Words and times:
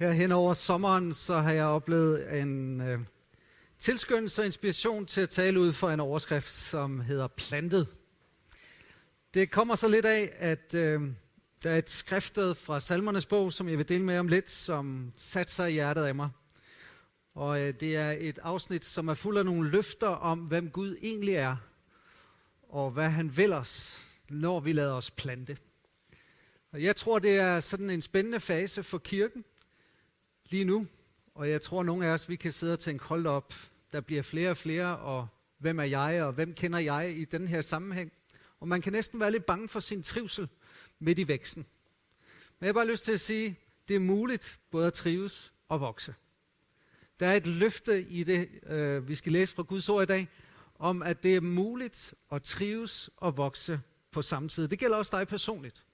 Her 0.00 0.12
hen 0.12 0.32
over 0.32 0.54
sommeren, 0.54 1.14
så 1.14 1.38
har 1.38 1.52
jeg 1.52 1.64
oplevet 1.64 2.40
en 2.40 2.80
øh, 2.80 3.00
tilskyndelse 3.78 4.42
og 4.42 4.46
inspiration 4.46 5.06
til 5.06 5.20
at 5.20 5.28
tale 5.28 5.60
ud 5.60 5.72
for 5.72 5.90
en 5.90 6.00
overskrift, 6.00 6.54
som 6.54 7.00
hedder 7.00 7.26
Plantet. 7.26 7.86
Det 9.34 9.50
kommer 9.50 9.74
så 9.74 9.88
lidt 9.88 10.04
af, 10.04 10.32
at 10.36 10.74
øh, 10.74 11.02
der 11.62 11.70
er 11.70 11.78
et 11.78 11.90
skriftet 11.90 12.56
fra 12.56 12.80
Salmernes 12.80 13.26
bog, 13.26 13.52
som 13.52 13.68
jeg 13.68 13.78
vil 13.78 13.88
dele 13.88 14.04
med 14.04 14.18
om 14.18 14.28
lidt, 14.28 14.50
som 14.50 15.12
satte 15.16 15.52
sig 15.52 15.70
i 15.70 15.72
hjertet 15.72 16.04
af 16.04 16.14
mig. 16.14 16.30
Og 17.34 17.60
øh, 17.60 17.74
det 17.80 17.96
er 17.96 18.10
et 18.18 18.38
afsnit, 18.42 18.84
som 18.84 19.08
er 19.08 19.14
fuld 19.14 19.38
af 19.38 19.44
nogle 19.44 19.70
løfter 19.70 20.08
om, 20.08 20.38
hvem 20.38 20.70
Gud 20.70 20.96
egentlig 21.02 21.34
er, 21.34 21.56
og 22.68 22.90
hvad 22.90 23.08
han 23.08 23.36
vil 23.36 23.52
os, 23.52 24.02
når 24.28 24.60
vi 24.60 24.72
lader 24.72 24.92
os 24.92 25.10
plante. 25.10 25.56
Og 26.72 26.82
jeg 26.82 26.96
tror, 26.96 27.18
det 27.18 27.36
er 27.36 27.60
sådan 27.60 27.90
en 27.90 28.02
spændende 28.02 28.40
fase 28.40 28.82
for 28.82 28.98
kirken, 28.98 29.44
lige 30.50 30.64
nu. 30.64 30.86
Og 31.34 31.50
jeg 31.50 31.60
tror, 31.60 31.82
nogle 31.82 32.06
af 32.06 32.10
os, 32.10 32.28
vi 32.28 32.36
kan 32.36 32.52
sidde 32.52 32.72
og 32.72 32.78
tænke, 32.78 33.04
hold 33.04 33.26
op, 33.26 33.54
der 33.92 34.00
bliver 34.00 34.22
flere 34.22 34.50
og 34.50 34.56
flere, 34.56 34.98
og 34.98 35.28
hvem 35.58 35.78
er 35.78 35.84
jeg, 35.84 36.22
og 36.22 36.32
hvem 36.32 36.54
kender 36.54 36.78
jeg 36.78 37.16
i 37.18 37.24
den 37.24 37.48
her 37.48 37.62
sammenhæng? 37.62 38.12
Og 38.60 38.68
man 38.68 38.80
kan 38.80 38.92
næsten 38.92 39.20
være 39.20 39.30
lidt 39.30 39.46
bange 39.46 39.68
for 39.68 39.80
sin 39.80 40.02
trivsel 40.02 40.48
midt 40.98 41.18
i 41.18 41.28
væksten. 41.28 41.66
Men 42.58 42.66
jeg 42.66 42.68
har 42.68 42.72
bare 42.72 42.86
lyst 42.86 43.04
til 43.04 43.12
at 43.12 43.20
sige, 43.20 43.58
det 43.88 43.96
er 43.96 44.00
muligt 44.00 44.58
både 44.70 44.86
at 44.86 44.92
trives 44.92 45.52
og 45.68 45.80
vokse. 45.80 46.14
Der 47.20 47.26
er 47.26 47.34
et 47.34 47.46
løfte 47.46 48.02
i 48.02 48.24
det, 48.24 48.48
øh, 48.66 49.08
vi 49.08 49.14
skal 49.14 49.32
læse 49.32 49.54
fra 49.54 49.62
Guds 49.62 49.88
ord 49.88 50.02
i 50.02 50.06
dag, 50.06 50.28
om 50.74 51.02
at 51.02 51.22
det 51.22 51.36
er 51.36 51.40
muligt 51.40 52.14
at 52.32 52.42
trives 52.42 53.10
og 53.16 53.36
vokse 53.36 53.80
på 54.10 54.22
samme 54.22 54.48
tid. 54.48 54.68
Det 54.68 54.78
gælder 54.78 54.96
også 54.96 55.18
dig 55.18 55.28
personligt. 55.28 55.84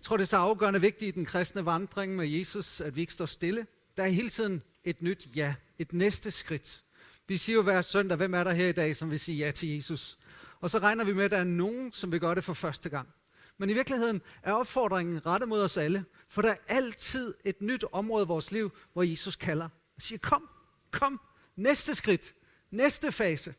Jeg 0.00 0.04
tror, 0.04 0.16
det 0.16 0.24
er 0.24 0.26
så 0.26 0.36
afgørende 0.36 0.80
vigtigt 0.80 1.08
i 1.08 1.18
den 1.18 1.24
kristne 1.24 1.66
vandring 1.66 2.16
med 2.16 2.28
Jesus, 2.28 2.80
at 2.80 2.96
vi 2.96 3.00
ikke 3.00 3.12
står 3.12 3.26
stille. 3.26 3.66
Der 3.96 4.02
er 4.02 4.08
hele 4.08 4.30
tiden 4.30 4.62
et 4.84 5.02
nyt 5.02 5.28
ja, 5.36 5.54
et 5.78 5.92
næste 5.92 6.30
skridt. 6.30 6.82
Vi 7.28 7.36
siger 7.36 7.56
jo 7.56 7.62
hver 7.62 7.82
søndag, 7.82 8.16
hvem 8.16 8.34
er 8.34 8.44
der 8.44 8.52
her 8.52 8.68
i 8.68 8.72
dag, 8.72 8.96
som 8.96 9.10
vil 9.10 9.20
sige 9.20 9.38
ja 9.38 9.50
til 9.50 9.68
Jesus? 9.68 10.18
Og 10.60 10.70
så 10.70 10.78
regner 10.78 11.04
vi 11.04 11.12
med, 11.12 11.24
at 11.24 11.30
der 11.30 11.36
er 11.36 11.44
nogen, 11.44 11.92
som 11.92 12.12
vil 12.12 12.20
gøre 12.20 12.34
det 12.34 12.44
for 12.44 12.52
første 12.52 12.88
gang. 12.88 13.08
Men 13.58 13.70
i 13.70 13.72
virkeligheden 13.72 14.22
er 14.42 14.52
opfordringen 14.52 15.26
rettet 15.26 15.48
mod 15.48 15.62
os 15.62 15.76
alle, 15.76 16.04
for 16.28 16.42
der 16.42 16.50
er 16.50 16.56
altid 16.68 17.34
et 17.44 17.62
nyt 17.62 17.84
område 17.92 18.24
i 18.24 18.26
vores 18.26 18.52
liv, 18.52 18.72
hvor 18.92 19.02
Jesus 19.02 19.36
kalder 19.36 19.68
og 19.96 20.02
siger, 20.02 20.18
kom, 20.18 20.48
kom, 20.90 21.20
næste 21.56 21.94
skridt, 21.94 22.34
næste 22.70 23.12
fase. 23.12 23.54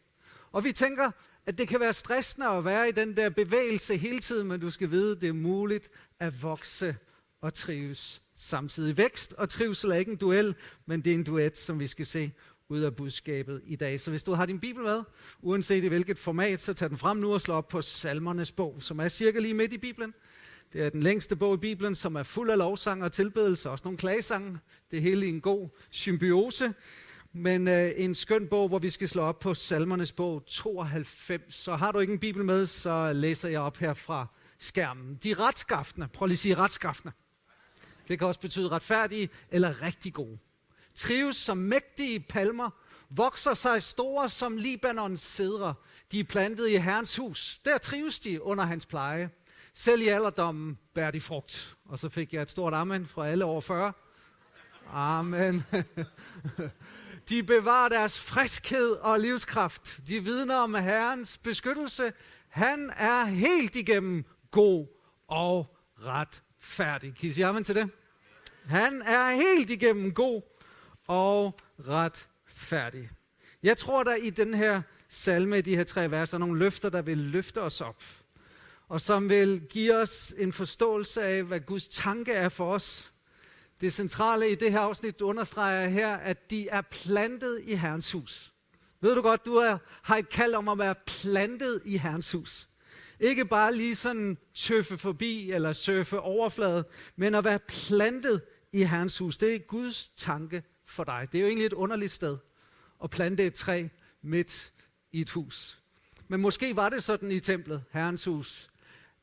Og 0.51 0.63
vi 0.63 0.71
tænker, 0.71 1.11
at 1.45 1.57
det 1.57 1.67
kan 1.67 1.79
være 1.79 1.93
stressende 1.93 2.47
at 2.47 2.65
være 2.65 2.89
i 2.89 2.91
den 2.91 3.17
der 3.17 3.29
bevægelse 3.29 3.97
hele 3.97 4.19
tiden, 4.19 4.47
men 4.47 4.59
du 4.59 4.69
skal 4.69 4.91
vide, 4.91 5.15
at 5.15 5.21
det 5.21 5.29
er 5.29 5.33
muligt 5.33 5.89
at 6.19 6.43
vokse 6.43 6.95
og 7.41 7.53
trives 7.53 8.21
samtidig. 8.35 8.97
Vækst 8.97 9.33
og 9.33 9.49
trivsel 9.49 9.91
er 9.91 9.95
ikke 9.95 10.11
en 10.11 10.17
duel, 10.17 10.55
men 10.85 11.01
det 11.01 11.11
er 11.11 11.15
en 11.15 11.23
duet, 11.23 11.57
som 11.57 11.79
vi 11.79 11.87
skal 11.87 12.05
se 12.05 12.31
ud 12.69 12.79
af 12.79 12.95
budskabet 12.95 13.61
i 13.65 13.75
dag. 13.75 13.99
Så 13.99 14.09
hvis 14.09 14.23
du 14.23 14.33
har 14.33 14.45
din 14.45 14.59
bibel 14.59 14.83
med, 14.83 15.01
uanset 15.41 15.83
i 15.83 15.87
hvilket 15.87 16.17
format, 16.17 16.59
så 16.59 16.73
tag 16.73 16.89
den 16.89 16.97
frem 16.97 17.17
nu 17.17 17.33
og 17.33 17.41
slå 17.41 17.53
op 17.53 17.67
på 17.67 17.81
Salmernes 17.81 18.51
bog, 18.51 18.75
som 18.79 18.99
er 18.99 19.07
cirka 19.07 19.39
lige 19.39 19.53
midt 19.53 19.73
i 19.73 19.77
Bibelen. 19.77 20.13
Det 20.73 20.81
er 20.85 20.89
den 20.89 21.03
længste 21.03 21.35
bog 21.35 21.53
i 21.53 21.57
Bibelen, 21.57 21.95
som 21.95 22.15
er 22.15 22.23
fuld 22.23 22.51
af 22.51 22.57
lovsange 22.57 23.05
og 23.05 23.11
tilbedelse, 23.11 23.69
også 23.69 23.81
nogle 23.85 23.97
klagesange. 23.97 24.59
Det 24.91 25.01
hele 25.01 25.25
i 25.25 25.29
en 25.29 25.41
god 25.41 25.69
symbiose. 25.89 26.73
Men 27.33 27.67
øh, 27.67 27.91
en 27.95 28.15
skøn 28.15 28.47
bog, 28.47 28.67
hvor 28.67 28.79
vi 28.79 28.89
skal 28.89 29.09
slå 29.09 29.21
op 29.21 29.39
på 29.39 29.53
Salmernes 29.53 30.11
bog 30.11 30.43
92. 30.45 31.55
Så 31.55 31.75
har 31.75 31.91
du 31.91 31.99
ikke 31.99 32.13
en 32.13 32.19
bibel 32.19 32.45
med, 32.45 32.65
så 32.65 33.13
læser 33.13 33.49
jeg 33.49 33.61
op 33.61 33.77
her 33.77 33.93
fra 33.93 34.27
skærmen. 34.57 35.15
De 35.15 35.33
retskaftende, 35.33 36.07
prøv 36.07 36.25
lige 36.25 36.35
at 36.35 36.39
sige 36.39 36.55
retskaftende. 36.55 37.13
Det 38.07 38.19
kan 38.19 38.27
også 38.27 38.39
betyde 38.39 38.69
retfærdige 38.69 39.29
eller 39.51 39.81
rigtig 39.81 40.13
gode. 40.13 40.37
Trives 40.95 41.35
som 41.35 41.57
mægtige 41.57 42.19
palmer, 42.19 42.69
vokser 43.09 43.53
sig 43.53 43.81
store 43.81 44.29
som 44.29 44.57
Libanons 44.57 45.21
cedre. 45.21 45.73
De 46.11 46.19
er 46.19 46.23
plantet 46.23 46.69
i 46.69 46.77
Herrens 46.77 47.15
hus. 47.15 47.59
Der 47.65 47.77
trives 47.77 48.19
de 48.19 48.43
under 48.43 48.63
hans 48.63 48.85
pleje. 48.85 49.29
Selv 49.73 50.01
i 50.01 50.07
alderdommen 50.07 50.77
bærer 50.93 51.11
de 51.11 51.21
frugt. 51.21 51.75
Og 51.85 51.99
så 51.99 52.09
fik 52.09 52.33
jeg 52.33 52.41
et 52.41 52.51
stort 52.51 52.73
amen 52.73 53.05
fra 53.05 53.27
alle 53.27 53.45
over 53.45 53.61
40. 53.61 53.93
Amen. 54.93 55.63
De 57.31 57.43
bevarer 57.43 57.89
deres 57.89 58.19
friskhed 58.19 58.91
og 58.91 59.19
livskraft. 59.19 59.99
De 60.07 60.23
vidner 60.23 60.55
om 60.55 60.73
Herrens 60.73 61.37
beskyttelse. 61.37 62.13
Han 62.49 62.91
er 62.97 63.25
helt 63.25 63.75
igennem 63.75 64.25
god 64.51 64.87
og 65.27 65.77
retfærdig. 65.99 67.15
Kan 67.15 67.29
I 67.29 67.31
sige 67.31 67.45
amen 67.45 67.63
til 67.63 67.75
det? 67.75 67.89
Han 68.65 69.01
er 69.01 69.31
helt 69.31 69.69
igennem 69.69 70.13
god 70.13 70.41
og 71.07 71.59
retfærdig. 71.79 73.09
Jeg 73.63 73.77
tror, 73.77 74.03
der 74.03 74.15
i 74.15 74.29
den 74.29 74.53
her 74.53 74.81
salme, 75.09 75.57
i 75.57 75.61
de 75.61 75.75
her 75.75 75.83
tre 75.83 76.11
vers, 76.11 76.33
er 76.33 76.37
nogle 76.37 76.59
løfter, 76.59 76.89
der 76.89 77.01
vil 77.01 77.17
løfte 77.17 77.61
os 77.61 77.81
op. 77.81 78.03
Og 78.87 79.01
som 79.01 79.29
vil 79.29 79.61
give 79.69 79.95
os 79.95 80.33
en 80.37 80.53
forståelse 80.53 81.23
af, 81.23 81.43
hvad 81.43 81.59
Guds 81.59 81.87
tanke 81.87 82.33
er 82.33 82.49
for 82.49 82.73
os. 82.73 83.13
Det 83.81 83.93
centrale 83.93 84.51
i 84.51 84.55
det 84.55 84.71
her 84.71 84.79
afsnit 84.79 85.21
understreger 85.21 85.87
her, 85.87 86.15
at 86.15 86.51
de 86.51 86.69
er 86.69 86.81
plantet 86.81 87.61
i 87.63 87.75
Herrens 87.75 88.11
hus. 88.11 88.53
Ved 89.01 89.15
du 89.15 89.21
godt, 89.21 89.45
du 89.45 89.55
er, 89.55 89.77
har 90.01 90.17
et 90.17 90.29
kald 90.29 90.53
om 90.53 90.69
at 90.69 90.77
være 90.77 90.95
plantet 91.05 91.81
i 91.85 91.97
Herrens 91.97 92.31
hus. 92.31 92.67
Ikke 93.19 93.45
bare 93.45 93.75
lige 93.75 93.95
sådan 93.95 94.37
tøffe 94.53 94.97
forbi 94.97 95.51
eller 95.51 95.73
surfe 95.73 96.19
overflade, 96.19 96.87
men 97.15 97.35
at 97.35 97.43
være 97.43 97.59
plantet 97.59 98.41
i 98.73 98.83
Herrens 98.83 99.17
hus. 99.17 99.37
Det 99.37 99.55
er 99.55 99.59
Guds 99.59 100.07
tanke 100.07 100.63
for 100.85 101.03
dig. 101.03 101.27
Det 101.31 101.37
er 101.37 101.41
jo 101.41 101.47
egentlig 101.47 101.65
et 101.65 101.73
underligt 101.73 102.11
sted 102.11 102.37
at 103.03 103.09
plante 103.09 103.45
et 103.45 103.53
træ 103.53 103.87
midt 104.21 104.71
i 105.11 105.21
et 105.21 105.29
hus. 105.29 105.79
Men 106.27 106.41
måske 106.41 106.75
var 106.75 106.89
det 106.89 107.03
sådan 107.03 107.31
i 107.31 107.39
templet, 107.39 107.83
Herrens 107.91 108.25
hus, 108.25 108.69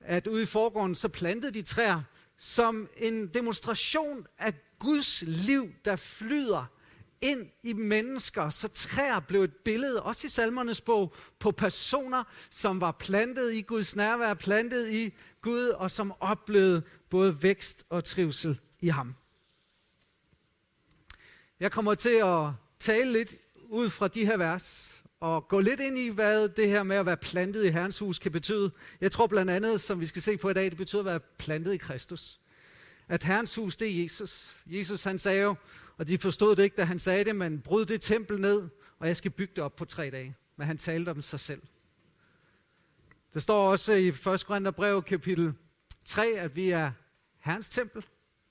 at 0.00 0.26
ude 0.26 0.42
i 0.42 0.46
forgården, 0.46 0.94
så 0.94 1.08
plantede 1.08 1.54
de 1.54 1.62
træer 1.62 2.02
som 2.38 2.88
en 2.96 3.26
demonstration 3.26 4.26
af 4.38 4.54
Guds 4.78 5.22
liv, 5.26 5.72
der 5.84 5.96
flyder 5.96 6.64
ind 7.20 7.50
i 7.62 7.72
mennesker, 7.72 8.50
så 8.50 8.68
træer 8.68 9.20
blev 9.20 9.42
et 9.42 9.56
billede, 9.56 10.02
også 10.02 10.26
i 10.26 10.30
salmernes 10.30 10.80
bog, 10.80 11.14
på 11.38 11.50
personer, 11.50 12.24
som 12.50 12.80
var 12.80 12.92
plantet 12.92 13.52
i 13.52 13.62
Guds 13.62 13.96
nærvær, 13.96 14.34
plantet 14.34 14.92
i 14.92 15.14
Gud, 15.40 15.68
og 15.68 15.90
som 15.90 16.12
oplevede 16.20 16.82
både 17.10 17.42
vækst 17.42 17.84
og 17.88 18.04
trivsel 18.04 18.60
i 18.80 18.88
ham. 18.88 19.14
Jeg 21.60 21.72
kommer 21.72 21.94
til 21.94 22.16
at 22.24 22.50
tale 22.78 23.12
lidt 23.12 23.34
ud 23.68 23.90
fra 23.90 24.08
de 24.08 24.26
her 24.26 24.36
vers, 24.36 24.97
og 25.20 25.48
gå 25.48 25.60
lidt 25.60 25.80
ind 25.80 25.98
i, 25.98 26.08
hvad 26.08 26.48
det 26.48 26.68
her 26.68 26.82
med 26.82 26.96
at 26.96 27.06
være 27.06 27.16
plantet 27.16 27.64
i 27.64 27.68
Herrens 27.68 27.98
hus 27.98 28.18
kan 28.18 28.32
betyde. 28.32 28.70
Jeg 29.00 29.12
tror 29.12 29.26
blandt 29.26 29.50
andet, 29.50 29.80
som 29.80 30.00
vi 30.00 30.06
skal 30.06 30.22
se 30.22 30.36
på 30.36 30.50
i 30.50 30.54
dag, 30.54 30.64
det 30.64 30.76
betyder 30.76 31.00
at 31.00 31.06
være 31.06 31.20
plantet 31.38 31.74
i 31.74 31.76
Kristus. 31.76 32.40
At 33.08 33.24
Herrens 33.24 33.54
hus, 33.54 33.76
det 33.76 33.88
er 33.88 34.02
Jesus. 34.02 34.56
Jesus 34.66 35.04
han 35.04 35.18
sagde 35.18 35.42
jo, 35.42 35.54
og 35.96 36.08
de 36.08 36.18
forstod 36.18 36.56
det 36.56 36.62
ikke, 36.62 36.76
da 36.76 36.84
han 36.84 36.98
sagde 36.98 37.24
det, 37.24 37.36
men 37.36 37.60
bryd 37.60 37.86
det 37.86 38.00
tempel 38.00 38.40
ned, 38.40 38.68
og 38.98 39.06
jeg 39.06 39.16
skal 39.16 39.30
bygge 39.30 39.52
det 39.56 39.64
op 39.64 39.76
på 39.76 39.84
tre 39.84 40.10
dage. 40.10 40.36
Men 40.56 40.66
han 40.66 40.78
talte 40.78 41.10
om 41.10 41.22
sig 41.22 41.40
selv. 41.40 41.62
Der 43.34 43.40
står 43.40 43.70
også 43.70 43.92
i 43.92 44.08
1. 44.08 44.44
Korintherbrev 44.46 45.02
kapitel 45.02 45.54
3, 46.04 46.26
at 46.26 46.56
vi 46.56 46.70
er 46.70 46.92
Herrens 47.38 47.68
tempel, 47.68 48.04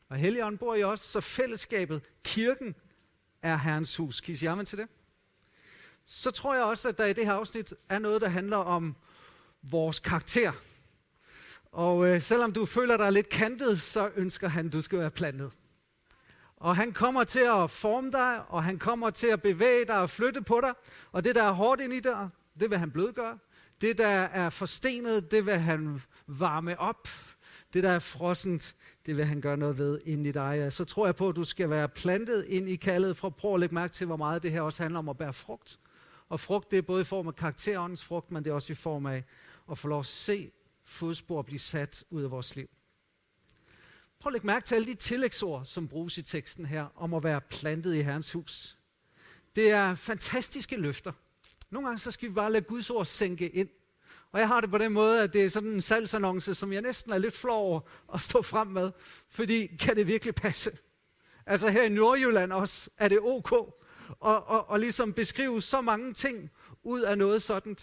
og 0.09 0.17
Helligånden 0.17 0.57
bor 0.57 0.75
i 0.75 0.83
os, 0.83 0.99
så 0.99 1.21
fællesskabet, 1.21 2.01
kirken, 2.23 2.75
er 3.41 3.57
Herrens 3.57 3.95
hus. 3.95 4.21
Kan 4.21 4.31
I 4.31 4.35
sige 4.35 4.65
til 4.65 4.77
det? 4.77 4.87
Så 6.09 6.31
tror 6.31 6.55
jeg 6.55 6.63
også, 6.63 6.89
at 6.89 6.97
der 6.97 7.05
i 7.05 7.13
det 7.13 7.25
her 7.25 7.33
afsnit 7.33 7.73
er 7.89 7.99
noget, 7.99 8.21
der 8.21 8.29
handler 8.29 8.57
om 8.57 8.95
vores 9.63 9.99
karakter. 9.99 10.51
Og 11.71 12.07
øh, 12.07 12.21
selvom 12.21 12.51
du 12.51 12.65
føler 12.65 12.97
dig 12.97 13.11
lidt 13.11 13.29
kantet, 13.29 13.81
så 13.81 14.11
ønsker 14.15 14.47
han, 14.47 14.65
at 14.65 14.73
du 14.73 14.81
skal 14.81 14.99
være 14.99 15.11
plantet. 15.11 15.51
Og 16.57 16.75
han 16.75 16.93
kommer 16.93 17.23
til 17.23 17.39
at 17.39 17.71
forme 17.71 18.11
dig, 18.11 18.41
og 18.47 18.63
han 18.63 18.79
kommer 18.79 19.09
til 19.09 19.27
at 19.27 19.41
bevæge 19.41 19.85
dig 19.85 19.99
og 19.99 20.09
flytte 20.09 20.41
på 20.41 20.61
dig. 20.61 20.73
Og 21.11 21.23
det, 21.23 21.35
der 21.35 21.43
er 21.43 21.51
hårdt 21.51 21.81
ind 21.81 21.93
i 21.93 21.99
dig, 21.99 22.29
det 22.59 22.69
vil 22.69 22.77
han 22.77 22.91
blødgøre. 22.91 23.37
Det, 23.81 23.97
der 23.97 24.07
er 24.07 24.49
forstenet, 24.49 25.31
det 25.31 25.45
vil 25.45 25.57
han 25.57 26.01
varme 26.27 26.79
op. 26.79 27.07
Det, 27.73 27.83
der 27.83 27.91
er 27.91 27.99
frossent, 27.99 28.75
det 29.05 29.17
vil 29.17 29.25
han 29.25 29.41
gøre 29.41 29.57
noget 29.57 29.77
ved 29.77 29.99
ind 30.05 30.27
i 30.27 30.31
dig. 30.31 30.73
Så 30.73 30.85
tror 30.85 31.05
jeg 31.05 31.15
på, 31.15 31.29
at 31.29 31.35
du 31.35 31.43
skal 31.43 31.69
være 31.69 31.89
plantet 31.89 32.45
ind 32.45 32.69
i 32.69 32.75
kaldet, 32.75 33.17
for 33.17 33.29
prøv 33.29 33.53
at 33.53 33.59
lægge 33.59 33.75
mærke 33.75 33.93
til, 33.93 34.07
hvor 34.07 34.17
meget 34.17 34.43
det 34.43 34.51
her 34.51 34.61
også 34.61 34.83
handler 34.83 34.99
om 34.99 35.09
at 35.09 35.17
bære 35.17 35.33
frugt. 35.33 35.79
Og 36.29 36.39
frugt, 36.39 36.71
det 36.71 36.77
er 36.77 36.81
både 36.81 37.01
i 37.01 37.03
form 37.03 37.27
af 37.27 37.35
karakteråndens 37.35 38.03
frugt, 38.03 38.31
men 38.31 38.45
det 38.45 38.51
er 38.51 38.55
også 38.55 38.73
i 38.73 38.75
form 38.75 39.05
af 39.05 39.23
at 39.71 39.77
få 39.77 39.87
lov 39.87 39.99
at 39.99 40.05
se 40.05 40.51
fodspor 40.83 41.41
blive 41.41 41.59
sat 41.59 42.03
ud 42.09 42.23
af 42.23 42.31
vores 42.31 42.55
liv. 42.55 42.69
Prøv 44.19 44.29
at 44.29 44.33
lægge 44.33 44.47
mærke 44.47 44.65
til 44.65 44.75
alle 44.75 44.87
de 44.87 44.93
tillægsord, 44.93 45.65
som 45.65 45.87
bruges 45.87 46.17
i 46.17 46.21
teksten 46.21 46.65
her, 46.65 46.87
om 46.95 47.13
at 47.13 47.23
være 47.23 47.41
plantet 47.41 47.95
i 47.95 48.01
Herrens 48.01 48.31
hus. 48.31 48.77
Det 49.55 49.71
er 49.71 49.95
fantastiske 49.95 50.77
løfter. 50.77 51.11
Nogle 51.69 51.87
gange 51.87 51.99
så 51.99 52.11
skal 52.11 52.29
vi 52.29 52.33
bare 52.33 52.51
lade 52.51 52.65
Guds 52.65 52.89
ord 52.89 53.05
sænke 53.05 53.49
ind. 53.49 53.69
Og 54.31 54.39
jeg 54.39 54.47
har 54.47 54.61
det 54.61 54.69
på 54.69 54.77
den 54.77 54.91
måde, 54.91 55.23
at 55.23 55.33
det 55.33 55.45
er 55.45 55.49
sådan 55.49 55.69
en 55.69 55.81
salgsannonce, 55.81 56.55
som 56.55 56.73
jeg 56.73 56.81
næsten 56.81 57.11
er 57.11 57.17
lidt 57.17 57.35
flov 57.35 57.65
over 57.65 57.79
at 58.13 58.21
stå 58.21 58.41
frem 58.41 58.67
med. 58.67 58.91
Fordi 59.29 59.65
kan 59.65 59.95
det 59.95 60.07
virkelig 60.07 60.35
passe, 60.35 60.77
Altså 61.47 61.69
her 61.69 61.83
i 61.83 61.89
Nordjylland 61.89 62.53
også, 62.53 62.89
er 62.97 63.07
det 63.07 63.19
ok 63.21 63.83
og, 64.19 64.47
og, 64.47 64.69
og 64.69 64.79
ligesom 64.79 65.13
beskrive 65.13 65.61
så 65.61 65.81
mange 65.81 66.13
ting 66.13 66.51
ud 66.83 67.01
af 67.01 67.17
noget 67.17 67.41
sådan. 67.41 67.77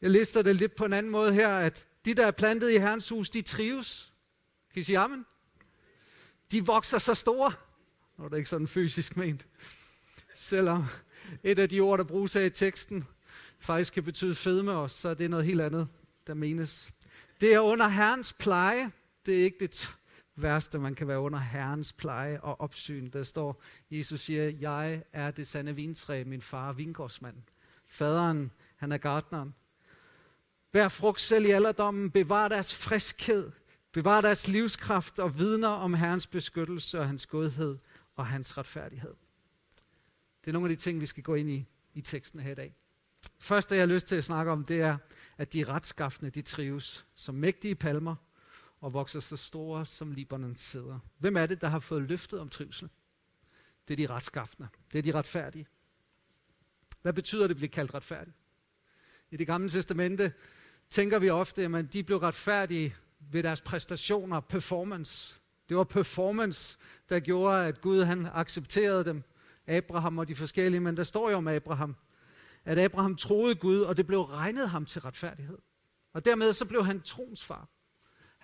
Jeg 0.00 0.10
lister 0.10 0.42
det 0.42 0.56
lidt 0.56 0.76
på 0.76 0.84
en 0.84 0.92
anden 0.92 1.12
måde 1.12 1.32
her, 1.32 1.48
at 1.48 1.86
de, 2.04 2.14
der 2.14 2.26
er 2.26 2.30
plantet 2.30 2.70
i 2.70 2.78
Herrens 2.78 3.08
hus, 3.08 3.30
de 3.30 3.42
trives. 3.42 4.12
Kan 4.72 4.80
I 4.80 4.82
sige 4.82 4.98
amen? 4.98 5.26
De 6.50 6.66
vokser 6.66 6.98
så 6.98 7.14
store. 7.14 7.52
Nu 8.18 8.24
er 8.24 8.28
det 8.28 8.36
ikke 8.36 8.50
sådan 8.50 8.68
fysisk 8.68 9.16
ment. 9.16 9.46
Selvom 10.34 10.84
et 11.42 11.58
af 11.58 11.68
de 11.68 11.80
ord, 11.80 11.98
der 11.98 12.04
bruges 12.04 12.32
her 12.32 12.40
i 12.40 12.50
teksten, 12.50 13.06
faktisk 13.58 13.92
kan 13.92 14.02
betyde 14.02 14.34
fedme 14.34 14.72
også, 14.72 14.98
så 14.98 15.08
er 15.08 15.14
det 15.14 15.30
noget 15.30 15.46
helt 15.46 15.60
andet, 15.60 15.88
der 16.26 16.34
menes. 16.34 16.92
Det 17.40 17.54
er 17.54 17.60
under 17.60 17.88
Herrens 17.88 18.32
pleje. 18.32 18.92
Det 19.26 19.40
er 19.40 19.44
ikke 19.44 19.56
det 19.60 19.90
værste, 20.36 20.78
man 20.78 20.94
kan 20.94 21.08
være 21.08 21.20
under 21.20 21.38
Herrens 21.38 21.92
pleje 21.92 22.40
og 22.40 22.60
opsyn. 22.60 23.10
Der 23.10 23.22
står, 23.22 23.62
Jesus 23.90 24.20
siger, 24.20 24.48
jeg 24.48 25.02
er 25.12 25.30
det 25.30 25.46
sande 25.46 25.74
vintræ, 25.74 26.24
min 26.24 26.42
far 26.42 26.68
er 26.68 26.72
vingårdsmand. 26.72 27.36
Faderen, 27.86 28.52
han 28.76 28.92
er 28.92 28.98
gartneren. 28.98 29.54
Bær 30.72 30.88
frugt 30.88 31.20
selv 31.20 31.46
i 31.46 31.50
alderdommen, 31.50 32.10
bevar 32.10 32.48
deres 32.48 32.74
friskhed, 32.74 33.50
bevar 33.92 34.20
deres 34.20 34.48
livskraft 34.48 35.18
og 35.18 35.38
vidner 35.38 35.68
om 35.68 35.94
Herrens 35.94 36.26
beskyttelse 36.26 37.00
og 37.00 37.06
hans 37.06 37.26
godhed 37.26 37.78
og 38.16 38.26
hans 38.26 38.58
retfærdighed. 38.58 39.14
Det 40.44 40.50
er 40.50 40.52
nogle 40.52 40.70
af 40.70 40.76
de 40.76 40.82
ting, 40.82 41.00
vi 41.00 41.06
skal 41.06 41.22
gå 41.22 41.34
ind 41.34 41.50
i 41.50 41.66
i 41.94 42.00
teksten 42.00 42.40
her 42.40 42.52
i 42.52 42.54
dag. 42.54 42.74
Første, 43.38 43.74
jeg 43.74 43.82
har 43.82 43.86
lyst 43.86 44.06
til 44.06 44.16
at 44.16 44.24
snakke 44.24 44.52
om, 44.52 44.64
det 44.64 44.80
er, 44.80 44.98
at 45.38 45.52
de 45.52 45.64
retskaffende, 45.64 46.30
de 46.30 46.42
trives 46.42 47.06
som 47.14 47.34
mægtige 47.34 47.74
palmer 47.74 48.16
og 48.80 48.92
vokser 48.92 49.20
så 49.20 49.36
store, 49.36 49.86
som 49.86 50.12
Libanon 50.12 50.56
sidder. 50.56 50.98
Hvem 51.18 51.36
er 51.36 51.46
det, 51.46 51.60
der 51.60 51.68
har 51.68 51.78
fået 51.78 52.02
løftet 52.02 52.40
om 52.40 52.48
trivsel? 52.48 52.88
Det 53.88 53.94
er 53.94 54.06
de 54.08 54.14
retskaffende. 54.14 54.68
Det 54.92 54.98
er 54.98 55.02
de 55.02 55.14
retfærdige. 55.14 55.66
Hvad 57.02 57.12
betyder 57.12 57.42
det 57.42 57.50
at 57.50 57.56
blive 57.56 57.68
kaldt 57.68 57.94
retfærdig? 57.94 58.34
I 59.30 59.36
det 59.36 59.46
gamle 59.46 59.68
testamente 59.68 60.32
tænker 60.90 61.18
vi 61.18 61.30
ofte, 61.30 61.64
at 61.64 61.92
de 61.92 62.02
blev 62.02 62.18
retfærdige 62.18 62.96
ved 63.20 63.42
deres 63.42 63.60
præstationer, 63.60 64.40
performance. 64.40 65.40
Det 65.68 65.76
var 65.76 65.84
performance, 65.84 66.78
der 67.08 67.20
gjorde, 67.20 67.66
at 67.66 67.80
Gud 67.80 68.02
han 68.02 68.28
accepterede 68.32 69.04
dem. 69.04 69.22
Abraham 69.66 70.18
og 70.18 70.28
de 70.28 70.34
forskellige, 70.34 70.80
men 70.80 70.96
der 70.96 71.04
står 71.04 71.30
jo 71.30 71.36
om 71.36 71.48
Abraham, 71.48 71.96
at 72.64 72.78
Abraham 72.78 73.16
troede 73.16 73.54
Gud, 73.54 73.80
og 73.80 73.96
det 73.96 74.06
blev 74.06 74.20
regnet 74.20 74.70
ham 74.70 74.86
til 74.86 75.00
retfærdighed. 75.00 75.58
Og 76.12 76.24
dermed 76.24 76.52
så 76.52 76.64
blev 76.64 76.84
han 76.84 77.00
trons 77.00 77.44
far. 77.44 77.68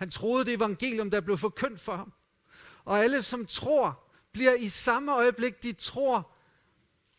Han 0.03 0.09
troede 0.09 0.45
det 0.45 0.53
evangelium, 0.53 1.11
der 1.11 1.21
blev 1.21 1.37
forkyndt 1.37 1.79
for 1.81 1.95
ham. 1.95 2.13
Og 2.85 3.03
alle, 3.03 3.21
som 3.21 3.45
tror, 3.45 4.03
bliver 4.31 4.53
i 4.53 4.69
samme 4.69 5.15
øjeblik, 5.15 5.63
de 5.63 5.73
tror, 5.73 6.31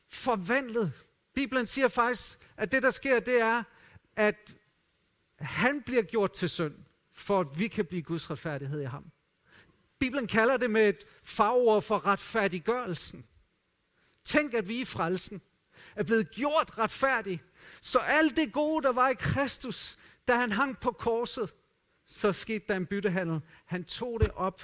forvandlet. 0.09 0.93
Bibelen 1.35 1.67
siger 1.67 1.89
faktisk, 1.89 2.39
at 2.57 2.73
det, 2.73 2.83
der 2.83 2.91
sker, 2.91 3.21
det 3.21 3.41
er, 3.41 3.63
at 4.17 4.55
han 5.39 5.83
bliver 5.83 6.03
gjort 6.03 6.33
til 6.33 6.51
synd, 6.51 6.75
for 7.13 7.41
at 7.41 7.59
vi 7.59 7.69
kan 7.69 7.87
blive 7.87 8.03
Guds 8.03 8.31
retfærdighed 8.31 8.81
i 8.81 8.85
ham. 8.85 9.11
Bibelen 9.99 10.27
kalder 10.27 10.57
det 10.57 10.71
med 10.71 10.89
et 10.89 11.05
fagord 11.23 11.83
for 11.83 12.07
retfærdiggørelsen. 12.07 13.27
Tænk, 14.25 14.55
at 14.55 14.69
vi 14.69 14.81
i 14.81 14.85
frelsen 14.85 15.41
er 15.97 16.03
blevet 16.03 16.31
gjort 16.31 16.79
retfærdige. 16.79 17.43
Så 17.81 17.99
alt 17.99 18.37
det 18.37 18.53
gode, 18.53 18.83
der 18.83 18.93
var 18.93 19.09
i 19.09 19.15
Kristus, 19.15 19.97
da 20.29 20.37
han 20.37 20.53
hang 20.53 20.81
på 20.81 20.93
korset, 20.93 21.55
så 22.07 22.33
skete 22.33 22.65
der 22.69 22.77
en 22.77 22.87
byttehandel. 22.87 23.41
Han 23.65 23.85
tog 23.85 24.21
det 24.21 24.31
op, 24.31 24.63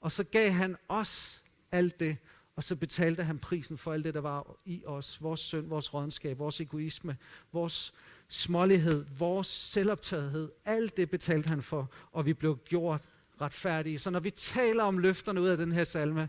og 0.00 0.12
så 0.12 0.24
gav 0.24 0.50
han 0.50 0.76
os 0.88 1.44
alt 1.72 2.00
det, 2.00 2.16
og 2.56 2.64
så 2.64 2.76
betalte 2.76 3.24
han 3.24 3.38
prisen 3.38 3.78
for 3.78 3.92
alt 3.92 4.04
det, 4.04 4.14
der 4.14 4.20
var 4.20 4.56
i 4.64 4.82
os. 4.86 5.22
Vores 5.22 5.40
synd, 5.40 5.66
vores 5.66 5.94
rådenskab, 5.94 6.38
vores 6.38 6.60
egoisme, 6.60 7.16
vores 7.52 7.94
smålighed, 8.28 9.04
vores 9.18 9.46
selvoptagethed. 9.46 10.50
Alt 10.64 10.96
det 10.96 11.10
betalte 11.10 11.48
han 11.48 11.62
for, 11.62 11.90
og 12.12 12.26
vi 12.26 12.32
blev 12.32 12.58
gjort 12.64 13.00
retfærdige. 13.40 13.98
Så 13.98 14.10
når 14.10 14.20
vi 14.20 14.30
taler 14.30 14.84
om 14.84 14.98
løfterne 14.98 15.40
ud 15.40 15.48
af 15.48 15.56
den 15.56 15.72
her 15.72 15.84
salme, 15.84 16.28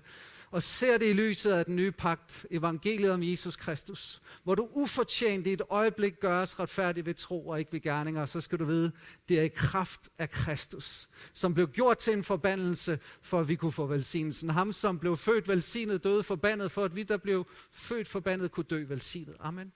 og 0.52 0.64
ser 0.64 0.98
det 0.98 1.10
i 1.10 1.14
lyset 1.14 1.52
af 1.52 1.66
den 1.66 1.76
nye 1.76 1.92
pagt, 1.92 2.46
evangeliet 2.52 3.12
om 3.12 3.24
Jesus 3.24 3.56
Kristus, 3.56 4.22
hvor 4.44 4.56
du 4.56 4.70
ufortjent 4.72 5.48
i 5.48 5.54
et 5.54 5.62
øjeblik 5.70 6.20
gøres 6.20 6.60
retfærdig 6.60 7.06
ved 7.06 7.14
tro 7.14 7.48
og 7.48 7.60
ikke 7.60 7.74
ved 7.74 7.82
gerninger, 7.82 8.26
så 8.26 8.42
skal 8.42 8.60
du 8.60 8.66
vide, 8.66 8.92
det 9.30 9.40
er 9.40 9.44
i 9.44 9.48
kraft 9.48 10.10
af 10.18 10.30
Kristus, 10.30 11.10
som 11.34 11.54
blev 11.54 11.68
gjort 11.68 11.98
til 11.98 12.14
en 12.14 12.24
forbandelse, 12.24 13.00
for 13.22 13.40
at 13.40 13.48
vi 13.48 13.56
kunne 13.56 13.72
få 13.72 13.86
velsignelsen. 13.86 14.50
Ham, 14.50 14.74
som 14.74 15.00
blev 15.00 15.18
født 15.18 15.48
velsignet, 15.48 16.04
døde 16.04 16.24
forbandet, 16.24 16.72
for 16.72 16.86
at 16.86 16.96
vi, 16.96 17.04
der 17.04 17.18
blev 17.18 17.48
født 17.72 18.08
forbandet, 18.08 18.52
kunne 18.52 18.64
dø 18.64 18.86
velsignet. 18.88 19.36
Amen. 19.40 19.72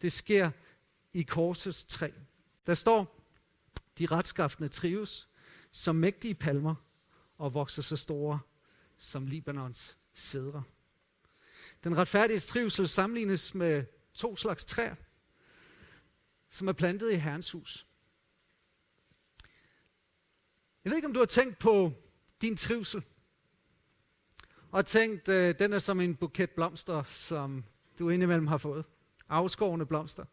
Det 0.00 0.12
sker 0.12 0.50
i 1.12 1.22
korsets 1.22 1.84
træ. 1.84 2.10
Der 2.66 2.74
står, 2.74 3.24
de 3.98 4.06
retskaffende 4.06 4.68
trives 4.68 5.28
som 5.72 5.96
mægtige 5.96 6.34
palmer 6.34 6.74
og 7.38 7.54
vokser 7.54 7.82
så 7.82 7.96
store 7.96 8.40
som 8.98 9.26
Libanons 9.26 9.96
sædre. 10.14 10.62
Den 11.84 11.96
retfærdige 11.96 12.38
trivsel 12.38 12.88
sammenlignes 12.88 13.54
med 13.54 13.84
to 14.14 14.36
slags 14.36 14.64
træer, 14.64 14.94
som 16.48 16.68
er 16.68 16.72
plantet 16.72 17.12
i 17.12 17.16
Herrens 17.16 17.50
hus. 17.50 17.86
Jeg 20.84 20.90
ved 20.90 20.96
ikke, 20.96 21.08
om 21.08 21.14
du 21.14 21.18
har 21.18 21.26
tænkt 21.26 21.58
på 21.58 21.92
din 22.42 22.56
trivsel, 22.56 23.02
og 24.70 24.86
tænkt, 24.86 25.28
øh, 25.28 25.58
den 25.58 25.72
er 25.72 25.78
som 25.78 26.00
en 26.00 26.16
buket 26.16 26.50
blomster, 26.50 27.02
som 27.02 27.64
du 27.98 28.08
indimellem 28.08 28.46
har 28.46 28.58
fået. 28.58 28.84
Afskårende 29.28 29.86
blomster 29.86 30.24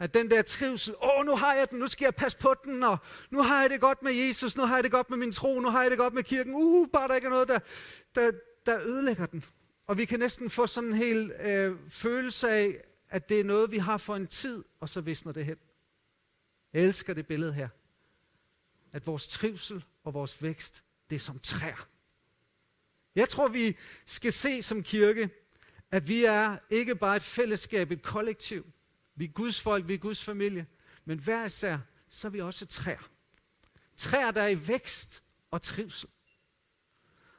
at 0.00 0.14
den 0.14 0.30
der 0.30 0.42
trivsel, 0.42 0.94
åh, 1.02 1.26
nu 1.26 1.36
har 1.36 1.54
jeg 1.54 1.70
den, 1.70 1.78
nu 1.78 1.88
skal 1.88 2.04
jeg 2.04 2.14
passe 2.14 2.38
på 2.38 2.54
den, 2.64 2.82
og 2.82 2.98
nu 3.30 3.42
har 3.42 3.60
jeg 3.60 3.70
det 3.70 3.80
godt 3.80 4.02
med 4.02 4.12
Jesus, 4.12 4.56
nu 4.56 4.62
har 4.62 4.74
jeg 4.74 4.84
det 4.84 4.92
godt 4.92 5.10
med 5.10 5.18
min 5.18 5.32
tro, 5.32 5.60
nu 5.60 5.68
har 5.68 5.82
jeg 5.82 5.90
det 5.90 5.98
godt 5.98 6.14
med 6.14 6.22
kirken, 6.22 6.54
uh, 6.54 6.88
bare 6.88 7.08
der 7.08 7.14
ikke 7.14 7.26
er 7.26 7.30
noget, 7.30 7.48
der, 7.48 7.58
der, 8.14 8.32
der 8.66 8.80
ødelægger 8.80 9.26
den. 9.26 9.44
Og 9.86 9.98
vi 9.98 10.04
kan 10.04 10.18
næsten 10.18 10.50
få 10.50 10.66
sådan 10.66 10.88
en 10.88 10.94
hel 10.94 11.30
øh, 11.30 11.76
følelse 11.88 12.50
af, 12.50 12.84
at 13.08 13.28
det 13.28 13.40
er 13.40 13.44
noget, 13.44 13.70
vi 13.70 13.78
har 13.78 13.96
for 13.96 14.16
en 14.16 14.26
tid, 14.26 14.64
og 14.80 14.88
så 14.88 15.00
visner 15.00 15.32
det 15.32 15.44
hen. 15.44 15.56
Jeg 16.72 16.82
elsker 16.82 17.14
det 17.14 17.26
billede 17.26 17.52
her. 17.52 17.68
At 18.92 19.06
vores 19.06 19.28
trivsel 19.28 19.84
og 20.04 20.14
vores 20.14 20.42
vækst, 20.42 20.84
det 21.10 21.16
er 21.16 21.20
som 21.20 21.38
træer. 21.38 21.88
Jeg 23.14 23.28
tror, 23.28 23.48
vi 23.48 23.76
skal 24.06 24.32
se 24.32 24.62
som 24.62 24.82
kirke, 24.82 25.30
at 25.90 26.08
vi 26.08 26.24
er 26.24 26.56
ikke 26.70 26.94
bare 26.94 27.16
et 27.16 27.22
fællesskab, 27.22 27.90
et 27.90 28.02
kollektiv, 28.02 28.66
vi 29.20 29.24
er 29.24 29.28
Guds 29.28 29.60
folk, 29.60 29.88
vi 29.88 29.94
er 29.94 29.98
Guds 29.98 30.24
familie. 30.24 30.66
Men 31.04 31.18
hver 31.18 31.44
især, 31.44 31.78
så 32.08 32.28
er 32.28 32.30
vi 32.30 32.40
også 32.40 32.66
træer. 32.66 33.10
Træer, 33.96 34.30
der 34.30 34.42
er 34.42 34.48
i 34.48 34.68
vækst 34.68 35.22
og 35.50 35.62
trivsel. 35.62 36.08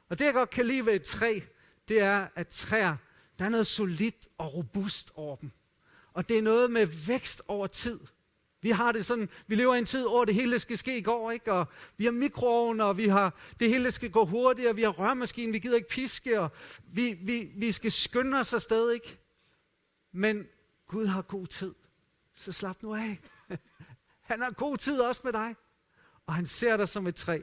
Og 0.08 0.18
det, 0.18 0.24
jeg 0.24 0.34
godt 0.34 0.50
kan 0.50 0.66
lide 0.66 0.86
ved 0.86 0.94
et 0.94 1.02
træ, 1.02 1.40
det 1.88 2.00
er, 2.00 2.28
at 2.34 2.48
træer, 2.48 2.96
der 3.38 3.44
er 3.44 3.48
noget 3.48 3.66
solidt 3.66 4.28
og 4.38 4.54
robust 4.54 5.12
over 5.14 5.36
dem. 5.36 5.50
Og 6.12 6.28
det 6.28 6.38
er 6.38 6.42
noget 6.42 6.70
med 6.70 6.86
vækst 6.86 7.42
over 7.48 7.66
tid. 7.66 8.00
Vi 8.60 8.70
har 8.70 8.92
det 8.92 9.06
sådan, 9.06 9.28
vi 9.46 9.54
lever 9.54 9.74
i 9.74 9.78
en 9.78 9.84
tid, 9.84 10.02
hvor 10.02 10.24
det 10.24 10.34
hele 10.34 10.58
skal 10.58 10.78
ske 10.78 10.98
i 10.98 11.02
går, 11.02 11.30
ikke? 11.30 11.52
Og 11.52 11.66
vi 11.96 12.04
har 12.04 12.12
mikroovn, 12.12 12.80
og 12.80 12.96
vi 12.96 13.08
har, 13.08 13.34
det 13.60 13.68
hele 13.68 13.90
skal 13.90 14.10
gå 14.10 14.24
hurtigere, 14.24 14.74
vi 14.74 14.82
har 14.82 14.90
rørmaskinen, 14.90 15.52
vi 15.52 15.58
gider 15.58 15.76
ikke 15.76 15.88
piske, 15.88 16.40
og 16.40 16.50
vi, 16.84 17.18
vi, 17.22 17.50
vi 17.56 17.72
skal 17.72 17.92
skynde 17.92 18.38
os 18.38 18.52
afsted, 18.52 18.90
ikke? 18.92 19.18
Men 20.12 20.46
Gud 20.92 21.06
har 21.06 21.22
god 21.22 21.46
tid, 21.46 21.74
så 22.34 22.52
slap 22.52 22.82
nu 22.82 22.94
af. 22.94 23.20
Han 24.30 24.40
har 24.40 24.50
god 24.50 24.76
tid 24.76 25.00
også 25.00 25.20
med 25.24 25.32
dig. 25.32 25.56
Og 26.26 26.34
han 26.34 26.46
ser 26.46 26.76
dig 26.76 26.88
som 26.88 27.06
et 27.06 27.14
træ. 27.14 27.40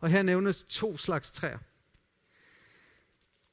Og 0.00 0.10
her 0.10 0.22
nævnes 0.22 0.64
to 0.64 0.96
slags 0.96 1.30
træer. 1.30 1.58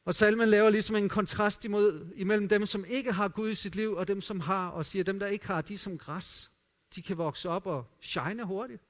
Og 0.05 0.15
salmen 0.15 0.49
laver 0.49 0.69
ligesom 0.69 0.95
en 0.95 1.09
kontrast 1.09 1.65
imod, 1.65 2.11
imellem 2.15 2.49
dem, 2.49 2.65
som 2.65 2.85
ikke 2.85 3.11
har 3.11 3.27
Gud 3.27 3.49
i 3.49 3.55
sit 3.55 3.75
liv, 3.75 3.93
og 3.93 4.07
dem, 4.07 4.21
som 4.21 4.39
har, 4.39 4.69
og 4.69 4.85
siger, 4.85 5.03
dem, 5.03 5.19
der 5.19 5.27
ikke 5.27 5.47
har, 5.47 5.61
de 5.61 5.73
er 5.73 5.77
som 5.77 5.97
græs. 5.97 6.51
De 6.95 7.01
kan 7.01 7.17
vokse 7.17 7.49
op 7.49 7.67
og 7.67 7.85
shine 8.01 8.43
hurtigt. 8.43 8.83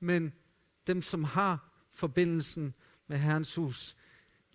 Men 0.00 0.32
dem, 0.86 1.02
som 1.02 1.24
har 1.24 1.68
forbindelsen 1.92 2.74
med 3.06 3.18
Herrens 3.18 3.54
hus, 3.54 3.96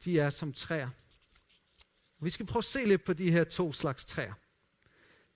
de 0.04 0.20
er 0.20 0.30
som 0.30 0.54
træer. 0.54 0.90
Vi 2.22 2.30
skal 2.30 2.46
prøve 2.46 2.62
at 2.62 2.66
se 2.66 2.86
lidt 2.86 3.04
på 3.04 3.14
de 3.14 3.32
her 3.32 3.44
to 3.44 3.74
slags 3.74 4.06
træer. 4.06 4.34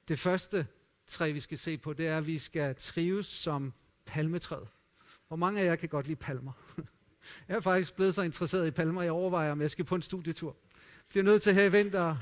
Det 0.07 0.19
første 0.19 0.67
træ, 1.07 1.31
vi 1.31 1.39
skal 1.39 1.57
se 1.57 1.77
på, 1.77 1.93
det 1.93 2.07
er, 2.07 2.17
at 2.17 2.27
vi 2.27 2.38
skal 2.38 2.75
trives 2.75 3.25
som 3.25 3.74
palmetræet. 4.05 4.67
Hvor 5.27 5.38
mange 5.38 5.62
af 5.62 5.65
jer 5.65 5.75
kan 5.75 5.89
godt 5.89 6.07
lide 6.07 6.15
palmer? 6.15 6.51
Jeg 7.48 7.55
er 7.55 7.62
faktisk 7.62 7.95
blevet 7.95 8.15
så 8.15 8.22
interesseret 8.22 8.67
i 8.67 8.72
palmer, 8.72 9.01
jeg 9.01 9.12
overvejer, 9.12 9.51
om 9.51 9.62
jeg 9.62 9.72
skal 9.72 9.86
på 9.86 9.95
en 9.95 10.01
studietur. 10.01 10.55
Jeg 10.74 11.05
bliver 11.10 11.24
nødt 11.24 11.41
til 11.41 11.53
her 11.53 11.63
i 11.63 11.72
vinter, 11.72 12.17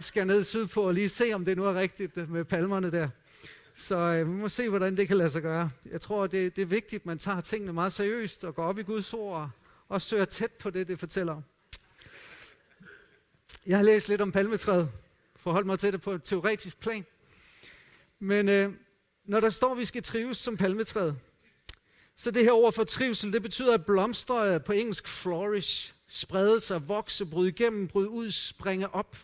skal 0.00 0.26
ned 0.26 0.44
sydpå 0.44 0.82
og 0.82 0.94
lige 0.94 1.08
se, 1.08 1.32
om 1.32 1.44
det 1.44 1.56
nu 1.56 1.64
er 1.64 1.74
rigtigt 1.74 2.30
med 2.30 2.44
palmerne 2.44 2.90
der. 2.90 3.08
Så 3.74 3.96
øh, 3.96 4.28
vi 4.28 4.32
må 4.32 4.48
se, 4.48 4.68
hvordan 4.68 4.96
det 4.96 5.08
kan 5.08 5.16
lade 5.16 5.28
sig 5.28 5.42
gøre. 5.42 5.70
Jeg 5.90 6.00
tror, 6.00 6.26
det, 6.26 6.56
det 6.56 6.62
er 6.62 6.66
vigtigt, 6.66 7.00
at 7.00 7.06
man 7.06 7.18
tager 7.18 7.40
tingene 7.40 7.72
meget 7.72 7.92
seriøst 7.92 8.44
og 8.44 8.54
går 8.54 8.64
op 8.64 8.78
i 8.78 8.82
Guds 8.82 9.14
ord 9.14 9.40
og, 9.40 9.50
og 9.88 10.02
søger 10.02 10.24
tæt 10.24 10.50
på 10.50 10.70
det, 10.70 10.88
det 10.88 10.98
fortæller 10.98 11.32
om. 11.32 11.42
Jeg 13.66 13.78
har 13.78 13.84
læst 13.84 14.08
lidt 14.08 14.20
om 14.20 14.32
palmetræet, 14.32 14.90
forholdt 15.36 15.66
mig 15.66 15.78
til 15.78 15.92
det 15.92 16.00
på 16.02 16.12
et 16.12 16.22
teoretisk 16.22 16.80
plan. 16.80 17.04
Men 18.22 18.48
øh, 18.48 18.72
når 19.24 19.40
der 19.40 19.50
står, 19.50 19.72
at 19.72 19.78
vi 19.78 19.84
skal 19.84 20.02
trives 20.02 20.38
som 20.38 20.56
palmetræet, 20.56 21.18
så 22.16 22.30
det 22.30 22.44
her 22.44 22.52
ord 22.52 22.72
for 22.72 22.84
trivsel, 22.84 23.32
det 23.32 23.42
betyder 23.42 23.74
at 23.74 23.86
blomstre 23.86 24.60
på 24.60 24.72
engelsk 24.72 25.08
flourish, 25.08 25.94
sprede 26.06 26.60
sig, 26.60 26.88
vokse, 26.88 27.26
bryde 27.26 27.48
igennem, 27.48 27.88
bryde 27.88 28.08
ud, 28.08 28.30
springe 28.30 28.94
op. 28.94 29.16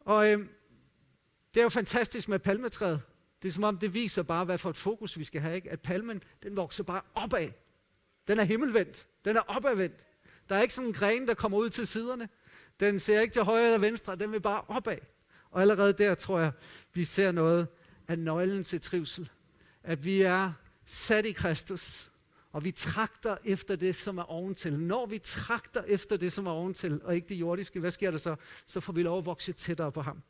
Og 0.00 0.30
øh, 0.30 0.38
det 1.54 1.60
er 1.60 1.64
jo 1.64 1.68
fantastisk 1.68 2.28
med 2.28 2.38
palmetræet. 2.38 3.02
Det 3.42 3.48
er 3.48 3.52
som 3.52 3.64
om, 3.64 3.78
det 3.78 3.94
viser 3.94 4.22
bare, 4.22 4.44
hvad 4.44 4.58
for 4.58 4.70
et 4.70 4.76
fokus 4.76 5.18
vi 5.18 5.24
skal 5.24 5.40
have. 5.40 5.56
Ikke? 5.56 5.70
At 5.70 5.80
palmen, 5.80 6.22
den 6.42 6.56
vokser 6.56 6.84
bare 6.84 7.02
opad. 7.14 7.48
Den 8.28 8.38
er 8.38 8.44
himmelvendt. 8.44 9.06
Den 9.24 9.36
er 9.36 9.40
opadvendt. 9.40 10.06
Der 10.48 10.56
er 10.56 10.62
ikke 10.62 10.74
sådan 10.74 10.88
en 10.88 10.94
gren, 10.94 11.28
der 11.28 11.34
kommer 11.34 11.58
ud 11.58 11.70
til 11.70 11.86
siderne. 11.86 12.28
Den 12.80 12.98
ser 12.98 13.20
ikke 13.20 13.32
til 13.32 13.42
højre 13.42 13.64
eller 13.64 13.78
venstre. 13.78 14.16
Den 14.16 14.32
vil 14.32 14.40
bare 14.40 14.64
opad. 14.68 14.98
Og 15.56 15.62
allerede 15.62 15.92
der 15.92 16.14
tror 16.14 16.38
jeg, 16.38 16.52
vi 16.92 17.04
ser 17.04 17.32
noget 17.32 17.68
af 18.08 18.18
nøglen 18.18 18.64
til 18.64 18.80
trivsel. 18.80 19.30
At 19.82 20.04
vi 20.04 20.22
er 20.22 20.52
sat 20.86 21.26
i 21.26 21.32
Kristus, 21.32 22.10
og 22.52 22.64
vi 22.64 22.70
trakter 22.70 23.36
efter 23.44 23.76
det, 23.76 23.94
som 23.94 24.18
er 24.18 24.30
oventil. 24.30 24.78
Når 24.78 25.06
vi 25.06 25.18
trakter 25.18 25.82
efter 25.82 26.16
det, 26.16 26.32
som 26.32 26.46
er 26.46 26.50
oventil, 26.50 27.00
og 27.04 27.14
ikke 27.14 27.28
det 27.28 27.34
jordiske, 27.34 27.80
hvad 27.80 27.90
sker 27.90 28.10
der 28.10 28.18
så? 28.18 28.36
Så 28.66 28.80
får 28.80 28.92
vi 28.92 29.02
lov 29.02 29.18
at 29.18 29.26
vokse 29.26 29.52
tættere 29.52 29.92
på 29.92 30.02
ham. 30.02 30.22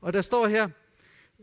Og 0.00 0.12
der 0.12 0.20
står 0.20 0.46
her, 0.46 0.68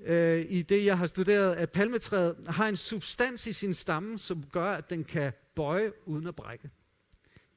øh, 0.03 0.45
i 0.49 0.61
det 0.61 0.85
jeg 0.85 0.97
har 0.97 1.07
studeret, 1.07 1.55
at 1.55 1.71
palmetræet 1.71 2.35
har 2.47 2.67
en 2.67 2.77
substans 2.77 3.47
i 3.47 3.53
sin 3.53 3.73
stamme, 3.73 4.19
som 4.19 4.43
gør, 4.51 4.71
at 4.71 4.89
den 4.89 5.03
kan 5.03 5.33
bøje 5.55 5.91
uden 6.05 6.27
at 6.27 6.35
brække. 6.35 6.69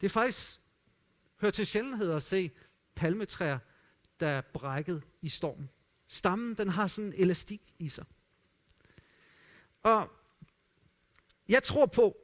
Det 0.00 0.06
er 0.06 0.10
faktisk, 0.10 0.60
hører 1.40 1.52
til 1.52 1.66
sjældenhed 1.66 2.12
at 2.12 2.22
se 2.22 2.50
palmetræer, 2.94 3.58
der 4.24 4.30
er 4.30 4.40
brækket 4.40 5.02
i 5.22 5.28
stormen. 5.28 5.70
Stammen, 6.06 6.54
den 6.54 6.68
har 6.68 6.86
sådan 6.86 7.12
en 7.12 7.14
elastik 7.16 7.74
i 7.78 7.88
sig. 7.88 8.04
Og 9.82 10.12
jeg 11.48 11.62
tror 11.62 11.86
på, 11.86 12.16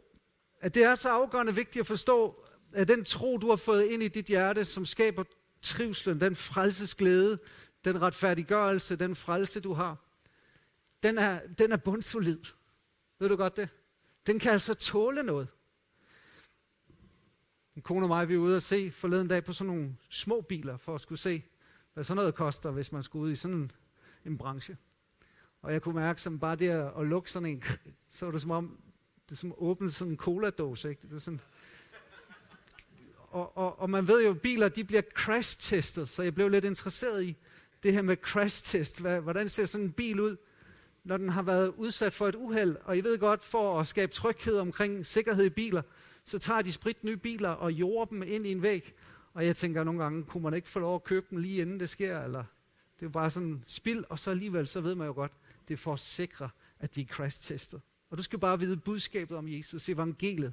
at 0.61 0.75
det 0.75 0.83
er 0.83 0.95
så 0.95 1.09
afgørende 1.09 1.55
vigtigt 1.55 1.81
at 1.81 1.87
forstå, 1.87 2.45
at 2.73 2.89
den 2.89 3.05
tro, 3.05 3.39
du 3.39 3.49
har 3.49 3.57
fået 3.57 3.85
ind 3.85 4.03
i 4.03 4.09
dit 4.09 4.27
hjerte, 4.27 4.65
som 4.65 4.87
skaber 4.87 5.25
trivslen, 5.63 6.21
den 6.21 6.37
frelsesglæde, 6.37 7.39
den 7.85 8.03
retfærdiggørelse, 8.03 8.97
den 8.97 9.17
frelse, 9.17 9.61
du 9.61 9.73
har, 9.73 9.97
den 11.03 11.19
er, 11.19 11.47
den 11.47 11.73
er 11.73 11.77
bundsolid. 11.77 12.41
Ved 13.19 13.29
du 13.29 13.37
godt 13.37 13.57
det? 13.57 13.69
Den 14.27 14.39
kan 14.39 14.53
altså 14.53 14.75
tåle 14.75 15.23
noget. 15.23 15.49
En 17.77 17.83
kone 17.83 18.05
og 18.05 18.09
mig, 18.09 18.29
vi 18.29 18.35
er 18.35 18.39
ude 18.39 18.57
og 18.57 18.63
se 18.63 18.91
forleden 18.91 19.29
dag 19.29 19.45
på 19.45 19.53
sådan 19.53 19.75
nogle 19.75 19.97
små 20.09 20.41
biler, 20.41 20.77
for 20.77 20.95
at 20.95 21.01
skulle 21.01 21.19
se, 21.19 21.43
hvad 21.95 22.05
sådan 22.05 22.17
noget 22.17 22.35
koster, 22.35 22.71
hvis 22.71 22.93
man 22.93 23.03
skulle 23.03 23.27
ud 23.27 23.33
i 23.33 23.37
sådan 23.37 23.71
en, 24.25 24.39
branche. 24.39 24.77
Og 25.63 25.73
jeg 25.73 25.83
kunne 25.83 25.95
mærke, 25.95 26.23
som 26.23 26.39
bare 26.39 26.57
det 26.57 26.69
at 26.99 27.07
lukke 27.07 27.31
sådan 27.31 27.49
en, 27.49 27.63
så 28.09 28.25
var 28.25 28.33
det 28.33 28.41
som 28.41 28.51
om, 28.51 28.81
det 29.25 29.33
er 29.33 29.37
som 29.37 29.51
at 29.51 29.59
åbne 29.59 29.91
sådan 29.91 30.13
en 30.13 30.17
cola-dåse. 30.17 30.91
Ikke? 30.91 31.03
Det 31.09 31.15
er 31.15 31.19
sådan, 31.19 31.41
og, 33.31 33.57
og, 33.57 33.81
og 33.81 33.91
man 33.91 34.09
ved 34.09 34.25
jo, 34.25 34.31
at 34.31 34.41
biler 34.41 34.69
de 34.69 34.85
bliver 34.85 35.03
crash-testet, 35.03 36.09
så 36.09 36.23
jeg 36.23 36.35
blev 36.35 36.49
lidt 36.49 36.65
interesseret 36.65 37.25
i 37.25 37.37
det 37.83 37.93
her 37.93 38.03
med 38.03 38.17
crash-test. 38.17 39.01
Hvordan 39.01 39.49
ser 39.49 39.67
sådan 39.67 39.87
en 39.87 39.93
bil 39.93 40.21
ud, 40.21 40.37
når 41.05 41.17
den 41.17 41.29
har 41.29 41.43
været 41.43 41.69
udsat 41.77 42.15
for 42.15 42.29
et 42.29 42.35
uheld? 42.35 42.77
Og 42.85 42.99
I 42.99 43.01
ved 43.01 43.19
godt, 43.19 43.45
for 43.45 43.81
at 43.81 43.87
skabe 43.87 44.13
tryghed 44.13 44.59
omkring 44.59 45.07
sikkerhed 45.07 45.45
i 45.45 45.51
biler, 45.51 45.83
så 46.25 46.39
tager 46.39 46.63
de 46.63 46.73
sprit 46.73 47.05
nye 47.05 47.17
biler 47.17 47.49
og 47.49 47.73
jorder 47.73 48.05
dem 48.05 48.23
ind 48.23 48.47
i 48.47 48.53
en 48.53 48.63
væg. 48.63 48.95
Og 49.35 49.47
jeg 49.47 49.57
tænker 49.57 49.85
nogle 49.85 50.03
gange, 50.03 50.25
kunne 50.25 50.43
man 50.43 50.55
ikke 50.55 50.69
få 50.69 50.79
lov 50.79 50.95
at 50.95 51.05
købe 51.05 51.27
den 51.31 51.41
lige 51.41 51.61
inden 51.61 51.81
det 51.81 51.91
sker? 51.91 52.21
Eller 52.21 52.45
det 53.01 53.07
er 53.07 53.11
bare 53.11 53.31
sådan 53.31 53.63
spild, 53.67 54.05
og 54.09 54.19
så 54.19 54.31
alligevel, 54.31 54.69
så 54.69 54.81
ved 54.81 54.95
man 54.95 55.07
jo 55.07 55.13
godt, 55.13 55.33
det 55.69 55.75
er 55.75 55.79
for 55.79 55.93
at 55.93 56.01
sikre, 56.01 56.51
at 56.81 56.95
de 56.95 57.01
er 57.01 57.07
crash-testet. 57.07 57.81
Og 58.11 58.19
du 58.19 58.23
skal 58.23 58.39
bare 58.39 58.59
vide 58.59 58.77
budskabet 58.77 59.37
om 59.37 59.49
Jesus, 59.49 59.89
evangeliet, 59.89 60.53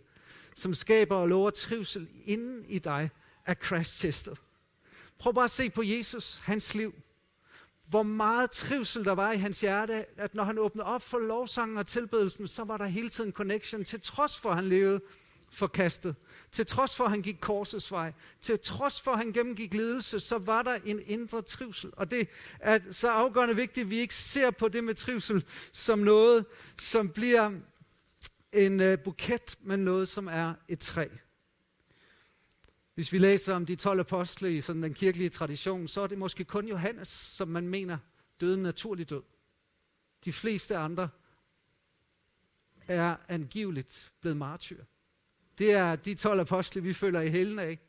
som 0.55 0.74
skaber 0.74 1.15
og 1.15 1.27
lover 1.27 1.50
trivsel 1.50 2.07
inden 2.25 2.65
i 2.65 2.79
dig, 2.79 3.10
er 3.46 3.53
crash-testet. 3.53 4.41
Prøv 5.17 5.34
bare 5.34 5.43
at 5.43 5.51
se 5.51 5.69
på 5.69 5.84
Jesus, 5.84 6.38
hans 6.38 6.75
liv. 6.75 6.93
Hvor 7.88 8.03
meget 8.03 8.51
trivsel 8.51 9.05
der 9.05 9.12
var 9.12 9.31
i 9.31 9.38
hans 9.38 9.62
hjerte, 9.62 10.05
at 10.19 10.36
når 10.36 10.43
han 10.43 10.57
åbnede 10.57 10.86
op 10.86 11.01
for 11.01 11.19
lovsangen 11.19 11.77
og 11.77 11.88
tilbedelsen, 11.88 12.48
så 12.48 12.63
var 12.63 12.77
der 12.77 12.86
hele 12.86 13.10
tiden 13.10 13.31
connection, 13.31 13.84
til 13.84 14.01
trods 14.01 14.38
for, 14.38 14.50
at 14.50 14.55
han 14.55 14.65
levede 14.65 15.01
forkastet. 15.49 16.15
Til 16.51 16.65
trods 16.65 16.95
for, 16.95 17.03
at 17.03 17.09
han 17.09 17.21
gik 17.21 17.37
korsets 17.41 17.91
vej, 17.91 18.13
til 18.41 18.59
trods 18.59 19.01
for, 19.01 19.11
at 19.11 19.17
han 19.17 19.33
gennemgik 19.33 19.73
lidelse, 19.73 20.19
så 20.19 20.37
var 20.37 20.61
der 20.61 20.79
en 20.85 21.01
indre 21.05 21.41
trivsel. 21.41 21.91
Og 21.93 22.11
det 22.11 22.29
er 22.59 22.79
så 22.91 23.09
afgørende 23.09 23.55
vigtigt, 23.55 23.85
at 23.85 23.89
vi 23.89 23.99
ikke 23.99 24.15
ser 24.15 24.51
på 24.51 24.67
det 24.67 24.83
med 24.83 24.93
trivsel 24.93 25.45
som 25.71 25.99
noget, 25.99 26.45
som 26.81 27.09
bliver 27.09 27.51
en 28.53 28.79
uh, 28.79 28.99
buket, 28.99 29.57
men 29.61 29.79
noget, 29.79 30.07
som 30.07 30.27
er 30.27 30.53
et 30.67 30.79
træ. 30.79 31.07
Hvis 32.93 33.13
vi 33.13 33.17
læser 33.17 33.55
om 33.55 33.65
de 33.65 33.75
12 33.75 33.99
apostle 33.99 34.57
i 34.57 34.61
sådan 34.61 34.83
den 34.83 34.93
kirkelige 34.93 35.29
tradition, 35.29 35.87
så 35.87 36.01
er 36.01 36.07
det 36.07 36.17
måske 36.17 36.43
kun 36.43 36.67
Johannes, 36.67 37.07
som 37.07 37.47
man 37.47 37.67
mener 37.67 37.97
døde 38.41 38.53
en 38.53 38.63
naturlig 38.63 39.09
død. 39.09 39.23
De 40.25 40.33
fleste 40.33 40.77
andre 40.77 41.09
er 42.87 43.15
angiveligt 43.27 44.11
blevet 44.21 44.37
martyr. 44.37 44.83
Det 45.57 45.71
er 45.71 45.95
de 45.95 46.15
12 46.15 46.39
apostle, 46.39 46.83
vi 46.83 46.93
følger 46.93 47.21
i 47.21 47.29
hælen 47.29 47.59
af. 47.59 47.79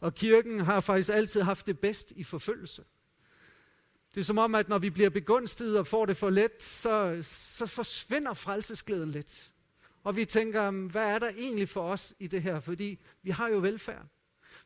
Og 0.00 0.14
kirken 0.14 0.60
har 0.60 0.80
faktisk 0.80 1.10
altid 1.10 1.42
haft 1.42 1.66
det 1.66 1.78
bedst 1.78 2.12
i 2.16 2.24
forfølgelse. 2.24 2.84
Det 4.14 4.20
er 4.20 4.24
som 4.24 4.38
om, 4.38 4.54
at 4.54 4.68
når 4.68 4.78
vi 4.78 4.90
bliver 4.90 5.10
begunstiget 5.10 5.78
og 5.78 5.86
får 5.86 6.06
det 6.06 6.16
for 6.16 6.30
let, 6.30 6.62
så, 6.62 7.18
så 7.22 7.66
forsvinder 7.66 8.34
frelsesglæden 8.34 9.10
lidt. 9.10 9.52
Og 10.04 10.16
vi 10.16 10.24
tænker, 10.24 10.70
hvad 10.70 11.02
er 11.02 11.18
der 11.18 11.28
egentlig 11.28 11.68
for 11.68 11.92
os 11.92 12.14
i 12.18 12.26
det 12.26 12.42
her? 12.42 12.60
Fordi 12.60 12.98
vi 13.22 13.30
har 13.30 13.48
jo 13.48 13.58
velfærd. 13.58 14.06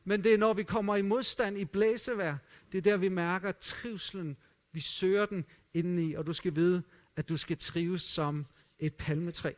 Men 0.05 0.25
det 0.25 0.35
er, 0.35 0.39
når 0.39 0.53
vi 0.53 0.63
kommer 0.63 0.97
i 0.97 1.03
modstand 1.03 1.59
i 1.59 1.65
blæsevær, 1.65 2.37
det 2.73 2.79
er 2.79 2.83
der, 2.83 2.97
vi 2.97 3.09
mærker 3.09 3.53
trivselen. 3.53 4.37
Vi 4.73 4.81
søger 4.81 5.27
den 5.27 5.45
indeni, 5.75 6.15
og 6.15 6.27
du 6.27 6.33
skal 6.33 6.55
vide, 6.57 6.83
at 7.17 7.29
du 7.29 7.37
skal 7.37 7.59
trives 7.59 8.03
som 8.03 8.47
et 8.79 8.95
palmetræ. 8.95 9.53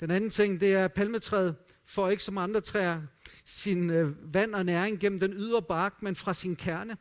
Den 0.00 0.10
anden 0.10 0.30
ting, 0.30 0.60
det 0.60 0.74
er, 0.74 0.84
at 0.84 0.92
palmetræet 0.92 1.56
får 1.86 2.08
ikke 2.08 2.22
som 2.22 2.38
andre 2.38 2.60
træer 2.60 3.02
sin 3.44 3.90
øh, 3.90 4.34
vand 4.34 4.54
og 4.54 4.66
næring 4.66 5.00
gennem 5.00 5.18
den 5.18 5.32
ydre 5.32 5.62
bark, 5.62 6.02
men 6.02 6.16
fra 6.16 6.34
sin 6.34 6.56
kerne. 6.56 6.96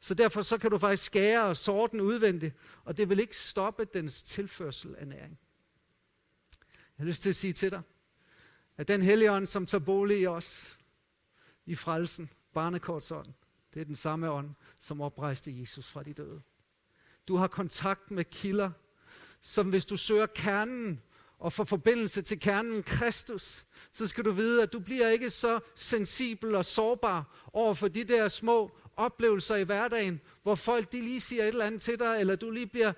Så 0.00 0.14
derfor 0.14 0.42
så 0.42 0.58
kan 0.58 0.70
du 0.70 0.78
faktisk 0.78 1.04
skære 1.04 1.44
og 1.44 1.56
sorte 1.56 1.92
den 1.92 2.00
udvendigt, 2.00 2.54
og 2.84 2.96
det 2.96 3.08
vil 3.08 3.20
ikke 3.20 3.36
stoppe 3.36 3.84
dens 3.84 4.22
tilførsel 4.22 4.94
af 4.98 5.08
næring. 5.08 5.38
Jeg 6.70 7.04
har 7.04 7.04
lyst 7.04 7.22
til 7.22 7.28
at 7.28 7.36
sige 7.36 7.52
til 7.52 7.70
dig, 7.70 7.82
at 8.76 8.88
den 8.88 9.02
hellige 9.02 9.32
ånd, 9.32 9.46
som 9.46 9.66
tager 9.66 9.84
bolig 9.84 10.20
i 10.20 10.26
os, 10.26 10.78
i 11.66 11.74
frelsen, 11.74 12.30
barnekortsånden, 12.54 13.34
det 13.74 13.80
er 13.80 13.84
den 13.84 13.94
samme 13.94 14.30
ånd, 14.30 14.54
som 14.78 15.00
oprejste 15.00 15.60
Jesus 15.60 15.90
fra 15.90 16.02
de 16.02 16.12
døde. 16.12 16.42
Du 17.28 17.36
har 17.36 17.46
kontakt 17.46 18.10
med 18.10 18.24
kilder, 18.24 18.70
som 19.40 19.68
hvis 19.68 19.86
du 19.86 19.96
søger 19.96 20.26
kernen 20.26 21.02
og 21.40 21.52
får 21.52 21.64
forbindelse 21.64 22.22
til 22.22 22.40
kernen 22.40 22.82
Kristus, 22.82 23.64
så 23.92 24.06
skal 24.06 24.24
du 24.24 24.32
vide, 24.32 24.62
at 24.62 24.72
du 24.72 24.80
bliver 24.80 25.08
ikke 25.08 25.30
så 25.30 25.60
sensibel 25.74 26.54
og 26.54 26.64
sårbar 26.64 27.48
over 27.52 27.74
for 27.74 27.88
de 27.88 28.04
der 28.04 28.28
små 28.28 28.70
oplevelser 28.96 29.56
i 29.56 29.62
hverdagen, 29.62 30.20
hvor 30.42 30.54
folk 30.54 30.92
de 30.92 31.00
lige 31.00 31.20
siger 31.20 31.42
et 31.42 31.48
eller 31.48 31.64
andet 31.64 31.82
til 31.82 31.98
dig, 31.98 32.20
eller 32.20 32.36
du 32.36 32.50
lige 32.50 32.66
bliver... 32.66 32.92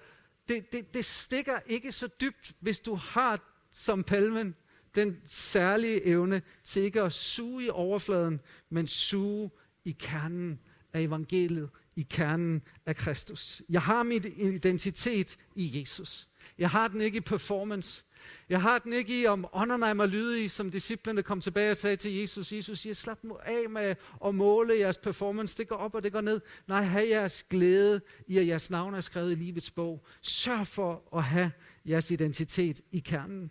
Det, 0.49 0.72
det, 0.72 0.94
det 0.94 1.04
stikker 1.04 1.58
ikke 1.66 1.92
så 1.92 2.06
dybt, 2.20 2.52
hvis 2.61 2.80
du 2.80 2.94
har 2.94 3.40
som 3.72 4.04
palmen 4.04 4.54
den 4.94 5.20
særlige 5.26 6.06
evne 6.06 6.42
til 6.64 6.82
ikke 6.82 7.02
at 7.02 7.12
suge 7.12 7.64
i 7.64 7.70
overfladen, 7.70 8.40
men 8.70 8.87
suge 8.87 9.50
i 9.84 9.96
kernen 9.99 10.61
af 10.92 11.00
evangeliet, 11.00 11.70
i 11.96 12.06
kernen 12.11 12.62
af 12.87 12.96
Kristus. 12.96 13.62
Jeg 13.68 13.82
har 13.82 14.02
mit 14.02 14.25
identitet 14.25 15.37
i 15.54 15.80
Jesus. 15.80 16.28
Jeg 16.58 16.70
har 16.70 16.88
den 16.88 17.00
ikke 17.00 17.16
i 17.16 17.20
performance. 17.20 18.04
Jeg 18.48 18.62
har 18.62 18.78
den 18.78 18.92
ikke 18.92 19.20
i, 19.20 19.26
om 19.26 19.46
ånderne 19.52 19.86
er 19.86 19.94
mig 19.94 20.08
lydige, 20.08 20.48
som 20.48 20.70
disciplene 20.70 21.22
kom 21.22 21.40
tilbage 21.40 21.70
og 21.70 21.76
sagde 21.76 21.96
til 21.96 22.14
Jesus. 22.14 22.52
Jesus 22.52 22.78
siger, 22.78 22.94
slap 22.94 23.18
nu 23.22 23.38
af 23.44 23.70
med 23.70 23.94
at 24.24 24.34
måle 24.34 24.78
jeres 24.78 24.98
performance. 24.98 25.58
Det 25.58 25.68
går 25.68 25.76
op 25.76 25.94
og 25.94 26.02
det 26.02 26.12
går 26.12 26.20
ned. 26.20 26.40
Nej, 26.66 26.82
have 26.82 27.08
jeres 27.08 27.42
glæde 27.42 28.00
i, 28.26 28.38
at 28.38 28.46
jeres 28.46 28.70
navn 28.70 28.94
er 28.94 29.00
skrevet 29.00 29.32
i 29.32 29.34
livets 29.34 29.70
bog. 29.70 30.06
Sørg 30.20 30.66
for 30.66 31.16
at 31.16 31.24
have 31.24 31.52
jeres 31.86 32.10
identitet 32.10 32.80
i 32.92 32.98
kernen. 32.98 33.50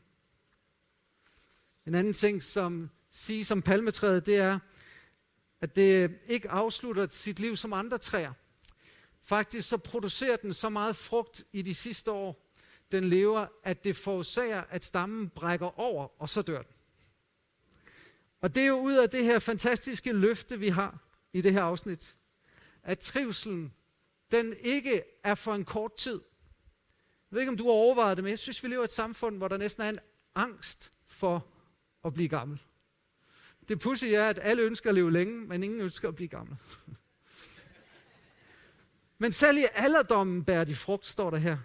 En 1.87 1.95
anden 1.95 2.13
ting, 2.13 2.43
som 2.43 2.89
siges 3.11 3.47
som 3.47 3.61
palmetræet, 3.61 4.25
det 4.25 4.37
er, 4.37 4.59
at 5.61 5.75
det 5.75 6.11
ikke 6.27 6.49
afslutter 6.49 7.07
sit 7.07 7.39
liv 7.39 7.55
som 7.55 7.73
andre 7.73 7.97
træer. 7.97 8.33
Faktisk 9.21 9.69
så 9.69 9.77
producerer 9.77 10.35
den 10.35 10.53
så 10.53 10.69
meget 10.69 10.95
frugt 10.95 11.43
i 11.53 11.61
de 11.61 11.73
sidste 11.73 12.11
år, 12.11 12.40
den 12.91 13.10
lever, 13.10 13.48
at 13.63 13.83
det 13.83 13.95
forårsager, 13.95 14.63
at 14.69 14.86
stammen 14.86 15.29
brækker 15.29 15.79
over, 15.79 16.21
og 16.21 16.29
så 16.29 16.41
dør 16.41 16.62
den. 16.62 16.74
Og 18.41 18.55
det 18.55 18.63
er 18.63 18.67
jo 18.67 18.75
ud 18.75 18.93
af 18.93 19.10
det 19.10 19.24
her 19.24 19.39
fantastiske 19.39 20.12
løfte, 20.12 20.60
vi 20.60 20.69
har, 20.69 21.00
i 21.33 21.41
det 21.41 21.53
her 21.53 21.63
afsnit, 21.63 22.17
at 22.83 23.00
trivselen, 23.00 23.74
den 24.31 24.53
ikke 24.60 25.03
er 25.24 25.36
for 25.36 25.55
en 25.55 25.65
kort 25.65 25.95
tid. 25.95 26.21
Jeg 27.31 27.36
ved 27.36 27.41
ikke, 27.41 27.50
om 27.50 27.57
du 27.57 27.63
har 27.63 27.71
overvejet 27.71 28.17
det, 28.17 28.24
men 28.24 28.29
jeg 28.29 28.39
synes, 28.39 28.63
vi 28.63 28.67
lever 28.67 28.81
i 28.81 28.86
et 28.86 28.91
samfund, 28.91 29.38
hvor 29.38 29.48
der 29.48 29.57
næsten 29.57 29.83
er 29.83 29.89
en 29.89 30.00
angst 30.36 30.91
for 31.07 31.48
at 32.05 32.13
blive 32.13 32.29
gammel. 32.29 32.62
Det 33.67 33.79
pudsige 33.79 34.15
er, 34.15 34.29
at 34.29 34.39
alle 34.41 34.63
ønsker 34.63 34.89
at 34.89 34.95
leve 34.95 35.12
længe, 35.12 35.48
men 35.48 35.63
ingen 35.63 35.81
ønsker 35.81 36.07
at 36.07 36.15
blive 36.15 36.27
gammel. 36.27 36.57
men 39.17 39.31
selv 39.31 39.57
i 39.57 39.65
alderdommen 39.74 40.43
bærer 40.43 40.63
de 40.63 40.75
frugt, 40.75 41.07
står 41.07 41.29
der 41.29 41.38
her. 41.38 41.57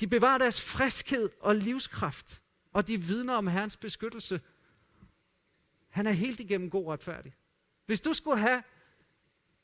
De 0.00 0.06
bevarer 0.06 0.38
deres 0.38 0.60
friskhed 0.60 1.30
og 1.40 1.56
livskraft, 1.56 2.42
og 2.72 2.88
de 2.88 3.02
vidner 3.02 3.34
om 3.34 3.46
Herrens 3.46 3.76
beskyttelse. 3.76 4.40
Han 5.88 6.06
er 6.06 6.12
helt 6.12 6.40
igennem 6.40 6.70
god 6.70 6.84
og 6.84 6.92
retfærdig. 6.92 7.34
Hvis 7.86 8.00
du 8.00 8.12
skulle 8.12 8.38
have 8.38 8.62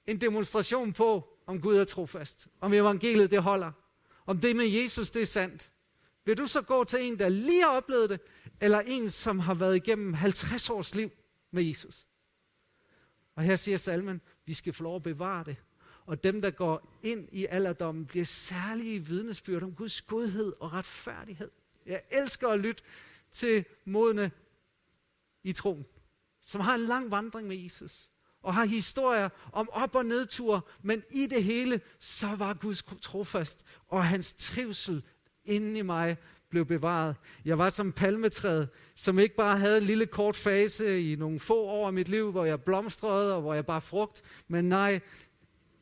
en 0.07 0.21
demonstration 0.21 0.93
på, 0.93 1.39
om 1.47 1.61
Gud 1.61 1.77
er 1.77 1.85
trofast, 1.85 2.49
om 2.61 2.73
evangeliet 2.73 3.31
det 3.31 3.43
holder, 3.43 3.73
om 4.27 4.41
det 4.41 4.57
med 4.57 4.67
Jesus 4.67 5.11
det 5.11 5.23
er 5.23 5.27
sandt, 5.27 5.71
vil 6.25 6.39
du 6.39 6.47
så 6.47 6.63
gå 6.63 6.85
til 6.85 7.03
en, 7.03 7.19
der 7.19 7.29
lige 7.29 7.63
har 7.63 7.71
oplevet 7.71 8.11
det, 8.11 8.21
eller 8.61 8.81
en, 8.81 9.11
som 9.11 9.39
har 9.39 9.55
været 9.55 9.77
igennem 9.77 10.15
50 10.15 10.71
års 10.71 10.95
liv 10.95 11.11
med 11.51 11.63
Jesus? 11.63 12.07
Og 13.35 13.43
her 13.43 13.57
siger 13.57 13.77
salmen, 13.77 14.21
vi 14.45 14.55
skal 14.55 14.73
få 14.73 14.83
lov 14.83 14.97
at 14.97 15.03
bevare 15.03 15.45
det. 15.45 15.57
Og 16.07 16.25
dem, 16.25 16.43
der 16.43 16.51
går 16.51 16.99
ind 17.03 17.29
i 17.33 17.47
alderdommen, 17.47 18.07
bliver 18.07 18.25
særlige 18.25 19.01
vidnesbyrd 19.01 19.63
om 19.63 19.75
Guds 19.75 20.03
godhed 20.03 20.53
og 20.61 20.73
retfærdighed. 20.73 21.51
Jeg 21.87 22.03
elsker 22.11 22.49
at 22.49 22.61
lytte 22.61 22.83
til 23.33 23.65
modne 23.85 24.31
i 25.43 25.53
troen, 25.53 25.87
som 26.43 26.61
har 26.61 26.75
en 26.75 26.85
lang 26.85 27.11
vandring 27.11 27.49
med 27.49 27.57
Jesus, 27.57 28.11
og 28.43 28.55
har 28.55 28.65
historier 28.65 29.29
om 29.53 29.69
op- 29.73 29.95
og 29.95 30.07
nedtur, 30.07 30.69
men 30.83 31.03
i 31.11 31.27
det 31.27 31.45
hele, 31.45 31.81
så 31.99 32.27
var 32.27 32.55
Guds 32.55 32.85
trofast, 33.03 33.67
og 33.89 34.05
hans 34.05 34.33
trivsel 34.33 35.03
inden 35.45 35.77
i 35.77 35.83
mig 35.83 36.17
blev 36.49 36.67
bevaret. 36.67 37.17
Jeg 37.45 37.59
var 37.59 37.71
som 37.71 37.93
palmetræet, 37.93 38.69
som 38.95 39.19
ikke 39.19 39.37
bare 39.37 39.59
havde 39.59 39.79
en 39.79 39.85
lille 39.85 40.07
kort 40.07 40.37
fase 40.37 41.13
i 41.13 41.17
nogle 41.17 41.41
få 41.41 41.63
år 41.63 41.87
af 41.87 41.93
mit 41.93 42.09
liv, 42.09 42.31
hvor 42.31 42.45
jeg 42.45 42.63
blomstrede 42.63 43.35
og 43.35 43.41
hvor 43.41 43.55
jeg 43.55 43.67
bare 43.67 43.81
frugt, 43.81 44.23
men 44.49 44.69
nej, 44.69 45.01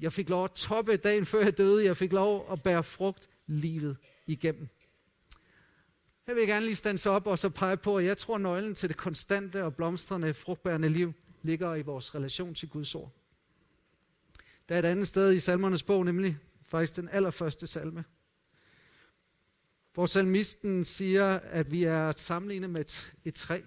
jeg 0.02 0.12
fik 0.12 0.28
lov 0.28 0.44
at 0.44 0.50
toppe 0.50 0.96
dagen 0.96 1.26
før 1.26 1.42
jeg 1.42 1.58
døde. 1.58 1.84
Jeg 1.84 1.96
fik 1.96 2.12
lov 2.12 2.52
at 2.52 2.62
bære 2.62 2.82
frugt 2.82 3.28
livet 3.46 3.96
igennem. 4.26 4.68
Her 6.26 6.34
vil 6.34 6.40
jeg 6.40 6.48
gerne 6.48 6.66
lige 6.66 6.76
stande 6.76 7.10
op 7.10 7.26
og 7.26 7.38
så 7.38 7.48
pege 7.48 7.76
på, 7.76 7.98
at 7.98 8.04
jeg 8.04 8.18
tror, 8.18 8.34
at 8.34 8.40
nøglen 8.40 8.74
til 8.74 8.88
det 8.88 8.96
konstante 8.96 9.64
og 9.64 9.74
blomstrende 9.74 10.34
frugtbærende 10.34 10.88
liv 10.88 11.12
ligger 11.42 11.74
i 11.74 11.82
vores 11.82 12.14
relation 12.14 12.54
til 12.54 12.68
Guds 12.68 12.94
ord. 12.94 13.12
Der 14.68 14.74
er 14.74 14.78
et 14.78 14.84
andet 14.84 15.08
sted 15.08 15.32
i 15.32 15.40
salmernes 15.40 15.82
bog, 15.82 16.04
nemlig 16.04 16.38
faktisk 16.64 16.96
den 16.96 17.08
allerførste 17.08 17.66
salme, 17.66 18.04
hvor 19.94 20.06
salmisten 20.06 20.84
siger, 20.84 21.28
at 21.28 21.72
vi 21.72 21.84
er 21.84 22.12
sammenlignet 22.12 22.70
med 22.70 22.80
et, 22.80 23.14
et 23.24 23.34
træ. 23.34 23.60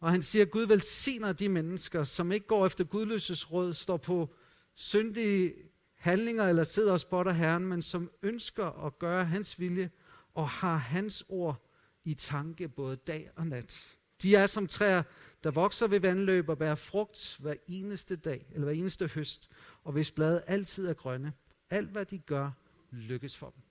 Og 0.00 0.10
han 0.10 0.22
siger, 0.22 0.44
at 0.44 0.50
Gud 0.50 0.62
velsigner 0.62 1.32
de 1.32 1.48
mennesker, 1.48 2.04
som 2.04 2.32
ikke 2.32 2.46
går 2.46 2.66
efter 2.66 2.84
gudløses 2.84 3.52
råd, 3.52 3.74
står 3.74 3.96
på 3.96 4.34
syndige 4.80 5.54
handlinger 5.94 6.44
eller 6.44 6.64
sidder 6.64 6.92
og 6.92 7.00
spotter 7.00 7.32
Herren, 7.32 7.66
men 7.66 7.82
som 7.82 8.10
ønsker 8.22 8.86
at 8.86 8.98
gøre 8.98 9.24
hans 9.24 9.60
vilje 9.60 9.90
og 10.34 10.48
har 10.48 10.76
hans 10.76 11.24
ord 11.28 11.66
i 12.04 12.14
tanke 12.14 12.68
både 12.68 12.96
dag 12.96 13.30
og 13.36 13.46
nat. 13.46 13.98
De 14.22 14.36
er 14.36 14.46
som 14.46 14.66
træer, 14.66 15.02
der 15.44 15.50
vokser 15.50 15.86
ved 15.86 16.00
vandløb 16.00 16.48
og 16.48 16.58
bærer 16.58 16.74
frugt 16.74 17.36
hver 17.40 17.54
eneste 17.68 18.16
dag, 18.16 18.46
eller 18.50 18.64
hver 18.64 18.74
eneste 18.74 19.06
høst, 19.06 19.50
og 19.84 19.92
hvis 19.92 20.10
blade 20.10 20.42
altid 20.46 20.86
er 20.86 20.94
grønne. 20.94 21.32
Alt 21.70 21.90
hvad 21.90 22.06
de 22.06 22.18
gør, 22.18 22.50
lykkes 22.90 23.36
for 23.36 23.50
dem. 23.50 23.62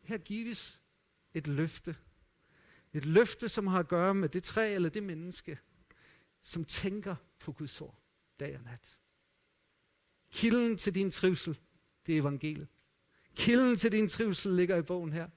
Her 0.00 0.18
gives 0.18 0.80
et 1.34 1.46
løfte. 1.46 1.96
Et 2.92 3.04
løfte, 3.04 3.48
som 3.48 3.66
har 3.66 3.78
at 3.78 3.88
gøre 3.88 4.14
med 4.14 4.28
det 4.28 4.42
træ 4.42 4.74
eller 4.74 4.88
det 4.88 5.02
menneske, 5.02 5.58
som 6.40 6.64
tænker 6.64 7.16
på 7.38 7.52
Guds 7.52 7.80
ord 7.80 7.98
dag 8.40 8.56
og 8.56 8.62
nat. 8.62 8.99
Kilden 10.32 10.76
til 10.76 10.94
din 10.94 11.10
trivsel, 11.10 11.58
det 12.06 12.16
er 12.16 12.20
evangeliet. 12.20 12.68
Kilden 13.34 13.76
til 13.76 13.92
din 13.92 14.08
trivsel 14.08 14.52
ligger 14.52 14.76
i 14.76 14.82
bogen 14.82 15.12
her. 15.12 15.28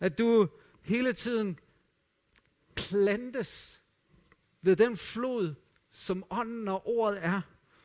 At 0.00 0.18
du 0.18 0.48
hele 0.82 1.12
tiden 1.12 1.58
plantes 2.74 3.82
ved 4.62 4.76
den 4.76 4.96
flod, 4.96 5.54
som 5.90 6.24
ånden 6.30 6.68
og 6.68 6.86
ordet 6.86 7.24
er, 7.24 7.40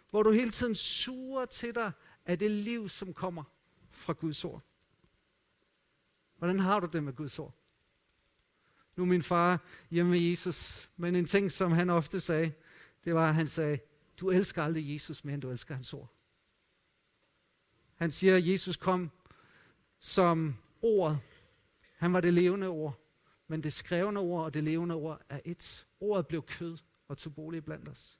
hvor 0.09 0.23
du 0.23 0.31
hele 0.31 0.51
tiden 0.51 0.75
suger 0.75 1.45
til 1.45 1.75
dig 1.75 1.91
af 2.25 2.39
det 2.39 2.51
liv, 2.51 2.89
som 2.89 3.13
kommer 3.13 3.43
fra 3.89 4.13
Guds 4.13 4.45
ord. 4.45 4.61
Hvordan 6.37 6.59
har 6.59 6.79
du 6.79 6.87
det 6.93 7.03
med 7.03 7.13
Guds 7.13 7.39
ord? 7.39 7.53
Nu 8.95 9.05
min 9.05 9.21
far 9.21 9.65
hjemme 9.89 10.11
med 10.11 10.19
Jesus, 10.19 10.89
men 10.97 11.15
en 11.15 11.25
ting, 11.25 11.51
som 11.51 11.71
han 11.71 11.89
ofte 11.89 12.19
sagde, 12.19 12.53
det 13.05 13.15
var, 13.15 13.29
at 13.29 13.35
han 13.35 13.47
sagde, 13.47 13.79
du 14.19 14.29
elsker 14.29 14.63
aldrig 14.63 14.93
Jesus 14.93 15.23
mere, 15.23 15.33
end 15.33 15.41
du 15.41 15.51
elsker 15.51 15.75
hans 15.75 15.93
ord. 15.93 16.13
Han 18.01 18.11
siger, 18.11 18.37
at 18.37 18.47
Jesus 18.47 18.77
kom 18.77 19.11
som 19.99 20.55
ordet. 20.81 21.19
Han 21.95 22.13
var 22.13 22.21
det 22.21 22.33
levende 22.33 22.67
ord. 22.67 22.99
Men 23.47 23.63
det 23.63 23.73
skrevne 23.73 24.19
ord 24.19 24.45
og 24.45 24.53
det 24.53 24.63
levende 24.63 24.95
ord 24.95 25.21
er 25.29 25.39
et. 25.45 25.87
Ordet 25.99 26.27
blev 26.27 26.43
kød 26.43 26.77
og 27.07 27.17
tog 27.17 27.35
bolig 27.35 27.65
blandt 27.65 27.89
os. 27.89 28.19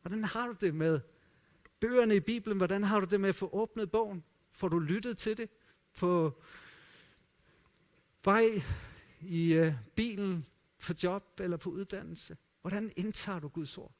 Hvordan 0.00 0.24
har 0.24 0.46
du 0.46 0.56
det 0.60 0.74
med 0.74 1.00
bøgerne 1.80 2.16
i 2.16 2.20
Bibelen? 2.20 2.58
Hvordan 2.58 2.82
har 2.82 3.00
du 3.00 3.06
det 3.06 3.20
med 3.20 3.28
at 3.28 3.34
få 3.34 3.50
åbnet 3.52 3.90
bogen? 3.90 4.24
Får 4.52 4.68
du 4.68 4.78
lyttet 4.78 5.18
til 5.18 5.36
det? 5.36 5.50
På 5.94 6.42
vej 8.24 8.62
i 9.20 9.58
uh, 9.58 9.74
bilen, 9.94 10.46
på 10.86 10.92
job 11.02 11.40
eller 11.40 11.56
på 11.56 11.70
uddannelse? 11.70 12.36
Hvordan 12.60 12.92
indtager 12.96 13.38
du 13.38 13.48
Guds 13.48 13.78
ord? 13.78 13.92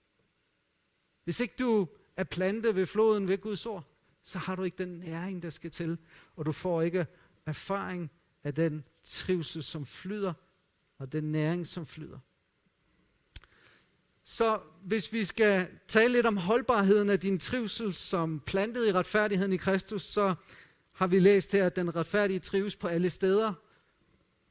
Hvis 1.25 1.40
ikke 1.40 1.55
du 1.59 1.88
er 2.16 2.25
plantet 2.25 2.77
ved 2.77 2.87
floden 2.87 3.29
ved 3.29 3.38
Guds 3.38 3.66
ord, 3.66 3.85
så 4.27 4.39
har 4.39 4.55
du 4.55 4.62
ikke 4.62 4.79
den 4.79 4.99
næring, 4.99 5.43
der 5.43 5.51
skal 5.51 5.71
til, 5.71 5.99
og 6.37 6.47
du 6.47 6.53
får 6.53 6.83
ikke 6.83 7.07
erfaring 7.47 8.11
af 8.45 8.55
den 8.55 8.85
trivsel, 9.05 9.62
som 9.62 9.87
flyder, 9.87 10.33
og 10.99 11.12
den 11.12 11.33
næring, 11.33 11.67
som 11.67 11.87
flyder. 11.87 12.19
Så 14.23 14.61
hvis 14.83 15.12
vi 15.12 15.25
skal 15.25 15.69
tale 15.89 16.12
lidt 16.12 16.27
om 16.27 16.37
holdbarheden 16.37 17.11
af 17.11 17.21
din 17.21 17.39
trivsel 17.39 17.95
som 17.95 18.41
plantet 18.47 18.89
i 18.89 18.93
retfærdigheden 18.93 19.53
i 19.53 19.57
Kristus, 19.57 20.03
så 20.03 20.35
har 20.93 21.07
vi 21.07 21.19
læst 21.19 21.53
her, 21.53 21.67
at 21.67 21.77
den 21.77 21.97
retfærdige 21.97 22.39
trives 22.39 22.77
på 22.77 22.89
alle 22.89 23.11
steder. 23.11 23.53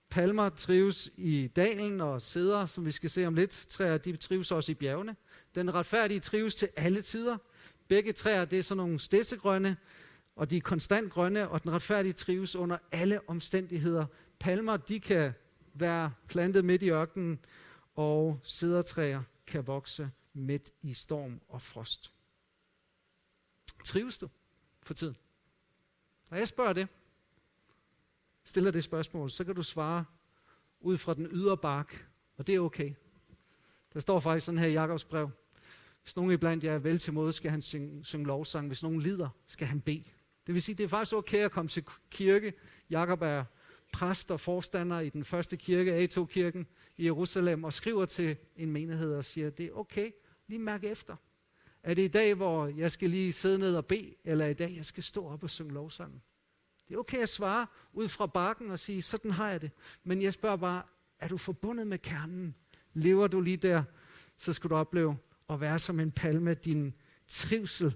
Palmer 0.09 0.49
trives 0.49 1.11
i 1.17 1.47
dalen 1.47 2.01
og 2.01 2.21
sæder, 2.21 2.65
som 2.65 2.85
vi 2.85 2.91
skal 2.91 3.09
se 3.09 3.25
om 3.25 3.35
lidt. 3.35 3.65
Træer, 3.69 3.97
de 3.97 4.15
trives 4.15 4.51
også 4.51 4.71
i 4.71 4.75
bjergene. 4.75 5.15
Den 5.55 5.73
retfærdige 5.73 6.19
trives 6.19 6.55
til 6.55 6.69
alle 6.75 7.01
tider. 7.01 7.37
Begge 7.87 8.13
træer, 8.13 8.45
det 8.45 8.59
er 8.59 8.63
sådan 8.63 8.77
nogle 8.77 8.99
stedsegrønne, 8.99 9.77
og 10.35 10.49
de 10.49 10.57
er 10.57 10.61
konstant 10.61 11.11
grønne, 11.11 11.49
og 11.49 11.63
den 11.63 11.71
retfærdige 11.71 12.13
trives 12.13 12.55
under 12.55 12.77
alle 12.91 13.29
omstændigheder. 13.29 14.05
Palmer, 14.39 14.77
de 14.77 14.99
kan 14.99 15.33
være 15.73 16.13
plantet 16.27 16.65
midt 16.65 16.83
i 16.83 16.89
ørkenen, 16.89 17.39
og 17.95 18.39
sædertræer 18.43 19.23
kan 19.47 19.67
vokse 19.67 20.11
midt 20.33 20.71
i 20.81 20.93
storm 20.93 21.41
og 21.47 21.61
frost. 21.61 22.11
Trives 23.85 24.17
du 24.17 24.29
for 24.83 24.93
tiden? 24.93 25.17
Når 26.29 26.37
jeg 26.37 26.47
spørger 26.47 26.73
det, 26.73 26.87
stiller 28.43 28.71
det 28.71 28.83
spørgsmål, 28.83 29.31
så 29.31 29.43
kan 29.43 29.55
du 29.55 29.63
svare 29.63 30.05
ud 30.79 30.97
fra 30.97 31.13
den 31.13 31.27
ydre 31.31 31.57
bark, 31.57 32.07
og 32.37 32.47
det 32.47 32.55
er 32.55 32.59
okay. 32.59 32.93
Der 33.93 33.99
står 33.99 34.19
faktisk 34.19 34.45
sådan 34.45 34.59
her 34.59 34.67
i 34.67 34.73
Jakobs 34.73 35.03
brev, 35.03 35.29
hvis 36.05 36.15
nogen 36.15 36.31
iblandt 36.31 36.63
jer 36.63 36.73
er 36.73 36.79
vel 36.79 36.99
til 36.99 37.13
måde, 37.13 37.31
skal 37.31 37.51
han 37.51 37.61
synge, 37.61 38.05
synge 38.05 38.25
lovsang. 38.25 38.67
Hvis 38.67 38.83
nogen 38.83 39.01
lider, 39.01 39.29
skal 39.47 39.67
han 39.67 39.81
bede. 39.81 40.03
Det 40.47 40.53
vil 40.53 40.61
sige, 40.61 40.75
det 40.75 40.83
er 40.83 40.87
faktisk 40.87 41.15
okay 41.15 41.37
at 41.37 41.51
komme 41.51 41.69
til 41.69 41.83
kirke. 42.11 42.53
Jakob 42.89 43.21
er 43.21 43.43
præst 43.93 44.31
og 44.31 44.39
forstander 44.39 44.99
i 44.99 45.09
den 45.09 45.23
første 45.23 45.57
kirke, 45.57 46.03
A2-kirken 46.03 46.67
i 46.97 47.05
Jerusalem, 47.05 47.63
og 47.63 47.73
skriver 47.73 48.05
til 48.05 48.37
en 48.55 48.71
menighed 48.71 49.13
og 49.13 49.25
siger, 49.25 49.49
det 49.49 49.65
er 49.65 49.71
okay, 49.71 50.11
lige 50.47 50.59
mærke 50.59 50.87
efter. 50.87 51.15
Er 51.83 51.93
det 51.93 52.01
i 52.01 52.07
dag, 52.07 52.33
hvor 52.33 52.67
jeg 52.67 52.91
skal 52.91 53.09
lige 53.09 53.31
sidde 53.31 53.59
ned 53.59 53.75
og 53.75 53.85
bede, 53.85 54.15
eller 54.23 54.45
i 54.45 54.53
dag, 54.53 54.75
jeg 54.75 54.85
skal 54.85 55.03
stå 55.03 55.27
op 55.27 55.43
og 55.43 55.49
synge 55.49 55.73
lovsangen? 55.73 56.21
Det 56.87 56.93
er 56.93 56.99
okay 56.99 57.17
at 57.17 57.29
svare 57.29 57.67
ud 57.93 58.07
fra 58.07 58.25
bakken 58.25 58.71
og 58.71 58.79
sige, 58.79 59.01
sådan 59.01 59.31
har 59.31 59.49
jeg 59.49 59.61
det. 59.61 59.71
Men 60.03 60.21
jeg 60.21 60.33
spørger 60.33 60.57
bare, 60.57 60.83
er 61.19 61.27
du 61.27 61.37
forbundet 61.37 61.87
med 61.87 61.97
kernen? 61.97 62.55
Lever 62.93 63.27
du 63.27 63.41
lige 63.41 63.57
der, 63.57 63.83
så 64.37 64.53
skal 64.53 64.69
du 64.69 64.75
opleve, 64.75 65.17
at 65.49 65.61
være 65.61 65.79
som 65.79 65.99
en 65.99 66.11
palme. 66.11 66.53
Din 66.53 66.93
trivsel 67.27 67.95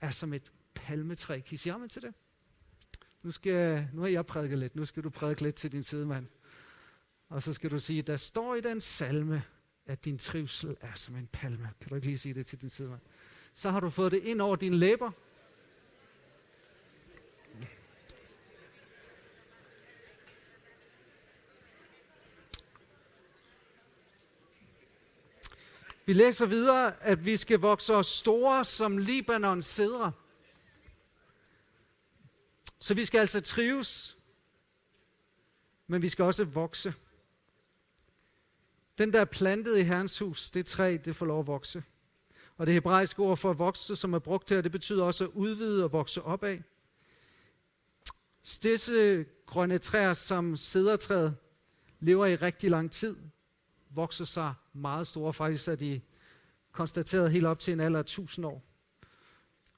er 0.00 0.10
som 0.10 0.32
et 0.32 0.52
palmetræ. 0.74 1.40
Kan 1.40 1.54
I 1.54 1.56
sige 1.56 1.88
til 1.88 2.02
det? 2.02 2.14
Nu, 3.22 3.30
skal, 3.30 3.88
nu 3.92 4.00
har 4.00 4.08
jeg 4.08 4.26
prædiket 4.26 4.58
lidt. 4.58 4.76
Nu 4.76 4.84
skal 4.84 5.02
du 5.02 5.10
prædike 5.10 5.42
lidt 5.42 5.54
til 5.54 5.72
din 5.72 5.82
sidemand. 5.82 6.26
Og 7.28 7.42
så 7.42 7.52
skal 7.52 7.70
du 7.70 7.78
sige, 7.78 8.02
der 8.02 8.16
står 8.16 8.54
i 8.54 8.60
den 8.60 8.80
salme, 8.80 9.42
at 9.86 10.04
din 10.04 10.18
trivsel 10.18 10.76
er 10.80 10.94
som 10.94 11.16
en 11.16 11.26
palme. 11.32 11.70
Kan 11.80 11.88
du 11.88 11.94
ikke 11.94 12.06
lige 12.06 12.18
sige 12.18 12.34
det 12.34 12.46
til 12.46 12.62
din 12.62 12.70
sidemand? 12.70 13.00
Så 13.54 13.70
har 13.70 13.80
du 13.80 13.90
fået 13.90 14.12
det 14.12 14.22
ind 14.22 14.40
over 14.40 14.56
dine 14.56 14.76
læber. 14.76 15.10
Vi 26.08 26.12
læser 26.12 26.46
videre, 26.46 27.02
at 27.02 27.26
vi 27.26 27.36
skal 27.36 27.58
vokse 27.58 27.94
os 27.94 28.06
store 28.06 28.64
som 28.64 28.98
Libanons 28.98 29.64
sædre. 29.66 30.12
Så 32.78 32.94
vi 32.94 33.04
skal 33.04 33.18
altså 33.18 33.40
trives, 33.40 34.16
men 35.86 36.02
vi 36.02 36.08
skal 36.08 36.24
også 36.24 36.44
vokse. 36.44 36.94
Den, 38.98 39.12
der 39.12 39.20
er 39.20 39.24
plantet 39.24 39.78
i 39.78 39.82
Herrens 39.82 40.18
hus, 40.18 40.50
det 40.50 40.66
træ, 40.66 40.98
det 41.04 41.16
får 41.16 41.26
lov 41.26 41.40
at 41.40 41.46
vokse. 41.46 41.82
Og 42.56 42.66
det 42.66 42.74
hebraiske 42.74 43.22
ord 43.22 43.36
for 43.36 43.50
at 43.50 43.58
vokse, 43.58 43.96
som 43.96 44.14
er 44.14 44.18
brugt 44.18 44.50
her, 44.50 44.60
det 44.60 44.72
betyder 44.72 45.04
også 45.04 45.24
at 45.24 45.30
udvide 45.34 45.84
og 45.84 45.92
vokse 45.92 46.22
opad. 46.22 46.58
Stisse 48.42 49.26
grønne 49.46 49.78
træer, 49.78 50.14
som 50.14 50.56
sædertræet, 50.56 51.36
lever 52.00 52.26
i 52.26 52.36
rigtig 52.36 52.70
lang 52.70 52.92
tid, 52.92 53.16
vokser 53.90 54.24
sig 54.24 54.54
meget 54.72 55.06
store. 55.06 55.32
Faktisk 55.32 55.68
er 55.68 55.74
de 55.74 56.00
konstateret 56.72 57.32
helt 57.32 57.46
op 57.46 57.58
til 57.58 57.72
en 57.72 57.80
alder 57.80 57.98
af 57.98 58.04
1000 58.04 58.46
år. 58.46 58.64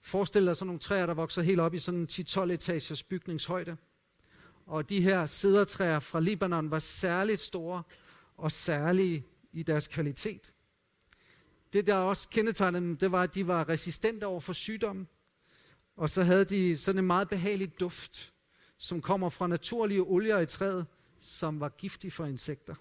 Forestil 0.01 0.47
dig 0.47 0.57
sådan 0.57 0.67
nogle 0.67 0.81
træer, 0.81 1.07
der 1.07 1.15
vokser 1.15 1.43
helt 1.43 1.61
op 1.61 1.75
i 1.75 1.79
sådan 1.79 2.01
en 2.01 2.09
10-12 2.11 2.41
etagers 2.41 3.03
bygningshøjde. 3.03 3.77
Og 4.67 4.89
de 4.89 5.01
her 5.01 5.27
sædertræer 5.27 5.99
fra 5.99 6.21
Libanon 6.21 6.71
var 6.71 6.79
særligt 6.79 7.41
store 7.41 7.83
og 8.37 8.53
særlige 8.53 9.27
i 9.53 9.63
deres 9.63 9.89
kvalitet. 9.89 10.53
Det, 11.73 11.87
der 11.87 11.95
også 11.95 12.29
kendetegnede 12.29 12.85
dem, 12.85 12.97
det 12.97 13.13
var, 13.13 13.23
at 13.23 13.35
de 13.35 13.47
var 13.47 13.69
resistente 13.69 14.25
over 14.25 14.41
for 14.41 14.53
sygdomme. 14.53 15.07
Og 15.97 16.11
så 16.11 16.23
havde 16.23 16.45
de 16.45 16.77
sådan 16.77 16.99
en 16.99 17.07
meget 17.07 17.29
behagelig 17.29 17.81
duft, 17.81 18.33
som 18.77 19.03
kommer 19.03 19.29
fra 19.29 19.47
naturlige 19.47 20.03
olier 20.03 20.39
i 20.39 20.47
træet, 20.47 20.87
som 21.19 21.61
var 21.61 21.69
giftige 21.69 22.11
for 22.11 22.25
insekter. 22.27 22.75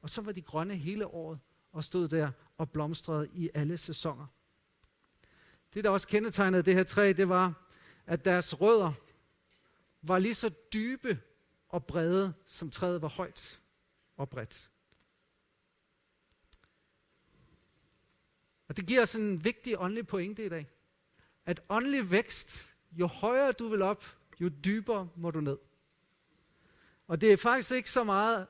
Og 0.00 0.10
så 0.10 0.22
var 0.22 0.32
de 0.32 0.42
grønne 0.42 0.76
hele 0.76 1.06
året 1.06 1.38
og 1.72 1.84
stod 1.84 2.08
der 2.08 2.30
og 2.58 2.70
blomstrede 2.70 3.28
i 3.32 3.50
alle 3.54 3.76
sæsoner. 3.76 4.26
Det, 5.74 5.84
der 5.84 5.90
også 5.90 6.08
kendetegnede 6.08 6.62
det 6.62 6.74
her 6.74 6.82
træ, 6.82 7.12
det 7.16 7.28
var, 7.28 7.68
at 8.06 8.24
deres 8.24 8.60
rødder 8.60 8.92
var 10.02 10.18
lige 10.18 10.34
så 10.34 10.50
dybe 10.72 11.20
og 11.68 11.86
brede, 11.86 12.34
som 12.46 12.70
træet 12.70 13.02
var 13.02 13.08
højt 13.08 13.60
og 14.16 14.28
bredt. 14.28 14.70
Og 18.68 18.76
det 18.76 18.86
giver 18.86 19.02
os 19.02 19.14
en 19.14 19.44
vigtig 19.44 19.78
åndelig 19.78 20.06
pointe 20.06 20.46
i 20.46 20.48
dag. 20.48 20.70
At 21.46 21.60
åndelig 21.68 22.10
vækst, 22.10 22.70
jo 22.92 23.06
højere 23.06 23.52
du 23.52 23.68
vil 23.68 23.82
op, 23.82 24.04
jo 24.40 24.48
dybere 24.64 25.08
må 25.16 25.30
du 25.30 25.40
ned. 25.40 25.58
Og 27.06 27.20
det 27.20 27.32
er 27.32 27.36
faktisk 27.36 27.72
ikke 27.72 27.90
så 27.90 28.04
meget, 28.04 28.46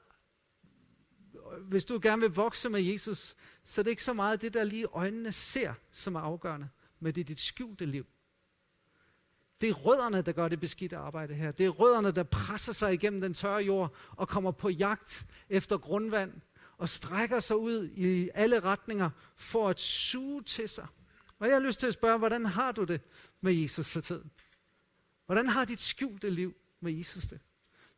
hvis 1.63 1.85
du 1.85 1.99
gerne 2.03 2.23
vil 2.23 2.31
vokse 2.31 2.69
med 2.69 2.83
Jesus, 2.83 3.37
så 3.65 3.83
det 3.83 3.87
er 3.87 3.91
ikke 3.91 4.03
så 4.03 4.13
meget 4.13 4.43
det, 4.43 4.55
der 4.55 4.65
lige 4.65 4.87
øjnene 4.87 5.33
ser, 5.33 5.75
som 5.91 6.15
er 6.15 6.21
afgørende, 6.21 6.69
men 7.01 7.15
det 7.15 7.21
er 7.21 7.25
dit 7.25 7.41
skjulte 7.41 7.87
liv. 7.87 8.07
Det 9.61 9.69
er 9.69 9.73
rødderne, 9.73 10.23
der 10.23 10.33
gør 10.33 10.49
det 10.49 10.61
beskidte 10.61 10.97
arbejde 10.97 11.35
her. 11.35 11.51
Det 11.51 11.67
er 11.67 11.71
rødderne, 11.71 12.11
der 12.11 12.23
presser 12.23 12.73
sig 12.73 12.95
igennem 12.95 13.21
den 13.21 13.35
tørre 13.35 13.63
jord 13.63 13.95
og 14.11 14.29
kommer 14.29 14.51
på 14.51 14.69
jagt 14.69 15.27
efter 15.49 15.79
grundvand 15.79 16.33
og 16.79 16.89
strækker 16.89 17.41
sig 17.41 17.57
ud 17.57 17.91
i 17.95 18.31
alle 18.35 18.61
retninger 18.61 19.11
for 19.37 19.69
at 19.69 19.81
suge 19.81 20.43
til 20.43 20.69
sig. 20.69 20.87
Og 21.39 21.47
jeg 21.47 21.55
har 21.55 21.61
lyst 21.61 21.81
til 21.81 21.87
at 21.87 21.95
spørge, 21.95 22.19
hvordan 22.19 22.47
har 22.47 22.73
du 22.73 22.85
det 22.85 23.01
med 23.41 23.53
Jesus 23.53 23.91
for 23.91 24.01
tiden? 24.01 24.31
Hvordan 25.27 25.49
har 25.49 25.65
dit 25.65 25.81
skjulte 25.81 26.31
liv 26.31 26.55
med 26.81 26.93
Jesus 26.93 27.25
det? 27.25 27.41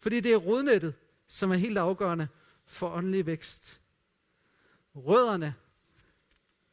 Fordi 0.01 0.21
det 0.21 0.33
er 0.33 0.37
rodnettet, 0.37 0.95
som 1.29 1.51
er 1.51 1.57
helt 1.57 1.79
afgørende 1.79 2.29
for 2.71 2.91
åndelig 2.91 3.27
vækst. 3.27 3.81
Rødderne 4.95 5.55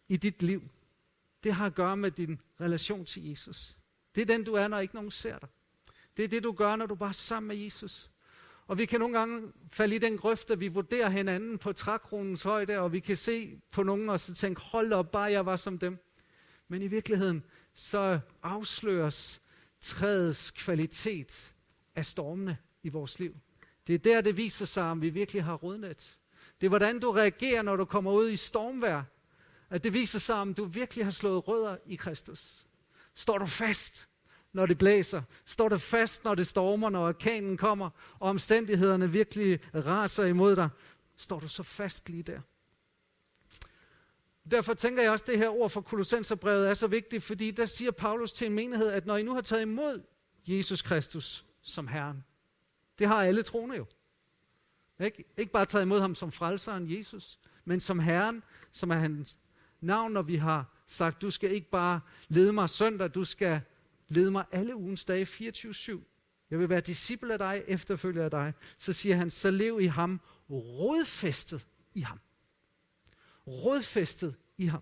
i 0.07 0.17
dit 0.17 0.43
liv, 0.43 0.63
det 1.43 1.53
har 1.53 1.65
at 1.65 1.75
gøre 1.75 1.97
med 1.97 2.11
din 2.11 2.41
relation 2.61 3.05
til 3.05 3.29
Jesus. 3.29 3.77
Det 4.15 4.21
er 4.21 4.25
den, 4.25 4.43
du 4.43 4.53
er, 4.53 4.67
når 4.67 4.79
ikke 4.79 4.95
nogen 4.95 5.11
ser 5.11 5.39
dig. 5.39 5.49
Det 6.17 6.25
er 6.25 6.29
det, 6.29 6.43
du 6.43 6.51
gør, 6.51 6.75
når 6.75 6.85
du 6.85 6.95
bare 6.95 7.09
er 7.09 7.13
sammen 7.13 7.47
med 7.47 7.55
Jesus. 7.55 8.11
Og 8.67 8.77
vi 8.77 8.85
kan 8.85 8.99
nogle 8.99 9.17
gange 9.17 9.53
falde 9.71 9.95
i 9.95 9.99
den 9.99 10.17
grøft, 10.17 10.49
at 10.49 10.59
vi 10.59 10.67
vurderer 10.67 11.09
hinanden 11.09 11.57
på 11.57 11.73
trækronens 11.73 12.43
højde, 12.43 12.79
og 12.79 12.93
vi 12.93 12.99
kan 12.99 13.17
se 13.17 13.61
på 13.71 13.83
nogen 13.83 14.09
og 14.09 14.19
så 14.19 14.35
tænke, 14.35 14.61
hold 14.61 14.93
op, 14.93 15.11
bare 15.11 15.31
jeg 15.31 15.45
var 15.45 15.55
som 15.55 15.79
dem. 15.79 15.97
Men 16.67 16.81
i 16.81 16.87
virkeligheden, 16.87 17.43
så 17.73 18.19
afsløres 18.43 19.41
træets 19.81 20.51
kvalitet 20.51 21.53
af 21.95 22.05
stormene 22.05 22.57
i 22.83 22.89
vores 22.89 23.19
liv. 23.19 23.35
Det 23.87 23.93
er 23.93 23.99
der, 23.99 24.21
det 24.21 24.37
viser 24.37 24.65
sig, 24.65 24.83
om 24.83 25.01
vi 25.01 25.09
virkelig 25.09 25.43
har 25.43 25.53
rodnet. 25.53 26.17
Det 26.61 26.67
er, 26.67 26.69
hvordan 26.69 26.99
du 26.99 27.11
reagerer, 27.11 27.61
når 27.61 27.75
du 27.75 27.85
kommer 27.85 28.11
ud 28.11 28.29
i 28.29 28.35
stormvær. 28.35 29.03
At 29.69 29.83
det 29.83 29.93
viser 29.93 30.19
sig, 30.19 30.35
om 30.35 30.53
du 30.53 30.65
virkelig 30.65 31.05
har 31.05 31.11
slået 31.11 31.47
rødder 31.47 31.77
i 31.85 31.95
Kristus. 31.95 32.65
Står 33.15 33.37
du 33.37 33.45
fast, 33.45 34.07
når 34.53 34.65
det 34.65 34.77
blæser? 34.77 35.21
Står 35.45 35.69
du 35.69 35.77
fast, 35.77 36.23
når 36.23 36.35
det 36.35 36.47
stormer, 36.47 36.89
når 36.89 37.07
orkanen 37.07 37.57
kommer, 37.57 37.89
og 38.19 38.29
omstændighederne 38.29 39.11
virkelig 39.11 39.59
raser 39.75 40.25
imod 40.25 40.55
dig? 40.55 40.69
Står 41.17 41.39
du 41.39 41.47
så 41.47 41.63
fast 41.63 42.09
lige 42.09 42.23
der? 42.23 42.39
Derfor 44.51 44.73
tænker 44.73 45.03
jeg 45.03 45.11
også, 45.11 45.23
at 45.23 45.27
det 45.27 45.37
her 45.37 45.49
ord 45.49 45.69
fra 45.69 45.81
Kolossenserbrevet 45.81 46.69
er 46.69 46.73
så 46.73 46.87
vigtigt, 46.87 47.23
fordi 47.23 47.51
der 47.51 47.65
siger 47.65 47.91
Paulus 47.91 48.31
til 48.31 48.47
en 48.47 48.53
menighed, 48.53 48.89
at 48.89 49.05
når 49.05 49.17
I 49.17 49.23
nu 49.23 49.33
har 49.33 49.41
taget 49.41 49.61
imod 49.61 50.03
Jesus 50.47 50.81
Kristus 50.81 51.45
som 51.61 51.87
Herren, 51.87 52.23
det 52.99 53.07
har 53.07 53.23
alle 53.23 53.43
troende 53.43 53.75
jo. 53.75 53.85
Ikke, 54.99 55.23
ikke 55.37 55.51
bare 55.51 55.65
taget 55.65 55.85
imod 55.85 56.01
ham 56.01 56.15
som 56.15 56.31
frelseren 56.31 56.97
Jesus, 56.97 57.39
men 57.65 57.79
som 57.79 57.99
Herren, 57.99 58.43
som 58.71 58.91
er 58.91 58.95
hans 58.95 59.37
navn, 59.81 60.11
når 60.11 60.21
vi 60.21 60.35
har 60.35 60.65
sagt, 60.85 61.21
du 61.21 61.31
skal 61.31 61.51
ikke 61.51 61.69
bare 61.69 62.01
lede 62.27 62.53
mig 62.53 62.69
søndag, 62.69 63.13
du 63.15 63.25
skal 63.25 63.61
lede 64.07 64.31
mig 64.31 64.45
alle 64.51 64.75
ugens 64.75 65.05
dage 65.05 65.25
24-7. 65.25 65.99
Jeg 66.51 66.59
vil 66.59 66.69
være 66.69 66.81
disciple 66.81 67.33
af 67.33 67.39
dig, 67.39 67.63
efterfølger 67.67 68.23
af 68.23 68.31
dig. 68.31 68.53
Så 68.77 68.93
siger 68.93 69.15
han, 69.15 69.31
så 69.31 69.51
lev 69.51 69.81
i 69.81 69.85
ham, 69.85 70.21
rodfæstet 70.49 71.67
i 71.93 72.01
ham. 72.01 72.19
Rodfæstet 73.47 74.35
i 74.57 74.65
ham. 74.65 74.81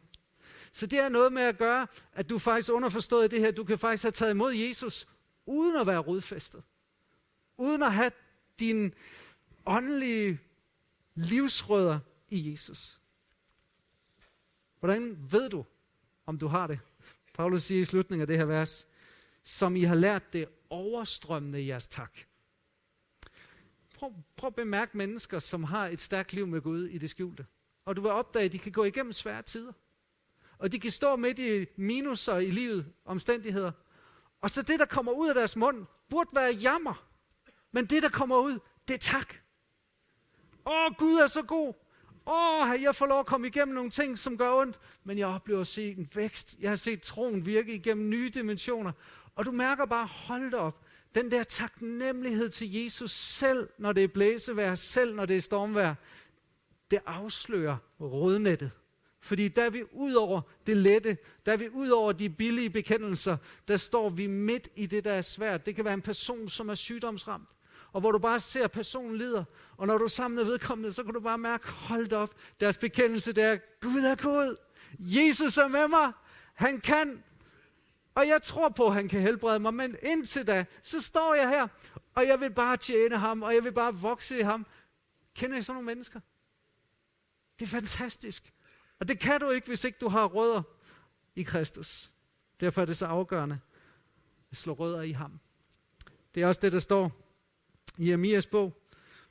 Så 0.71 0.85
det 0.85 0.99
er 0.99 1.09
noget 1.09 1.33
med 1.33 1.41
at 1.41 1.57
gøre, 1.57 1.87
at 2.13 2.29
du 2.29 2.39
faktisk 2.39 2.71
underforstået 2.71 3.31
det 3.31 3.39
her, 3.39 3.51
du 3.51 3.63
kan 3.63 3.79
faktisk 3.79 4.03
have 4.03 4.11
taget 4.11 4.31
imod 4.31 4.53
Jesus, 4.53 5.07
uden 5.45 5.75
at 5.75 5.87
være 5.87 5.99
rodfæstet. 5.99 6.63
Uden 7.57 7.83
at 7.83 7.93
have 7.93 8.11
din 8.59 8.93
åndelige 9.65 10.39
livsrødder 11.15 11.99
i 12.29 12.51
Jesus. 12.51 13.01
Hvordan 14.79 15.17
ved 15.31 15.49
du, 15.49 15.65
om 16.25 16.37
du 16.37 16.47
har 16.47 16.67
det? 16.67 16.79
Paulus 17.33 17.63
siger 17.63 17.81
i 17.81 17.85
slutningen 17.85 18.21
af 18.21 18.27
det 18.27 18.37
her 18.37 18.45
vers, 18.45 18.87
som 19.43 19.75
I 19.75 19.83
har 19.83 19.95
lært 19.95 20.33
det 20.33 20.47
overstrømmende 20.69 21.61
i 21.61 21.67
jeres 21.67 21.87
tak. 21.87 22.17
Prøv, 23.95 24.13
prøv 24.35 24.47
at 24.47 24.55
bemærke 24.55 24.97
mennesker, 24.97 25.39
som 25.39 25.63
har 25.63 25.87
et 25.87 25.99
stærkt 25.99 26.33
liv 26.33 26.47
med 26.47 26.61
Gud 26.61 26.85
i 26.85 26.97
det 26.97 27.09
skjulte. 27.09 27.45
Og 27.85 27.95
du 27.95 28.01
vil 28.01 28.11
opdage, 28.11 28.45
at 28.45 28.51
de 28.51 28.59
kan 28.59 28.71
gå 28.71 28.83
igennem 28.83 29.13
svære 29.13 29.41
tider. 29.41 29.73
Og 30.57 30.71
de 30.71 30.79
kan 30.79 30.91
stå 30.91 31.15
midt 31.15 31.39
i 31.39 31.65
minuser 31.75 32.37
i 32.37 32.49
livet, 32.49 32.93
omstændigheder. 33.05 33.71
Og 34.41 34.49
så 34.49 34.61
det, 34.61 34.79
der 34.79 34.85
kommer 34.85 35.11
ud 35.11 35.29
af 35.29 35.35
deres 35.35 35.55
mund, 35.55 35.85
burde 36.09 36.29
være 36.33 36.53
jammer. 36.53 37.04
Men 37.75 37.85
det, 37.85 38.03
der 38.03 38.09
kommer 38.09 38.37
ud, 38.37 38.59
det 38.87 38.93
er 38.93 38.97
tak. 38.97 39.33
Åh, 40.65 40.91
Gud 40.97 41.13
er 41.13 41.27
så 41.27 41.41
god. 41.41 41.73
Åh, 42.27 42.81
jeg 42.81 42.95
får 42.95 43.05
lov 43.05 43.19
at 43.19 43.25
komme 43.25 43.47
igennem 43.47 43.75
nogle 43.75 43.89
ting, 43.89 44.19
som 44.19 44.37
gør 44.37 44.53
ondt. 44.53 44.79
Men 45.03 45.17
jeg 45.17 45.27
oplever 45.27 45.61
at 45.61 45.67
se 45.67 45.91
en 45.91 46.09
vækst. 46.15 46.57
Jeg 46.59 46.71
har 46.71 46.75
set 46.75 47.01
troen 47.01 47.45
virke 47.45 47.75
igennem 47.75 48.09
nye 48.09 48.29
dimensioner. 48.29 48.91
Og 49.35 49.45
du 49.45 49.51
mærker 49.51 49.85
bare, 49.85 50.05
hold 50.05 50.51
da 50.51 50.57
op, 50.57 50.85
den 51.15 51.31
der 51.31 51.43
taknemmelighed 51.43 52.49
til 52.49 52.73
Jesus, 52.73 53.11
selv 53.11 53.69
når 53.77 53.91
det 53.91 54.03
er 54.03 54.07
blæsevejr, 54.07 54.75
selv 54.75 55.15
når 55.15 55.25
det 55.25 55.37
er 55.37 55.41
stormvejr, 55.41 55.95
det 56.91 56.99
afslører 57.05 57.77
rodnettet. 58.01 58.71
Fordi 59.19 59.47
der 59.47 59.63
er 59.63 59.69
vi 59.69 59.83
ud 59.91 60.13
over 60.13 60.41
det 60.67 60.77
lette, 60.77 61.17
der 61.45 61.51
er 61.51 61.57
vi 61.57 61.69
ud 61.69 61.89
over 61.89 62.11
de 62.11 62.29
billige 62.29 62.69
bekendelser, 62.69 63.37
der 63.67 63.77
står 63.77 64.09
vi 64.09 64.27
midt 64.27 64.69
i 64.75 64.85
det, 64.85 65.03
der 65.03 65.13
er 65.13 65.21
svært. 65.21 65.65
Det 65.65 65.75
kan 65.75 65.85
være 65.85 65.93
en 65.93 66.01
person, 66.01 66.49
som 66.49 66.69
er 66.69 66.75
sygdomsramt, 66.75 67.49
og 67.95 68.01
hvor 68.01 68.11
du 68.11 68.19
bare 68.19 68.39
ser, 68.39 68.63
at 68.63 68.71
personen 68.71 69.17
lider. 69.17 69.43
Og 69.77 69.87
når 69.87 69.97
du 69.97 70.03
er 70.03 70.07
sammen 70.07 70.35
med 70.35 70.43
vedkommende, 70.43 70.91
så 70.91 71.03
kan 71.03 71.13
du 71.13 71.19
bare 71.19 71.37
mærke, 71.37 71.67
hold 71.67 72.13
op, 72.13 72.35
deres 72.59 72.77
bekendelse, 72.77 73.33
der, 73.33 73.47
er, 73.47 73.57
Gud 73.81 73.99
er 73.99 74.15
god. 74.15 74.57
Jesus 74.99 75.57
er 75.57 75.67
med 75.67 75.87
mig. 75.87 76.11
Han 76.53 76.81
kan. 76.81 77.23
Og 78.15 78.27
jeg 78.27 78.41
tror 78.41 78.69
på, 78.69 78.87
at 78.87 78.93
han 78.93 79.07
kan 79.07 79.21
helbrede 79.21 79.59
mig. 79.59 79.73
Men 79.73 79.95
indtil 80.01 80.47
da, 80.47 80.65
så 80.81 81.01
står 81.01 81.33
jeg 81.33 81.49
her, 81.49 81.67
og 82.15 82.27
jeg 82.27 82.41
vil 82.41 82.51
bare 82.51 82.77
tjene 82.77 83.17
ham, 83.17 83.43
og 83.43 83.55
jeg 83.55 83.63
vil 83.63 83.71
bare 83.71 83.95
vokse 83.95 84.39
i 84.39 84.41
ham. 84.41 84.65
Kender 85.35 85.57
I 85.57 85.61
sådan 85.61 85.75
nogle 85.75 85.85
mennesker? 85.85 86.19
Det 87.59 87.65
er 87.65 87.69
fantastisk. 87.69 88.53
Og 88.99 89.07
det 89.07 89.19
kan 89.19 89.39
du 89.39 89.49
ikke, 89.49 89.67
hvis 89.67 89.83
ikke 89.83 89.97
du 90.01 90.09
har 90.09 90.25
rødder 90.25 90.61
i 91.35 91.43
Kristus. 91.43 92.11
Derfor 92.59 92.81
er 92.81 92.85
det 92.85 92.97
så 92.97 93.05
afgørende 93.05 93.59
at 94.51 94.57
slå 94.57 94.73
rødder 94.73 95.01
i 95.01 95.11
ham. 95.11 95.39
Det 96.35 96.43
er 96.43 96.47
også 96.47 96.61
det, 96.61 96.71
der 96.71 96.79
står 96.79 97.24
i 97.97 98.41
bog, 98.51 98.81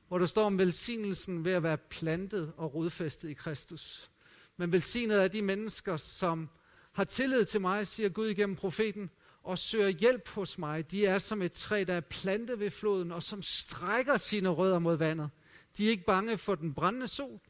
hvor 0.08 0.18
der 0.18 0.26
står 0.26 0.44
om 0.44 0.58
velsignelsen 0.58 1.44
ved 1.44 1.52
at 1.52 1.62
være 1.62 1.78
plantet 1.78 2.52
og 2.56 2.74
rodfæstet 2.74 3.28
i 3.28 3.34
Kristus. 3.34 4.10
Men 4.56 4.72
velsignet 4.72 5.22
er 5.22 5.28
de 5.28 5.42
mennesker, 5.42 5.96
som 5.96 6.48
har 6.92 7.04
tillid 7.04 7.44
til 7.44 7.60
mig, 7.60 7.86
siger 7.86 8.08
Gud 8.08 8.28
igennem 8.28 8.56
profeten, 8.56 9.10
og 9.42 9.58
søger 9.58 9.88
hjælp 9.88 10.28
hos 10.28 10.58
mig. 10.58 10.90
De 10.90 11.06
er 11.06 11.18
som 11.18 11.42
et 11.42 11.52
træ, 11.52 11.84
der 11.86 11.94
er 11.94 12.00
plantet 12.00 12.60
ved 12.60 12.70
floden, 12.70 13.12
og 13.12 13.22
som 13.22 13.42
strækker 13.42 14.16
sine 14.16 14.48
rødder 14.48 14.78
mod 14.78 14.96
vandet. 14.96 15.30
De 15.76 15.86
er 15.86 15.90
ikke 15.90 16.04
bange 16.04 16.38
for 16.38 16.54
den 16.54 16.74
brændende 16.74 17.08
sol, 17.08 17.40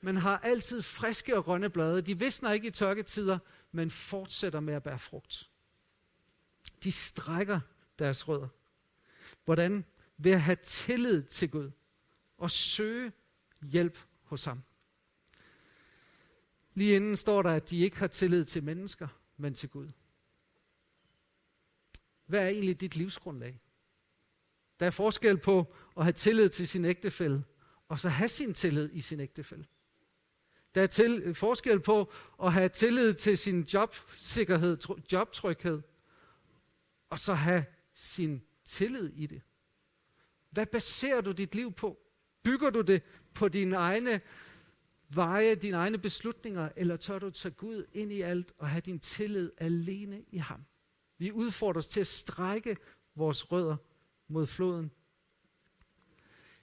men 0.00 0.16
har 0.16 0.38
altid 0.38 0.82
friske 0.82 1.36
og 1.36 1.44
grønne 1.44 1.70
blade. 1.70 2.02
De 2.02 2.18
visner 2.18 2.52
ikke 2.52 2.68
i 2.68 2.70
tørketider, 2.70 3.38
men 3.72 3.90
fortsætter 3.90 4.60
med 4.60 4.74
at 4.74 4.82
bære 4.82 4.98
frugt. 4.98 5.50
De 6.84 6.92
strækker 6.92 7.60
deres 7.98 8.28
rødder. 8.28 8.48
Hvordan? 9.44 9.84
Ved 10.16 10.32
at 10.32 10.42
have 10.42 10.56
tillid 10.64 11.22
til 11.22 11.50
Gud 11.50 11.70
og 12.38 12.50
søge 12.50 13.12
hjælp 13.62 13.98
hos 14.22 14.44
ham. 14.44 14.62
Lige 16.74 16.96
inden 16.96 17.16
står 17.16 17.42
der, 17.42 17.50
at 17.50 17.70
de 17.70 17.78
ikke 17.78 17.98
har 17.98 18.06
tillid 18.06 18.44
til 18.44 18.64
mennesker, 18.64 19.08
men 19.36 19.54
til 19.54 19.68
Gud. 19.68 19.88
Hvad 22.26 22.40
er 22.40 22.48
egentlig 22.48 22.80
dit 22.80 22.96
livsgrundlag? 22.96 23.60
Der 24.80 24.86
er 24.86 24.90
forskel 24.90 25.38
på 25.38 25.74
at 25.96 26.04
have 26.04 26.12
tillid 26.12 26.48
til 26.48 26.68
sin 26.68 26.84
ægtefælle, 26.84 27.44
og 27.88 27.98
så 27.98 28.08
have 28.08 28.28
sin 28.28 28.54
tillid 28.54 28.90
i 28.92 29.00
sin 29.00 29.20
ægtefælle. 29.20 29.66
Der 30.74 30.82
er 30.82 30.86
til, 30.86 31.34
forskel 31.34 31.80
på 31.80 32.12
at 32.42 32.52
have 32.52 32.68
tillid 32.68 33.14
til 33.14 33.38
sin 33.38 33.62
jobsikkerhed, 33.62 34.78
jobtryghed, 35.12 35.82
og 37.10 37.18
så 37.18 37.34
have 37.34 37.64
sin 37.94 38.42
tillid 38.64 39.12
i 39.14 39.26
det. 39.26 39.42
Hvad 40.54 40.66
baserer 40.66 41.20
du 41.20 41.32
dit 41.32 41.54
liv 41.54 41.72
på? 41.72 41.98
Bygger 42.42 42.70
du 42.70 42.80
det 42.80 43.02
på 43.34 43.48
dine 43.48 43.76
egne 43.76 44.20
veje, 45.08 45.54
dine 45.54 45.76
egne 45.76 45.98
beslutninger, 45.98 46.68
eller 46.76 46.96
tør 46.96 47.18
du 47.18 47.30
tage 47.30 47.54
Gud 47.54 47.84
ind 47.92 48.12
i 48.12 48.20
alt 48.20 48.52
og 48.58 48.68
have 48.68 48.80
din 48.80 48.98
tillid 48.98 49.50
alene 49.58 50.24
i 50.28 50.38
ham? 50.38 50.64
Vi 51.18 51.32
udfordres 51.32 51.86
til 51.86 52.00
at 52.00 52.06
strække 52.06 52.76
vores 53.14 53.52
rødder 53.52 53.76
mod 54.28 54.46
floden. 54.46 54.90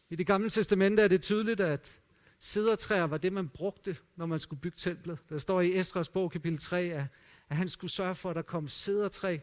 I 0.10 0.16
det 0.16 0.28
gamle 0.28 0.50
testamente 0.50 1.02
er 1.02 1.08
det 1.08 1.22
tydeligt, 1.22 1.60
at 1.60 2.02
Cedertræer 2.40 3.04
var 3.04 3.18
det, 3.18 3.34
man 3.34 3.50
brugte, 3.50 3.98
når 4.16 4.26
man 4.26 4.40
skulle 4.40 4.62
bygge 4.62 4.78
templet. 4.78 5.20
Der 5.30 5.38
står 5.38 5.62
i 5.62 5.80
Esras 5.80 6.10
bog, 6.10 6.32
kapitel 6.32 6.60
3, 6.60 6.82
at, 6.82 7.06
at 7.50 7.58
han 7.58 7.70
skulle 7.70 7.92
sørge 7.92 8.16
for, 8.16 8.30
at 8.30 8.36
der 8.36 8.42
kom 8.42 8.68
cedertræ 8.68 9.38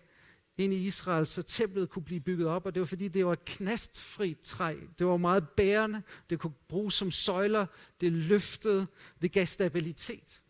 ind 0.58 0.72
i 0.72 0.86
Israel, 0.86 1.26
så 1.26 1.42
templet 1.42 1.90
kunne 1.90 2.04
blive 2.04 2.20
bygget 2.20 2.48
op, 2.48 2.66
og 2.66 2.74
det 2.74 2.80
var 2.80 2.86
fordi, 2.86 3.08
det 3.08 3.26
var 3.26 3.32
et 3.32 3.44
knastfrit 3.44 4.38
træ. 4.38 4.76
Det 4.98 5.06
var 5.06 5.16
meget 5.16 5.48
bærende, 5.48 6.02
det 6.30 6.40
kunne 6.40 6.52
bruges 6.68 6.94
som 6.94 7.10
søjler, 7.10 7.66
det 8.00 8.12
løftede, 8.12 8.86
det 9.22 9.32
gav 9.32 9.46
stabilitet. 9.46 10.42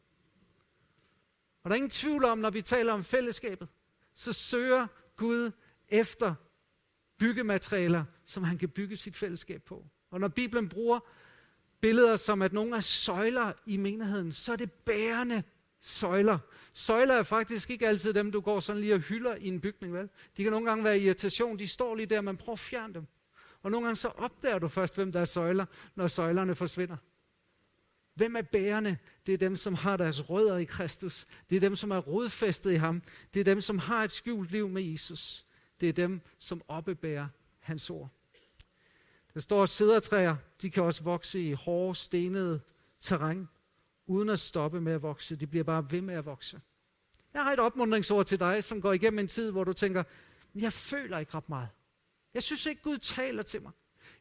Og 1.63 1.71
der 1.71 1.75
er 1.75 1.77
ingen 1.77 1.91
tvivl 1.91 2.25
om, 2.25 2.39
når 2.39 2.51
vi 2.51 2.63
taler 2.63 2.93
om 2.93 3.05
fællesskabet, 3.05 3.69
så 4.13 4.33
søger 4.33 4.87
Gud 5.17 5.51
efter 5.89 6.35
byggematerialer, 7.19 8.05
som 8.25 8.45
han 8.45 8.59
kan 8.59 8.69
bygge 8.69 8.97
sit 8.97 9.17
fællesskab 9.17 9.63
på. 9.63 9.87
Og 10.11 10.21
når 10.21 10.29
Bibelen 10.29 10.69
bruger 10.69 11.01
billeder 11.81 12.17
som, 12.17 12.43
at 12.43 12.53
nogle 12.53 12.77
er 12.77 12.81
søjler 12.81 13.53
i 13.67 13.77
menigheden, 13.77 14.33
så 14.33 14.53
er 14.53 14.57
det 14.57 14.73
bærende 14.73 15.43
søjler. 15.81 16.39
Søjler 16.73 17.15
er 17.15 17.23
faktisk 17.23 17.71
ikke 17.71 17.89
altid 17.89 18.13
dem, 18.13 18.33
du 18.33 18.41
går 18.41 18.61
sådan 18.61 18.81
lige 18.81 18.95
og 18.95 19.01
hylder 19.01 19.35
i 19.35 19.49
en 19.49 19.61
bygning, 19.61 19.95
vel? 19.95 20.09
De 20.37 20.43
kan 20.43 20.53
nogle 20.53 20.67
gange 20.67 20.85
være 20.85 21.01
irritation, 21.01 21.59
de 21.59 21.67
står 21.67 21.95
lige 21.95 22.07
der, 22.07 22.21
man 22.21 22.37
prøver 22.37 22.53
at 22.53 22.59
fjerne 22.59 22.95
dem. 22.95 23.07
Og 23.63 23.71
nogle 23.71 23.87
gange 23.87 23.97
så 23.97 24.09
opdager 24.09 24.59
du 24.59 24.69
først, 24.69 24.95
hvem 24.95 25.13
der 25.13 25.21
er 25.21 25.25
søjler, 25.25 25.67
når 25.95 26.07
søjlerne 26.07 26.55
forsvinder. 26.55 26.97
Hvem 28.15 28.37
er 28.37 28.43
bærende? 28.43 28.97
Det 29.27 29.35
er 29.35 29.39
dem, 29.39 29.57
som 29.57 29.75
har 29.75 29.97
deres 29.97 30.31
rødder 30.31 30.57
i 30.57 30.65
Kristus. 30.65 31.27
Det 31.51 31.57
er 31.57 31.61
dem, 31.61 31.77
som 31.77 31.91
er 31.91 31.99
rodfæstet 31.99 32.73
i 32.73 32.77
ham. 32.77 33.03
Det 33.35 33.41
er 33.41 33.45
dem, 33.45 33.61
som 33.61 33.79
har 33.79 34.05
et 34.05 34.11
skjult 34.11 34.51
liv 34.51 34.69
med 34.69 34.83
Jesus. 34.83 35.47
Det 35.81 35.89
er 35.89 35.93
dem, 35.93 36.21
som 36.39 36.61
oppebærer 36.69 37.27
hans 37.61 37.91
ord. 37.91 38.09
Der 39.35 39.41
står 39.41 39.67
sædertræer, 39.67 40.37
de 40.63 40.71
kan 40.71 40.83
også 40.83 41.03
vokse 41.03 41.41
i 41.41 41.53
hårde, 41.53 41.95
stenede 41.95 42.61
terræn, 43.01 43.49
uden 44.09 44.29
at 44.29 44.41
stoppe 44.41 44.81
med 44.81 44.93
at 44.93 45.03
vokse. 45.03 45.37
De 45.37 45.47
bliver 45.47 45.65
bare 45.65 45.87
ved 45.91 46.01
med 46.01 46.15
at 46.15 46.27
vokse. 46.27 46.61
Jeg 47.35 47.43
har 47.43 47.53
et 47.53 47.59
opmuntringsord 47.59 48.27
til 48.27 48.41
dig, 48.41 48.65
som 48.65 48.81
går 48.81 48.93
igennem 48.93 49.19
en 49.19 49.29
tid, 49.29 49.51
hvor 49.51 49.65
du 49.65 49.73
tænker, 49.73 50.05
jeg 50.55 50.73
føler 50.73 51.19
ikke 51.19 51.35
ret 51.35 51.49
meget. 51.49 51.69
Jeg 52.35 52.43
synes 52.43 52.67
ikke, 52.67 52.83
Gud 52.83 52.99
taler 52.99 53.43
til 53.43 53.63
mig. 53.63 53.73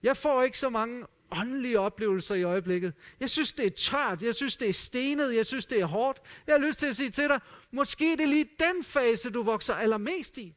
Jeg 0.04 0.18
får 0.18 0.44
ikke 0.44 0.58
så 0.58 0.70
mange 0.70 1.06
åndelige 1.32 1.80
oplevelser 1.80 2.36
i 2.36 2.44
øjeblikket. 2.44 2.94
Jeg 3.20 3.30
synes, 3.30 3.54
det 3.54 3.66
er 3.66 3.70
tørt. 3.70 4.22
Jeg 4.22 4.36
synes, 4.36 4.58
det 4.58 4.70
er 4.70 4.74
stenet. 4.74 5.36
Jeg 5.36 5.46
synes, 5.46 5.66
det 5.66 5.80
er 5.80 5.86
hårdt. 5.86 6.22
Jeg 6.48 6.56
har 6.56 6.68
lyst 6.68 6.80
til 6.80 6.88
at 6.88 6.96
sige 6.96 7.10
til 7.10 7.30
dig, 7.30 7.40
måske 7.72 8.12
det 8.12 8.22
er 8.22 8.28
lige 8.28 8.50
den 8.60 8.84
fase, 8.84 9.30
du 9.30 9.44
vokser 9.44 9.74
allermest 9.74 10.38
i. 10.38 10.56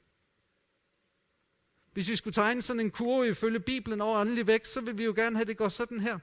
Hvis 1.93 2.09
vi 2.09 2.17
skulle 2.17 2.35
tegne 2.35 2.63
sådan 2.63 2.81
en 2.81 2.91
kurve 2.91 3.29
ifølge 3.29 3.61
Bibelen 3.61 4.01
over 4.01 4.19
åndelig 4.19 4.47
vækst, 4.47 4.73
så 4.73 4.81
vil 4.81 4.99
vi 4.99 5.05
jo 5.05 5.13
gerne 5.17 5.37
have, 5.37 5.43
at 5.43 5.49
det 5.49 5.57
går 5.57 5.69
sådan 5.69 6.01
her. 6.01 6.19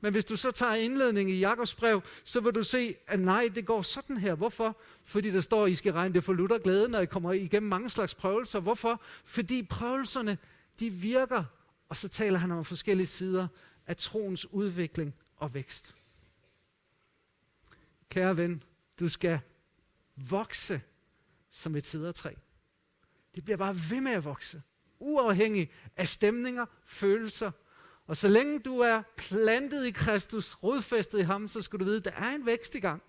Men 0.00 0.12
hvis 0.12 0.24
du 0.24 0.36
så 0.36 0.50
tager 0.50 0.74
indledningen 0.74 1.36
i 1.36 1.38
Jakobs 1.38 1.74
brev, 1.74 2.02
så 2.24 2.40
vil 2.40 2.52
du 2.52 2.62
se, 2.62 2.96
at 3.06 3.20
nej, 3.20 3.50
det 3.54 3.66
går 3.66 3.82
sådan 3.82 4.16
her. 4.16 4.34
Hvorfor? 4.34 4.76
Fordi 5.04 5.30
der 5.30 5.40
står, 5.40 5.64
at 5.64 5.70
I 5.70 5.74
skal 5.74 5.92
regne 5.92 6.14
det 6.14 6.24
for 6.24 6.32
lutter 6.32 6.58
glæde, 6.58 6.88
når 6.88 7.00
I 7.00 7.06
kommer 7.06 7.32
igennem 7.32 7.68
mange 7.68 7.90
slags 7.90 8.14
prøvelser. 8.14 8.60
Hvorfor? 8.60 9.02
Fordi 9.24 9.62
prøvelserne, 9.62 10.38
de 10.80 10.90
virker. 10.90 11.44
Og 11.88 11.96
så 11.96 12.08
taler 12.08 12.38
han 12.38 12.50
om 12.50 12.64
forskellige 12.64 13.06
sider 13.06 13.48
af 13.86 13.96
troens 13.96 14.52
udvikling 14.52 15.14
og 15.36 15.54
vækst. 15.54 15.94
Kære 18.10 18.36
ven, 18.36 18.62
du 19.00 19.08
skal 19.08 19.40
vokse 20.16 20.80
som 21.50 21.76
et 21.76 21.84
sidertræ. 21.84 22.34
Det 23.34 23.44
bliver 23.44 23.56
bare 23.56 23.76
ved 23.90 24.00
med 24.00 24.12
at 24.12 24.24
vokse 24.24 24.62
uafhængig 25.00 25.70
af 25.96 26.08
stemninger, 26.08 26.66
følelser. 26.84 27.50
Og 28.10 28.16
så 28.16 28.28
længe 28.28 28.58
du 28.58 28.78
er 28.78 29.02
plantet 29.16 29.86
i 29.86 29.90
Kristus, 29.90 30.54
rodfæstet 30.54 31.18
i 31.18 31.22
ham, 31.22 31.48
så 31.48 31.62
skal 31.62 31.78
du 31.78 31.84
vide, 31.84 31.96
at 31.96 32.04
der 32.04 32.10
er 32.10 32.34
en 32.34 32.46
vækst 32.46 32.74
i 32.74 32.78
gang. 32.78 33.02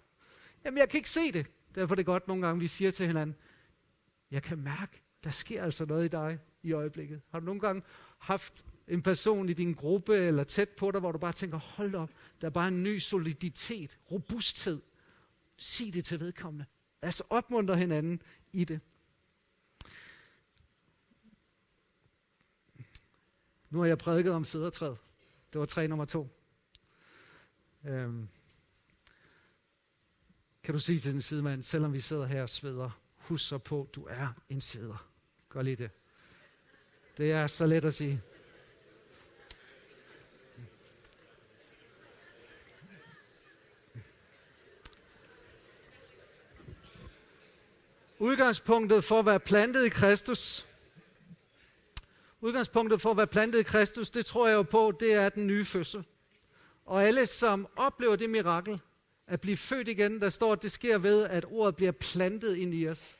Jamen, 0.65 0.77
jeg 0.77 0.89
kan 0.89 0.97
ikke 0.97 1.09
se 1.09 1.31
det. 1.31 1.47
Derfor 1.75 1.93
er 1.93 1.95
det 1.95 2.05
godt 2.05 2.27
nogle 2.27 2.47
gange, 2.47 2.59
vi 2.59 2.67
siger 2.67 2.91
til 2.91 3.07
hinanden, 3.07 3.35
jeg 4.31 4.43
kan 4.43 4.57
mærke, 4.57 5.01
der 5.23 5.29
sker 5.29 5.63
altså 5.63 5.85
noget 5.85 6.05
i 6.05 6.07
dig 6.07 6.39
i 6.63 6.71
øjeblikket. 6.71 7.21
Har 7.31 7.39
du 7.39 7.45
nogle 7.45 7.61
gange 7.61 7.81
haft 8.17 8.65
en 8.87 9.01
person 9.01 9.49
i 9.49 9.53
din 9.53 9.73
gruppe 9.73 10.17
eller 10.17 10.43
tæt 10.43 10.69
på 10.69 10.91
dig, 10.91 10.99
hvor 10.99 11.11
du 11.11 11.17
bare 11.17 11.33
tænker, 11.33 11.57
hold 11.57 11.95
op, 11.95 12.09
der 12.41 12.47
er 12.47 12.51
bare 12.51 12.67
en 12.67 12.83
ny 12.83 12.97
soliditet, 12.97 13.99
robusthed. 14.11 14.81
Sig 15.57 15.93
det 15.93 16.05
til 16.05 16.19
vedkommende. 16.19 16.65
Lad 17.01 17.07
os 17.07 17.21
opmuntre 17.29 17.77
hinanden 17.77 18.21
i 18.53 18.63
det. 18.63 18.79
Nu 23.71 23.79
har 23.79 23.85
jeg 23.85 23.97
prædiket 23.97 24.33
om 24.33 24.45
sædertræet. 24.45 24.97
Det 25.53 25.59
var 25.59 25.65
træ 25.65 25.87
nummer 25.87 26.05
to. 26.05 26.29
Øhm. 27.85 28.27
Kan 30.63 30.73
du 30.73 30.79
sige 30.79 30.99
til 30.99 31.13
den 31.13 31.21
sidemand, 31.21 31.63
selvom 31.63 31.93
vi 31.93 31.99
sidder 31.99 32.25
her 32.25 32.41
og 32.41 32.49
sveder, 32.49 32.99
husk 33.15 33.47
så 33.47 33.57
på, 33.57 33.89
du 33.93 34.05
er 34.09 34.27
en 34.49 34.61
sæder. 34.61 35.07
Gør 35.49 35.61
lige 35.61 35.75
det. 35.75 35.91
Det 37.17 37.31
er 37.31 37.47
så 37.47 37.65
let 37.65 37.85
at 37.85 37.93
sige. 37.93 38.21
Udgangspunktet 48.19 49.03
for 49.03 49.19
at 49.19 49.25
være 49.25 49.39
plantet 49.39 49.85
i 49.85 49.89
Kristus 49.89 50.70
Udgangspunktet 52.43 53.01
for 53.01 53.11
at 53.11 53.17
være 53.17 53.27
plantet 53.27 53.59
i 53.59 53.63
Kristus, 53.63 54.09
det 54.09 54.25
tror 54.25 54.47
jeg 54.47 54.55
jo 54.55 54.63
på, 54.63 54.93
det 54.99 55.13
er 55.13 55.29
den 55.29 55.47
nye 55.47 55.65
fødsel. 55.65 56.03
Og 56.85 57.03
alle, 57.03 57.25
som 57.25 57.67
oplever 57.75 58.15
det 58.15 58.29
mirakel, 58.29 58.79
at 59.27 59.41
blive 59.41 59.57
født 59.57 59.87
igen, 59.87 60.21
der 60.21 60.29
står, 60.29 60.53
at 60.53 60.61
det 60.61 60.71
sker 60.71 60.97
ved, 60.97 61.23
at 61.23 61.45
ordet 61.49 61.75
bliver 61.75 61.91
plantet 61.91 62.55
ind 62.55 62.73
i 62.73 62.87
os. 62.87 63.17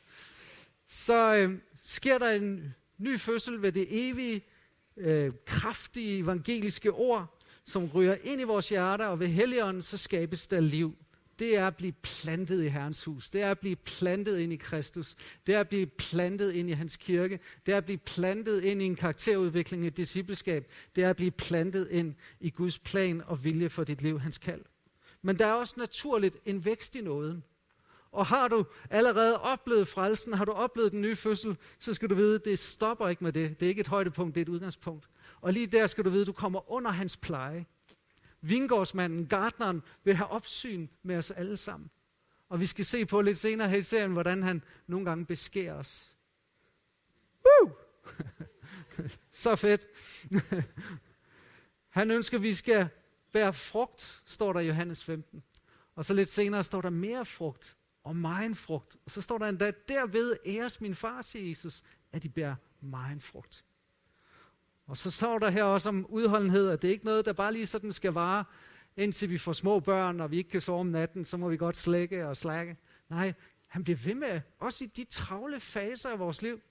Så 0.88 1.36
øh, 1.36 1.60
sker 1.84 2.17
der 2.17 2.29
en 2.29 2.75
ny 2.97 3.19
fødsel 3.19 3.62
ved 3.62 3.71
det 3.71 3.88
evige, 3.89 4.41
øh, 4.97 5.34
kraftige 5.45 6.19
evangeliske 6.19 6.91
ord, 6.91 7.41
som 7.63 7.86
ryger 7.86 8.17
ind 8.23 8.41
i 8.41 8.43
vores 8.43 8.69
hjerter, 8.69 9.05
og 9.05 9.19
ved 9.19 9.27
Helligånden, 9.27 9.81
så 9.81 9.97
skabes 9.97 10.47
der 10.47 10.60
liv 10.60 10.97
det 11.41 11.58
er 11.58 11.67
at 11.67 11.75
blive 11.75 11.91
plantet 11.91 12.63
i 12.63 12.67
Herrens 12.67 13.04
hus. 13.04 13.30
Det 13.30 13.41
er 13.41 13.51
at 13.51 13.60
blive 13.60 13.75
plantet 13.75 14.39
ind 14.39 14.54
i 14.54 14.56
Kristus. 14.56 15.15
Det 15.47 15.56
er 15.56 15.60
at 15.60 15.69
blive 15.69 15.86
plantet 15.86 16.51
ind 16.51 16.69
i 16.69 16.73
hans 16.73 16.97
kirke. 16.97 17.39
Det 17.65 17.73
er 17.73 17.77
at 17.77 17.86
blive 17.86 17.97
plantet 17.97 18.63
ind 18.63 18.82
i 18.82 18.86
en 18.86 18.95
karakterudvikling, 18.95 19.88
et 19.88 19.97
discipleskab. 19.97 20.71
Det 20.95 21.04
er 21.04 21.10
at 21.10 21.15
blive 21.15 21.32
plantet 21.32 21.88
ind 21.91 22.15
i 22.39 22.49
Guds 22.49 22.80
plan 22.80 23.23
og 23.27 23.43
vilje 23.43 23.69
for 23.69 23.84
dit 23.84 24.01
liv, 24.01 24.19
hans 24.19 24.38
kald. 24.38 24.62
Men 25.21 25.39
der 25.39 25.45
er 25.45 25.54
også 25.54 25.73
naturligt 25.77 26.38
en 26.45 26.65
vækst 26.65 26.95
i 26.95 27.01
nåden. 27.01 27.43
Og 28.12 28.25
har 28.25 28.47
du 28.47 28.65
allerede 28.89 29.41
oplevet 29.41 29.88
frelsen, 29.88 30.34
har 30.34 30.45
du 30.45 30.51
oplevet 30.51 30.91
den 30.91 31.01
nye 31.01 31.15
fødsel, 31.15 31.58
så 31.80 31.93
skal 31.93 32.10
du 32.10 32.15
vide, 32.15 32.36
at 32.36 32.45
det 32.45 32.60
stopper 32.60 33.08
ikke 33.08 33.23
med 33.23 33.34
det. 33.34 33.60
Det 33.60 33.65
er 33.65 33.69
ikke 33.69 33.82
et 33.82 33.88
højdepunkt, 33.88 34.36
det 34.36 34.41
er 34.41 34.45
et 34.45 34.49
udgangspunkt. 34.49 35.10
Og 35.41 35.54
lige 35.54 35.67
der 35.67 35.88
skal 35.88 36.06
du 36.06 36.10
vide, 36.10 36.21
at 36.21 36.27
du 36.27 36.34
kommer 36.34 36.71
under 36.71 36.91
hans 36.91 37.17
pleje. 37.17 37.65
Vingårdsmanden, 38.41 39.27
gardneren, 39.27 39.82
vil 40.04 40.15
have 40.15 40.27
opsyn 40.27 40.88
med 41.04 41.17
os 41.17 41.32
alle 41.32 41.58
sammen. 41.58 41.89
Og 42.49 42.60
vi 42.60 42.65
skal 42.65 42.86
se 42.86 43.06
på 43.06 43.21
lidt 43.21 43.38
senere 43.38 43.69
her 43.69 43.77
i 43.77 43.82
serien, 43.82 44.12
hvordan 44.12 44.43
han 44.43 44.63
nogle 44.88 45.06
gange 45.06 45.25
beskærer 45.25 45.73
os. 45.73 46.15
Woo! 47.45 47.71
Så 49.32 49.56
fedt. 49.56 49.88
han 51.89 52.12
ønsker, 52.12 52.38
at 52.38 52.43
vi 52.43 52.54
skal 52.54 52.89
bære 53.32 53.54
frugt, 53.54 54.21
står 54.25 54.54
der 54.54 54.60
i 54.60 54.67
Johannes 54.67 55.04
15. 55.04 55.43
Og 55.95 56.06
så 56.06 56.13
lidt 56.13 56.30
senere 56.30 56.63
står 56.63 56.82
der 56.82 56.89
mere 56.89 57.25
frugt 57.25 57.77
og 58.04 58.15
meget 58.15 58.58
frugt. 58.58 58.97
Og 59.06 59.12
så 59.12 59.21
står 59.21 59.38
der 59.38 59.45
endda, 59.45 59.71
derved 59.88 60.36
æres 60.45 60.82
min 60.82 60.95
far, 60.95 61.21
siger 61.21 61.47
Jesus, 61.47 61.84
at 62.12 62.23
de 62.23 62.30
bærer 62.30 62.56
meget 62.82 63.23
frugt. 63.23 63.65
Og 64.91 64.97
så 64.97 65.12
står 65.12 65.39
der 65.39 65.49
her 65.49 65.63
også 65.63 65.89
om 65.89 66.06
udholdenhed, 66.10 66.69
at 66.69 66.82
det 66.82 66.88
er 66.88 66.91
ikke 66.91 67.06
noget, 67.06 67.25
der 67.25 67.34
bare 67.34 67.54
lige 67.54 67.67
sådan 67.67 67.91
skal 67.91 68.13
vare, 68.13 68.43
indtil 68.97 69.30
vi 69.30 69.38
får 69.38 69.54
små 69.54 69.80
børn, 69.80 70.21
og 70.21 70.32
vi 70.32 70.38
ikke 70.38 70.49
kan 70.49 70.62
sove 70.62 70.80
om 70.80 70.88
natten, 70.88 71.25
så 71.25 71.38
må 71.38 71.49
vi 71.49 71.58
godt 71.58 71.75
slække 71.75 72.27
og 72.27 72.38
slække. 72.38 72.77
Nej, 73.10 73.34
han 73.67 73.84
bliver 73.84 73.97
ved 73.97 74.15
med, 74.15 74.41
også 74.60 74.84
i 74.84 74.88
de 74.88 75.04
travle 75.04 75.60
faser 75.60 76.10
af 76.10 76.19
vores 76.19 76.41
liv, 76.41 76.62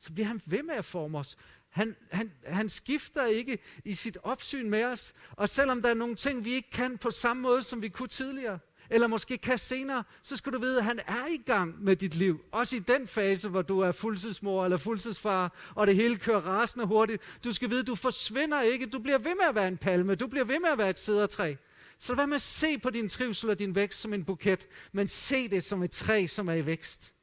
så 0.00 0.12
bliver 0.12 0.26
han 0.26 0.40
ved 0.46 0.62
med 0.62 0.74
at 0.74 0.84
forme 0.84 1.18
os. 1.18 1.36
Han, 1.68 1.96
han, 2.10 2.32
han 2.44 2.68
skifter 2.68 3.26
ikke 3.26 3.58
i 3.84 3.94
sit 3.94 4.18
opsyn 4.22 4.70
med 4.70 4.84
os, 4.84 5.12
og 5.30 5.48
selvom 5.48 5.82
der 5.82 5.88
er 5.90 5.94
nogle 5.94 6.14
ting, 6.14 6.44
vi 6.44 6.52
ikke 6.52 6.70
kan 6.70 6.98
på 6.98 7.10
samme 7.10 7.42
måde, 7.42 7.62
som 7.62 7.82
vi 7.82 7.88
kunne 7.88 8.08
tidligere, 8.08 8.58
eller 8.90 9.06
måske 9.06 9.38
kan 9.38 9.58
senere, 9.58 10.04
så 10.22 10.36
skal 10.36 10.52
du 10.52 10.58
vide, 10.58 10.78
at 10.78 10.84
han 10.84 11.00
er 11.06 11.26
i 11.26 11.36
gang 11.36 11.84
med 11.84 11.96
dit 11.96 12.14
liv. 12.14 12.40
Også 12.52 12.76
i 12.76 12.78
den 12.78 13.08
fase, 13.08 13.48
hvor 13.48 13.62
du 13.62 13.80
er 13.80 13.92
fuldtidsmor 13.92 14.64
eller 14.64 14.76
fuldtidsfar, 14.76 15.52
og 15.74 15.86
det 15.86 15.96
hele 15.96 16.16
kører 16.16 16.40
rasende 16.40 16.86
hurtigt. 16.86 17.22
Du 17.44 17.52
skal 17.52 17.70
vide, 17.70 17.80
at 17.80 17.86
du 17.86 17.94
forsvinder 17.94 18.60
ikke. 18.60 18.86
Du 18.86 18.98
bliver 18.98 19.18
ved 19.18 19.34
med 19.34 19.44
at 19.48 19.54
være 19.54 19.68
en 19.68 19.78
palme. 19.78 20.14
Du 20.14 20.26
bliver 20.26 20.44
ved 20.44 20.60
med 20.60 20.68
at 20.68 20.78
være 20.78 20.90
et 20.90 20.98
sædertræ. 20.98 21.54
Så 21.98 22.14
vær 22.14 22.26
med 22.26 22.34
at 22.34 22.40
se 22.40 22.78
på 22.78 22.90
din 22.90 23.08
trivsel 23.08 23.50
og 23.50 23.58
din 23.58 23.74
vækst 23.74 24.00
som 24.00 24.14
en 24.14 24.24
buket, 24.24 24.66
men 24.92 25.08
se 25.08 25.48
det 25.48 25.62
som 25.62 25.82
et 25.82 25.90
træ, 25.90 26.26
som 26.26 26.48
er 26.48 26.54
i 26.54 26.66
vækst. 26.66 27.14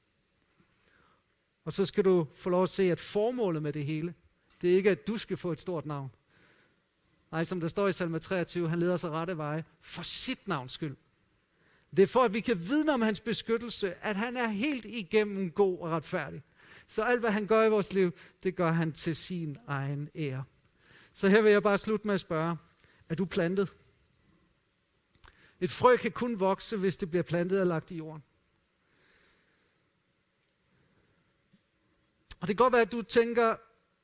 Og 1.65 1.73
så 1.73 1.85
skal 1.85 2.05
du 2.05 2.27
få 2.35 2.49
lov 2.49 2.63
at 2.63 2.69
se, 2.69 2.91
at 2.91 2.99
formålet 2.99 3.63
med 3.63 3.73
det 3.73 3.85
hele, 3.85 4.13
det 4.61 4.71
er 4.71 4.75
ikke, 4.75 4.89
at 4.89 5.07
du 5.07 5.17
skal 5.17 5.37
få 5.37 5.51
et 5.51 5.61
stort 5.61 5.85
navn. 5.85 6.11
Nej, 7.31 7.43
som 7.43 7.59
der 7.59 7.67
står 7.67 7.87
i 7.87 7.93
salme 7.93 8.19
23, 8.19 8.69
han 8.69 8.79
leder 8.79 8.97
sig 8.97 9.11
rette 9.11 9.37
veje 9.37 9.63
for 9.81 10.03
sit 10.03 10.47
navns 10.47 10.71
skyld. 10.71 10.95
Det 11.95 12.03
er 12.03 12.07
for, 12.07 12.23
at 12.23 12.33
vi 12.33 12.39
kan 12.39 12.67
vidne 12.67 12.93
om 12.93 13.01
hans 13.01 13.19
beskyttelse, 13.19 13.95
at 13.95 14.15
han 14.15 14.37
er 14.37 14.47
helt 14.47 14.85
igennem 14.85 15.51
god 15.51 15.79
og 15.79 15.91
retfærdig. 15.91 16.43
Så 16.87 17.03
alt, 17.03 17.19
hvad 17.19 17.31
han 17.31 17.47
gør 17.47 17.65
i 17.65 17.69
vores 17.69 17.93
liv, 17.93 18.11
det 18.43 18.55
gør 18.55 18.71
han 18.71 18.93
til 18.93 19.15
sin 19.15 19.57
egen 19.67 20.09
ære. 20.15 20.43
Så 21.13 21.29
her 21.29 21.41
vil 21.41 21.51
jeg 21.51 21.63
bare 21.63 21.77
slutte 21.77 22.07
med 22.07 22.13
at 22.13 22.19
spørge, 22.19 22.57
er 23.09 23.15
du 23.15 23.25
plantet? 23.25 23.73
Et 25.59 25.71
frø 25.71 25.97
kan 25.97 26.11
kun 26.11 26.39
vokse, 26.39 26.77
hvis 26.77 26.97
det 26.97 27.09
bliver 27.09 27.23
plantet 27.23 27.61
og 27.61 27.67
lagt 27.67 27.91
i 27.91 27.95
jorden. 27.95 28.23
Og 32.39 32.47
det 32.47 32.57
kan 32.57 32.63
godt 32.63 32.73
være, 32.73 32.81
at 32.81 32.91
du 32.91 33.01
tænker, 33.01 33.55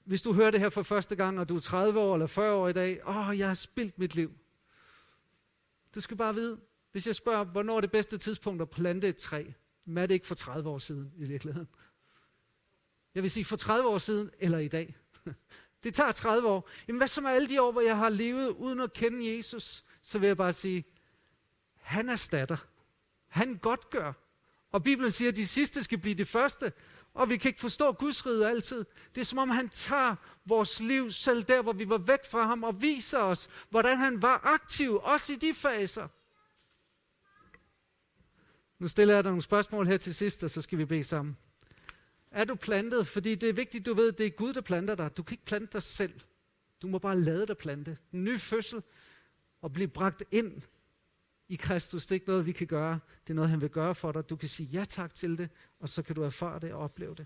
hvis 0.04 0.22
du 0.22 0.34
hører 0.34 0.52
det 0.52 0.60
her 0.60 0.70
for 0.70 0.84
første 0.84 1.16
gang, 1.16 1.40
og 1.40 1.50
du 1.50 1.56
er 1.56 1.60
30 1.60 2.00
år 2.00 2.14
eller 2.16 2.28
40 2.28 2.54
år 2.54 2.68
i 2.68 2.74
dag, 2.74 3.08
åh, 3.08 3.30
oh, 3.30 3.40
jeg 3.40 3.48
har 3.48 3.54
spildt 3.54 4.00
mit 4.00 4.16
liv. 4.16 4.32
Du 5.96 6.02
skal 6.02 6.18
bare 6.18 6.34
vide, 6.34 6.60
hvis 6.94 7.08
jeg 7.08 7.16
spørger, 7.16 7.44
hvornår 7.44 7.78
er 7.78 7.82
det 7.82 7.92
bedste 7.92 8.18
tidspunkt 8.18 8.62
at 8.62 8.70
plante 8.70 9.08
et 9.08 9.16
træ, 9.16 9.46
men 9.86 9.98
er 9.98 10.06
det 10.06 10.14
ikke 10.14 10.28
for 10.28 10.36
30 10.36 10.70
år 10.70 10.80
siden 10.80 11.14
i 11.18 11.26
virkeligheden? 11.26 11.68
Jeg 13.16 13.24
vil 13.24 13.32
sige 13.32 13.46
for 13.46 13.56
30 13.56 13.90
år 13.90 13.98
siden 13.98 14.32
eller 14.40 14.58
i 14.58 14.68
dag. 14.68 14.96
Det 15.84 15.94
tager 15.94 16.12
30 16.12 16.48
år. 16.48 16.70
Jamen 16.88 16.98
hvad 16.98 17.08
så 17.08 17.22
med 17.22 17.32
alle 17.32 17.50
de 17.50 17.62
år, 17.62 17.72
hvor 17.72 17.82
jeg 17.82 17.98
har 17.98 18.10
levet 18.10 18.50
uden 18.50 18.80
at 18.80 18.94
kende 18.94 19.38
Jesus? 19.38 19.84
Så 20.02 20.20
vil 20.20 20.28
jeg 20.28 20.38
bare 20.38 20.54
sige, 20.54 20.86
han 21.76 22.10
erstatter. 22.10 22.58
Han 23.28 23.58
godt 23.58 23.90
gør. 23.90 24.14
Og 24.72 24.84
Bibelen 24.84 25.12
siger, 25.12 25.30
at 25.30 25.36
de 25.36 25.48
sidste 25.48 25.84
skal 25.84 25.98
blive 25.98 26.16
de 26.16 26.26
første. 26.26 26.74
Og 27.14 27.30
vi 27.30 27.38
kan 27.38 27.50
ikke 27.50 27.62
forstå 27.62 27.92
Guds 27.92 28.26
rige 28.26 28.48
altid. 28.48 28.86
Det 29.16 29.22
er 29.22 29.26
som 29.26 29.38
om 29.38 29.50
han 29.50 29.70
tager 29.70 30.16
vores 30.46 30.80
liv, 30.80 31.12
selv 31.12 31.44
der 31.44 31.62
hvor 31.62 31.74
vi 31.74 31.90
var 31.90 31.98
væk 31.98 32.26
fra 32.32 32.46
ham, 32.46 32.64
og 32.64 32.82
viser 32.82 33.20
os, 33.20 33.50
hvordan 33.70 33.98
han 33.98 34.22
var 34.22 34.42
aktiv, 34.44 35.00
også 35.04 35.34
i 35.34 35.36
de 35.36 35.54
faser. 35.54 36.08
Nu 38.80 38.88
stiller 38.88 39.14
jeg 39.14 39.24
dig 39.24 39.32
nogle 39.32 39.42
spørgsmål 39.42 39.88
her 39.88 39.98
til 39.98 40.16
sidst, 40.16 40.44
og 40.44 40.50
så 40.50 40.62
skal 40.62 40.78
vi 40.78 40.86
bede 40.86 41.04
sammen. 41.04 41.38
Er 42.32 42.44
du 42.44 42.56
plantet? 42.56 43.08
Fordi 43.08 43.36
det 43.36 43.50
er 43.50 43.54
vigtigt, 43.54 43.86
du 43.86 43.94
ved, 43.94 44.12
det 44.12 44.26
er 44.26 44.30
Gud, 44.30 44.54
der 44.54 44.62
planter 44.62 44.96
dig. 44.96 45.18
Du 45.18 45.24
kan 45.24 45.34
ikke 45.34 45.46
plante 45.46 45.74
dig 45.74 45.84
selv. 45.84 46.14
Du 46.82 46.88
må 46.88 47.00
bare 47.00 47.20
lade 47.20 47.48
dig 47.48 47.58
plante. 47.58 47.98
En 48.14 48.24
ny 48.24 48.40
fødsel 48.40 48.84
og 49.62 49.74
blive 49.74 49.88
bragt 49.88 50.24
ind 50.32 50.62
i 51.50 51.56
Kristus. 51.56 52.06
Det 52.06 52.12
er 52.12 52.16
ikke 52.16 52.28
noget, 52.28 52.46
vi 52.46 52.52
kan 52.52 52.68
gøre. 52.68 53.00
Det 53.28 53.34
er 53.34 53.36
noget, 53.36 53.50
han 53.50 53.62
vil 53.62 53.70
gøre 53.70 53.96
for 53.96 54.12
dig. 54.12 54.30
Du 54.30 54.36
kan 54.36 54.50
sige 54.50 54.68
ja 54.68 54.86
tak 54.86 55.16
til 55.16 55.38
det, 55.38 55.50
og 55.80 55.90
så 55.90 56.04
kan 56.04 56.16
du 56.16 56.24
erfare 56.24 56.60
det 56.60 56.74
og 56.74 56.80
opleve 56.80 57.16
det. 57.16 57.26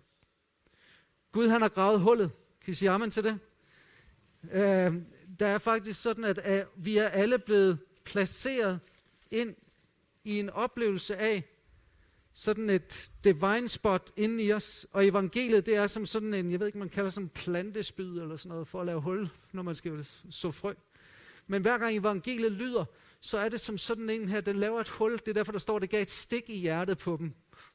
Gud, 1.31 1.47
han 1.47 1.61
har 1.61 1.69
gravet 1.69 1.99
hullet. 1.99 2.31
Kan 2.61 2.71
I 2.71 2.73
sige 2.73 2.89
amen 2.89 3.09
til 3.09 3.23
det? 3.23 3.39
Øh, 4.51 4.95
der 5.39 5.47
er 5.47 5.57
faktisk 5.57 6.01
sådan, 6.01 6.23
at, 6.23 6.37
at 6.37 6.67
vi 6.75 6.97
er 6.97 7.07
alle 7.07 7.39
blevet 7.39 7.79
placeret 8.05 8.79
ind 9.31 9.55
i 10.27 10.39
en 10.39 10.49
oplevelse 10.49 11.17
af 11.17 11.43
sådan 12.33 12.69
et 12.69 13.11
divine 13.23 13.67
spot 13.67 14.11
inde 14.15 14.43
i 14.43 14.53
os. 14.53 14.87
Og 14.91 15.07
evangeliet, 15.07 15.65
det 15.65 15.75
er 15.75 15.87
som 15.87 16.05
sådan 16.05 16.33
en, 16.33 16.51
jeg 16.51 16.59
ved 16.59 16.67
ikke, 16.67 16.79
man 16.79 16.89
kalder 16.89 17.09
som 17.09 17.29
plantespyd 17.29 18.19
eller 18.19 18.35
sådan 18.35 18.49
noget, 18.49 18.67
for 18.67 18.79
at 18.79 18.85
lave 18.85 19.01
hul, 19.01 19.29
når 19.51 19.63
man 19.63 19.75
skal 19.75 20.07
så 20.29 20.51
frø. 20.51 20.73
Men 21.47 21.61
hver 21.61 21.77
gang 21.77 21.95
evangeliet 21.95 22.51
lyder, 22.51 22.85
så 23.21 23.37
er 23.37 23.49
det 23.49 23.61
som 23.61 23.77
sådan 23.77 24.09
en 24.09 24.29
her, 24.29 24.41
den 24.41 24.55
laver 24.55 24.81
et 24.81 24.89
hul. 24.89 25.11
Det 25.11 25.27
er 25.27 25.33
derfor, 25.33 25.51
der 25.51 25.59
står, 25.59 25.75
at 25.75 25.81
det 25.81 25.89
gav 25.89 26.01
et 26.01 26.09
stik 26.09 26.49
i 26.49 26.57
hjertet 26.57 26.97
på 26.97 27.17
dem 27.19 27.33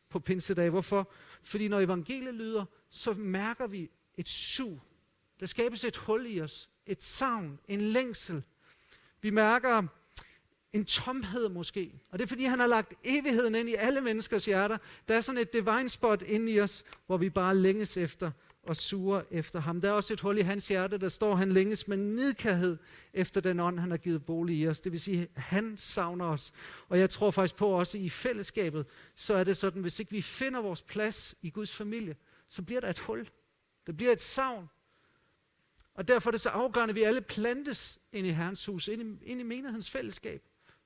på 0.08 0.18
pinsedag. 0.18 0.70
Hvorfor? 0.70 1.12
Fordi 1.42 1.68
når 1.68 1.80
evangeliet 1.80 2.34
lyder, 2.34 2.64
så 2.90 3.12
mærker 3.12 3.66
vi 3.66 3.90
et 4.14 4.28
sug. 4.28 4.80
Der 5.40 5.46
skabes 5.46 5.84
et 5.84 5.96
hul 5.96 6.26
i 6.26 6.40
os. 6.40 6.70
Et 6.86 7.02
savn. 7.02 7.58
En 7.68 7.80
længsel. 7.80 8.42
Vi 9.20 9.30
mærker 9.30 9.86
en 10.72 10.84
tomhed 10.84 11.48
måske. 11.48 12.00
Og 12.10 12.18
det 12.18 12.24
er 12.24 12.28
fordi, 12.28 12.44
han 12.44 12.58
har 12.58 12.66
lagt 12.66 12.94
evigheden 13.04 13.54
ind 13.54 13.68
i 13.68 13.74
alle 13.74 14.00
menneskers 14.00 14.44
hjerter. 14.44 14.78
Der 15.08 15.14
er 15.14 15.20
sådan 15.20 15.40
et 15.40 15.52
divine 15.52 15.88
spot 15.88 16.22
inde 16.22 16.52
i 16.52 16.60
os, 16.60 16.84
hvor 17.06 17.16
vi 17.16 17.30
bare 17.30 17.56
længes 17.56 17.96
efter 17.96 18.30
og 18.62 18.76
suger 18.76 19.22
efter 19.30 19.60
ham. 19.60 19.80
Der 19.80 19.88
er 19.88 19.92
også 19.92 20.12
et 20.12 20.20
hul 20.20 20.38
i 20.38 20.42
hans 20.42 20.68
hjerte, 20.68 20.98
der 20.98 21.08
står, 21.08 21.34
han 21.34 21.52
længes 21.52 21.88
med 21.88 21.96
nidkærhed 21.96 22.76
efter 23.14 23.40
den 23.40 23.60
ånd, 23.60 23.78
han 23.78 23.90
har 23.90 23.98
givet 23.98 24.24
bolig 24.24 24.58
i 24.58 24.68
os. 24.68 24.80
Det 24.80 24.92
vil 24.92 25.00
sige, 25.00 25.28
han 25.36 25.76
savner 25.76 26.24
os. 26.26 26.52
Og 26.88 26.98
jeg 26.98 27.10
tror 27.10 27.30
faktisk 27.30 27.56
på 27.56 27.68
også 27.68 27.98
i 27.98 28.08
fællesskabet, 28.08 28.86
så 29.14 29.34
er 29.34 29.44
det 29.44 29.56
sådan, 29.56 29.82
hvis 29.82 29.98
ikke 30.00 30.12
vi 30.12 30.22
finder 30.22 30.60
vores 30.60 30.82
plads 30.82 31.34
i 31.42 31.50
Guds 31.50 31.76
familie, 31.76 32.16
så 32.48 32.62
bliver 32.62 32.80
der 32.80 32.88
et 32.88 32.98
hul. 32.98 33.28
Der 33.86 33.92
bliver 33.92 34.12
et 34.12 34.20
savn. 34.20 34.68
Og 35.94 36.08
derfor 36.08 36.30
er 36.30 36.32
det 36.32 36.40
så 36.40 36.48
afgørende, 36.48 36.92
at 36.92 36.96
vi 36.96 37.02
alle 37.02 37.20
plantes 37.20 38.00
ind 38.12 38.26
i 38.26 38.30
Herrens 38.30 38.66
hus, 38.66 38.88
ind 38.88 39.02
i, 39.02 39.24
ind 39.24 39.40
i 39.40 39.44
menighedens 39.44 39.90
fællesskab. 39.90 40.42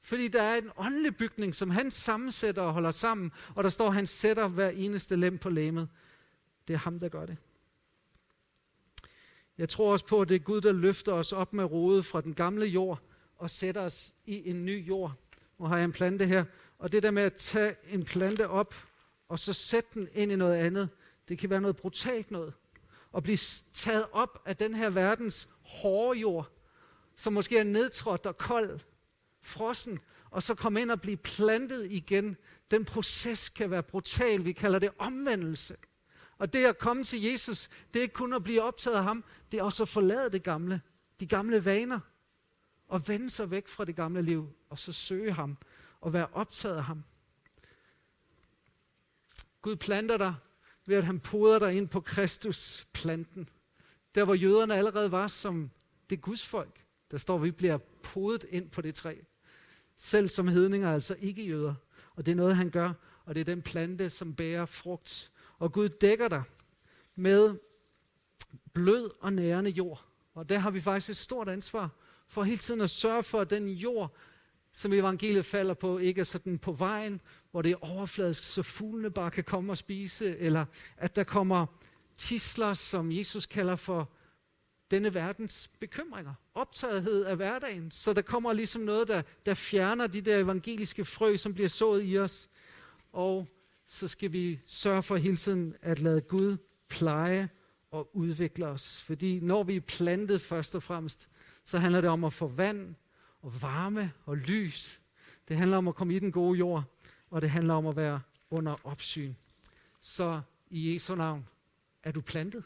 Fordi 0.07 0.29
der 0.29 0.42
er 0.42 0.57
en 0.57 0.71
åndelig 0.77 1.16
bygning, 1.16 1.55
som 1.55 1.71
han 1.71 1.90
sammensætter 1.90 2.62
og 2.62 2.73
holder 2.73 2.90
sammen, 2.90 3.33
og 3.55 3.64
der 3.64 3.71
står, 3.71 3.87
at 3.87 3.95
han 3.95 4.07
sætter 4.07 4.49
hver 4.49 4.69
eneste 4.69 5.16
lem 5.16 5.38
på 5.38 5.51
lemet. 5.51 5.88
Det 6.69 6.75
er 6.75 6.79
ham, 6.79 7.01
der 7.01 7.09
gør 7.09 7.27
det. 7.27 7.37
Jeg 9.59 9.69
tror 9.69 9.92
også 9.92 10.07
på, 10.07 10.21
at 10.21 10.29
det 10.29 10.35
er 10.35 10.38
Gud, 10.38 10.61
der 10.61 10.73
løfter 10.73 11.12
os 11.12 11.33
op 11.33 11.53
med 11.53 11.64
rodet 11.64 12.07
fra 12.07 12.21
den 12.21 12.35
gamle 12.35 12.66
jord 12.66 13.01
og 13.37 13.50
sætter 13.50 13.81
os 13.81 14.15
i 14.27 14.50
en 14.50 14.65
ny 14.65 14.88
jord. 14.88 15.13
Nu 15.59 15.67
har 15.67 15.77
jeg 15.77 15.85
en 15.85 15.92
plante 15.92 16.27
her, 16.27 16.44
og 16.79 16.92
det 16.92 17.02
der 17.02 17.11
med 17.11 17.23
at 17.23 17.35
tage 17.35 17.75
en 17.88 18.04
plante 18.04 18.48
op 18.48 18.75
og 19.29 19.38
så 19.38 19.52
sætte 19.52 19.90
den 19.94 20.09
ind 20.13 20.33
i 20.33 20.37
noget 20.37 20.57
andet, 20.57 20.88
det 21.29 21.38
kan 21.38 21.50
være 21.50 21.61
noget 21.61 21.77
brutalt 21.77 22.31
noget. 22.31 22.52
At 23.17 23.23
blive 23.23 23.38
taget 23.73 24.07
op 24.13 24.42
af 24.44 24.57
den 24.57 24.75
her 24.75 24.90
verdens 24.90 25.48
hårde 25.63 26.19
jord, 26.19 26.50
som 27.17 27.33
måske 27.33 27.59
er 27.59 27.65
nedtrådt 27.65 28.27
og 28.27 28.38
kold, 28.38 28.81
frossen, 29.47 29.99
og 30.31 30.42
så 30.42 30.55
komme 30.55 30.81
ind 30.81 30.90
og 30.90 31.01
blive 31.01 31.17
plantet 31.17 31.92
igen. 31.92 32.37
Den 32.71 32.85
proces 32.85 33.49
kan 33.49 33.71
være 33.71 33.83
brutal. 33.83 34.44
Vi 34.44 34.53
kalder 34.53 34.79
det 34.79 34.90
omvendelse. 34.99 35.77
Og 36.38 36.53
det 36.53 36.65
at 36.65 36.79
komme 36.79 37.05
til 37.05 37.23
Jesus, 37.23 37.69
det 37.94 37.99
er 37.99 38.03
ikke 38.03 38.15
kun 38.15 38.33
at 38.33 38.42
blive 38.42 38.63
optaget 38.63 38.97
af 38.97 39.05
ham, 39.05 39.25
det 39.53 39.59
er 39.59 39.63
også 39.63 39.83
at 39.83 39.88
forlade 39.88 40.31
det 40.31 40.42
gamle, 40.42 40.81
de 41.21 41.27
gamle 41.27 41.65
vaner, 41.65 42.01
og 42.88 43.09
vende 43.09 43.31
sig 43.31 43.51
væk 43.51 43.69
fra 43.69 43.85
det 43.85 43.97
gamle 43.97 44.23
liv, 44.23 44.57
og 44.71 44.79
så 44.79 44.92
søge 44.92 45.33
ham, 45.33 45.59
og 46.01 46.13
være 46.13 46.27
optaget 46.33 46.77
af 46.77 46.85
ham. 46.85 47.05
Gud 49.63 49.77
planter 49.77 50.17
dig, 50.17 50.35
ved 50.87 50.97
at 50.97 51.05
han 51.05 51.21
poder 51.21 51.59
dig 51.59 51.75
ind 51.75 51.88
på 51.88 52.01
Kristus 52.01 52.87
planten. 52.92 53.49
Der 54.15 54.25
hvor 54.25 54.35
jøderne 54.35 54.75
allerede 54.75 55.13
var 55.13 55.29
som 55.29 55.71
det 56.11 56.21
gudsfolk, 56.21 56.85
der 57.11 57.19
står, 57.19 57.37
at 57.37 57.42
vi 57.42 57.51
bliver 57.51 57.79
podet 58.03 58.44
ind 58.49 58.71
på 58.71 58.83
det 58.83 58.94
træ 58.94 59.17
selv 59.97 60.29
som 60.29 60.49
hedninger, 60.49 60.92
altså 60.92 61.17
ikke 61.21 61.47
jøder. 61.47 61.75
Og 62.17 62.27
det 62.27 62.33
er 62.33 62.37
noget, 62.37 62.57
han 62.57 62.71
gør, 62.71 62.92
og 63.25 63.35
det 63.35 63.40
er 63.40 63.44
den 63.44 63.63
plante, 63.63 64.11
som 64.11 64.35
bærer 64.35 64.67
frugt. 64.67 65.31
Og 65.59 65.73
Gud 65.73 65.88
dækker 65.88 66.29
dig 66.29 66.42
med 67.15 67.55
blød 68.73 69.11
og 69.21 69.33
nærende 69.33 69.71
jord. 69.71 70.05
Og 70.35 70.49
der 70.49 70.59
har 70.59 70.71
vi 70.71 70.81
faktisk 70.81 71.11
et 71.11 71.17
stort 71.17 71.49
ansvar 71.49 71.90
for 72.29 72.44
hele 72.44 72.59
tiden 72.59 72.81
at 72.81 72.90
sørge 72.90 73.23
for, 73.23 73.40
at 73.40 73.51
den 73.51 73.69
jord, 73.69 74.15
som 74.73 74.92
evangeliet 74.92 75.47
falder 75.47 75.75
på, 75.75 75.99
ikke 75.99 76.21
er 76.21 76.25
sådan 76.25 76.59
på 76.59 76.73
vejen, 76.73 77.21
hvor 77.51 77.63
det 77.63 77.73
er 77.73 77.85
overfladisk, 77.85 78.44
så 78.44 78.63
fuglene 78.63 79.11
bare 79.11 79.31
kan 79.31 79.44
komme 79.44 79.73
og 79.73 79.79
spise, 79.79 80.38
eller 80.38 80.65
at 80.97 81.17
der 81.17 81.25
kommer 81.25 81.67
tisler, 82.17 82.75
som 82.75 83.13
Jesus 83.13 83.47
kalder 83.47 83.77
for 83.77 84.11
denne 84.90 85.14
verdens 85.14 85.70
bekymringer, 85.80 86.34
optagethed 86.54 87.24
af 87.24 87.37
hverdagen. 87.37 87.90
Så 87.90 88.12
der 88.12 88.22
kommer 88.22 88.52
ligesom 88.52 88.82
noget, 88.82 89.08
der, 89.08 89.22
der 89.46 89.54
fjerner 89.54 90.06
de 90.06 90.20
der 90.20 90.38
evangeliske 90.38 91.04
frø, 91.04 91.37
som 91.37 91.54
bliver 91.54 91.68
sået 91.68 92.02
i 92.04 92.18
os. 92.18 92.48
Og 93.12 93.48
så 93.87 94.08
skal 94.08 94.32
vi 94.32 94.60
sørge 94.66 95.02
for 95.02 95.16
hele 95.16 95.37
tiden 95.37 95.74
at 95.82 95.98
lade 95.98 96.20
Gud 96.20 96.56
pleje 96.88 97.48
og 97.90 98.16
udvikle 98.16 98.66
os. 98.66 99.02
Fordi 99.02 99.40
når 99.40 99.62
vi 99.62 99.76
er 99.76 99.80
plantet 99.80 100.40
først 100.40 100.74
og 100.74 100.82
fremmest, 100.82 101.28
så 101.64 101.78
handler 101.78 102.00
det 102.00 102.10
om 102.10 102.24
at 102.24 102.32
få 102.32 102.46
vand 102.46 102.94
og 103.42 103.62
varme 103.62 104.12
og 104.24 104.37
lys. 104.37 105.00
Det 105.48 105.56
handler 105.56 105.76
om 105.76 105.88
at 105.88 105.94
komme 105.94 106.14
i 106.14 106.18
den 106.18 106.32
gode 106.32 106.58
jord, 106.58 106.84
og 107.30 107.42
det 107.42 107.50
handler 107.50 107.74
om 107.74 107.87
at 107.87 107.96
være 107.96 108.20
under 108.50 108.76
opsyn. 108.84 109.34
Så 110.00 110.40
i 110.70 110.92
Jesu 110.92 111.14
navn, 111.14 111.48
er 112.02 112.12
du 112.12 112.20
plantet? 112.20 112.64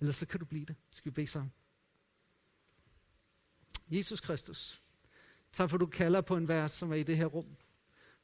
Eller 0.00 0.12
så 0.12 0.26
kan 0.26 0.40
du 0.40 0.46
blive 0.46 0.64
det. 0.64 0.76
Skal 0.90 1.10
vi 1.10 1.14
bede 1.14 1.26
sammen? 1.26 1.52
Jesus 3.90 4.20
Kristus, 4.20 4.82
tak 5.52 5.70
for 5.70 5.78
du 5.78 5.86
kalder 5.86 6.20
på 6.20 6.36
en 6.36 6.48
vers, 6.48 6.72
som 6.72 6.92
er 6.92 6.96
i 6.96 7.02
det 7.02 7.16
her 7.16 7.26
rum. 7.26 7.56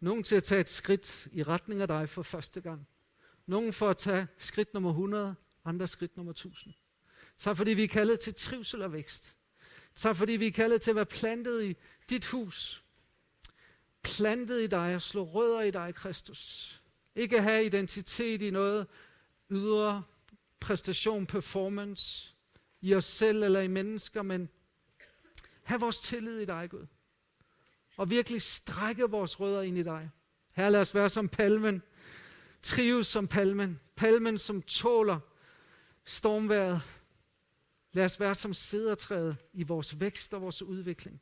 Nogen 0.01 0.23
til 0.23 0.37
at 0.37 0.43
tage 0.43 0.61
et 0.61 0.69
skridt 0.69 1.29
i 1.33 1.43
retning 1.43 1.81
af 1.81 1.89
dig 1.89 2.09
for 2.09 2.23
første 2.23 2.61
gang. 2.61 2.89
Nogen 3.47 3.73
for 3.73 3.91
at 3.91 3.97
tage 3.97 4.27
skridt 4.37 4.75
nummer 4.75 4.91
100, 4.91 5.35
andre 5.65 5.89
skridt 5.89 6.17
nummer 6.17 6.31
1000. 6.31 6.75
Tak 7.37 7.57
fordi 7.57 7.71
vi 7.71 7.85
er 7.85 7.89
kaldet 7.89 8.21
til 8.21 8.35
trivsel 8.35 8.83
og 8.83 8.93
vækst. 8.93 9.37
Tak 9.95 10.17
fordi 10.17 10.33
vi 10.33 10.47
er 10.47 10.53
kaldet 10.53 10.83
til 10.83 10.91
at 10.91 10.97
være 10.97 11.07
plantet 11.07 11.65
i 11.65 11.77
dit 12.11 12.27
hus. 12.27 12.85
Plantet 14.03 14.63
i 14.63 14.67
dig 14.67 14.95
og 14.95 15.03
slå 15.03 15.25
rødder 15.25 15.61
i 15.61 15.71
dig, 15.71 15.95
Kristus. 15.95 16.73
Ikke 17.15 17.43
have 17.43 17.65
identitet 17.65 18.43
i 18.43 18.51
noget 18.51 18.87
ydre 19.51 20.03
præstation, 20.67 21.27
performance 21.27 22.35
i 22.81 22.95
os 22.95 23.05
selv 23.05 23.43
eller 23.43 23.61
i 23.61 23.69
mennesker, 23.69 24.23
men 24.23 24.49
have 25.63 25.81
vores 25.81 25.99
tillid 25.99 26.39
i 26.39 26.45
dig, 26.45 26.71
Gud. 26.71 26.87
Og 27.97 28.11
virkelig 28.11 28.43
strække 28.43 29.05
vores 29.05 29.41
rødder 29.41 29.63
ind 29.63 29.79
i 29.79 29.83
dig. 29.83 30.11
Her 30.55 30.69
lad 30.69 30.81
os 30.81 30.95
være 30.95 31.11
som 31.11 31.29
palmen. 31.29 31.83
Trives 32.63 33.07
som 33.07 33.29
palmen. 33.29 33.81
Palmen, 33.97 34.39
som 34.39 34.63
tåler 34.63 35.21
stormværet. 36.05 36.83
Lad 37.93 38.05
os 38.05 38.21
være 38.21 38.35
som 38.35 38.55
sædertræet 38.55 39.37
i 39.53 39.63
vores 39.63 40.01
vækst 40.01 40.35
og 40.35 40.43
vores 40.43 40.63
udvikling. 40.63 41.21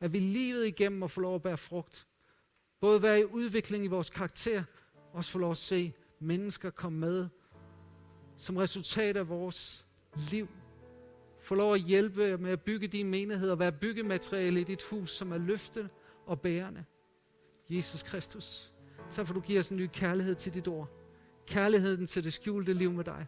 At 0.00 0.12
vi 0.12 0.18
livet 0.18 0.66
igennem 0.66 1.02
og 1.02 1.10
få 1.10 1.20
lov 1.20 1.34
at 1.34 1.42
bære 1.42 1.58
frugt. 1.58 2.06
Både 2.80 3.02
være 3.02 3.20
i 3.20 3.24
udvikling 3.24 3.84
i 3.84 3.88
vores 3.88 4.10
karakter, 4.10 4.64
og 4.94 5.14
også 5.14 5.30
få 5.30 5.38
lov 5.38 5.50
at 5.50 5.58
se 5.58 5.92
mennesker 6.18 6.70
komme 6.70 6.98
med 6.98 7.28
som 8.40 8.56
resultat 8.56 9.16
af 9.16 9.28
vores 9.28 9.86
liv. 10.30 10.48
Få 11.40 11.54
lov 11.54 11.74
at 11.74 11.80
hjælpe 11.80 12.38
med 12.38 12.50
at 12.50 12.60
bygge 12.60 12.88
din 12.88 13.10
menighed 13.10 13.50
og 13.50 13.58
være 13.58 13.72
byggemateriale 13.72 14.60
i 14.60 14.64
dit 14.64 14.82
hus, 14.82 15.10
som 15.10 15.32
er 15.32 15.38
løftet 15.38 15.88
og 16.26 16.40
bærende. 16.40 16.84
Jesus 17.70 18.02
Kristus, 18.02 18.72
så 19.08 19.24
for 19.24 19.34
du 19.34 19.40
giver 19.40 19.60
os 19.60 19.68
en 19.68 19.76
ny 19.76 19.88
kærlighed 19.92 20.34
til 20.34 20.54
dit 20.54 20.68
ord. 20.68 20.88
Kærligheden 21.46 22.06
til 22.06 22.24
det 22.24 22.32
skjulte 22.32 22.72
liv 22.72 22.92
med 22.92 23.04
dig. 23.04 23.26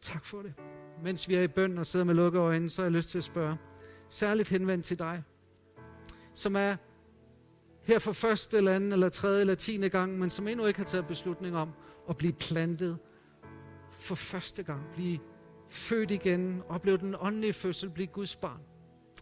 Tak 0.00 0.24
for 0.24 0.42
det. 0.42 0.54
Mens 1.02 1.28
vi 1.28 1.34
er 1.34 1.42
i 1.42 1.48
bøn 1.48 1.78
og 1.78 1.86
sidder 1.86 2.04
med 2.04 2.14
lukkede 2.14 2.42
øjne, 2.42 2.70
så 2.70 2.82
har 2.82 2.86
jeg 2.86 2.92
lyst 2.92 3.10
til 3.10 3.18
at 3.18 3.24
spørge, 3.24 3.56
særligt 4.08 4.50
henvendt 4.50 4.84
til 4.84 4.98
dig, 4.98 5.22
som 6.34 6.56
er 6.56 6.76
her 7.82 7.98
for 7.98 8.12
første 8.12 8.56
eller 8.56 8.72
anden 8.72 8.92
eller 8.92 9.08
tredje 9.08 9.40
eller 9.40 9.54
tiende 9.54 9.88
gang, 9.88 10.18
men 10.18 10.30
som 10.30 10.48
endnu 10.48 10.66
ikke 10.66 10.78
har 10.78 10.84
taget 10.84 11.06
beslutning 11.06 11.56
om 11.56 11.72
at 12.08 12.16
blive 12.16 12.32
plantet 12.32 12.98
for 14.04 14.14
første 14.14 14.62
gang, 14.62 14.82
blive 14.94 15.18
født 15.68 16.10
igen, 16.10 16.62
opleve 16.68 16.98
den 16.98 17.14
åndelige 17.18 17.52
fødsel, 17.52 17.90
blive 17.90 18.06
Guds 18.06 18.36
barn. 18.36 18.60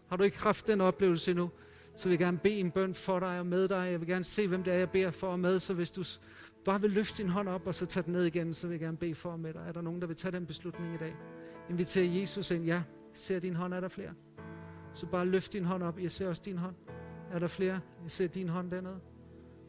Har 0.09 0.17
du 0.17 0.23
ikke 0.23 0.39
haft 0.39 0.67
den 0.67 0.81
oplevelse 0.81 1.31
endnu, 1.31 1.49
så 1.95 2.09
vil 2.09 2.11
jeg 2.11 2.19
gerne 2.19 2.37
bede 2.37 2.53
en 2.53 2.71
bøn 2.71 2.93
for 2.93 3.19
dig 3.19 3.39
og 3.39 3.45
med 3.45 3.67
dig. 3.67 3.91
Jeg 3.91 3.99
vil 3.99 4.07
gerne 4.07 4.23
se, 4.23 4.47
hvem 4.47 4.63
det 4.63 4.73
er, 4.73 4.77
jeg 4.77 4.89
beder 4.89 5.11
for 5.11 5.27
og 5.27 5.39
med. 5.39 5.59
Så 5.59 5.73
hvis 5.73 5.91
du 5.91 6.03
bare 6.65 6.81
vil 6.81 6.91
løfte 6.91 7.23
din 7.23 7.29
hånd 7.29 7.49
op 7.49 7.67
og 7.67 7.75
så 7.75 7.85
tage 7.85 8.03
den 8.03 8.13
ned 8.13 8.25
igen, 8.25 8.53
så 8.53 8.67
vil 8.67 8.73
jeg 8.73 8.79
gerne 8.79 8.97
bede 8.97 9.15
for 9.15 9.31
og 9.31 9.39
med 9.39 9.53
dig. 9.53 9.63
Er 9.67 9.71
der 9.71 9.81
nogen, 9.81 10.01
der 10.01 10.07
vil 10.07 10.15
tage 10.15 10.31
den 10.31 10.45
beslutning 10.45 10.95
i 10.95 10.97
dag? 10.97 11.15
Inviter 11.69 12.03
Jesus 12.03 12.51
ind. 12.51 12.65
Ja, 12.65 12.81
ser 13.13 13.39
din 13.39 13.55
hånd. 13.55 13.73
Er 13.73 13.79
der 13.79 13.87
flere? 13.87 14.13
Så 14.93 15.05
bare 15.05 15.25
løft 15.25 15.53
din 15.53 15.65
hånd 15.65 15.83
op. 15.83 15.99
Jeg 15.99 16.11
ser 16.11 16.29
også 16.29 16.41
din 16.45 16.57
hånd. 16.57 16.75
Er 17.31 17.39
der 17.39 17.47
flere? 17.47 17.79
Jeg 18.03 18.11
ser 18.11 18.27
din 18.27 18.49
hånd 18.49 18.71
dernede. 18.71 18.99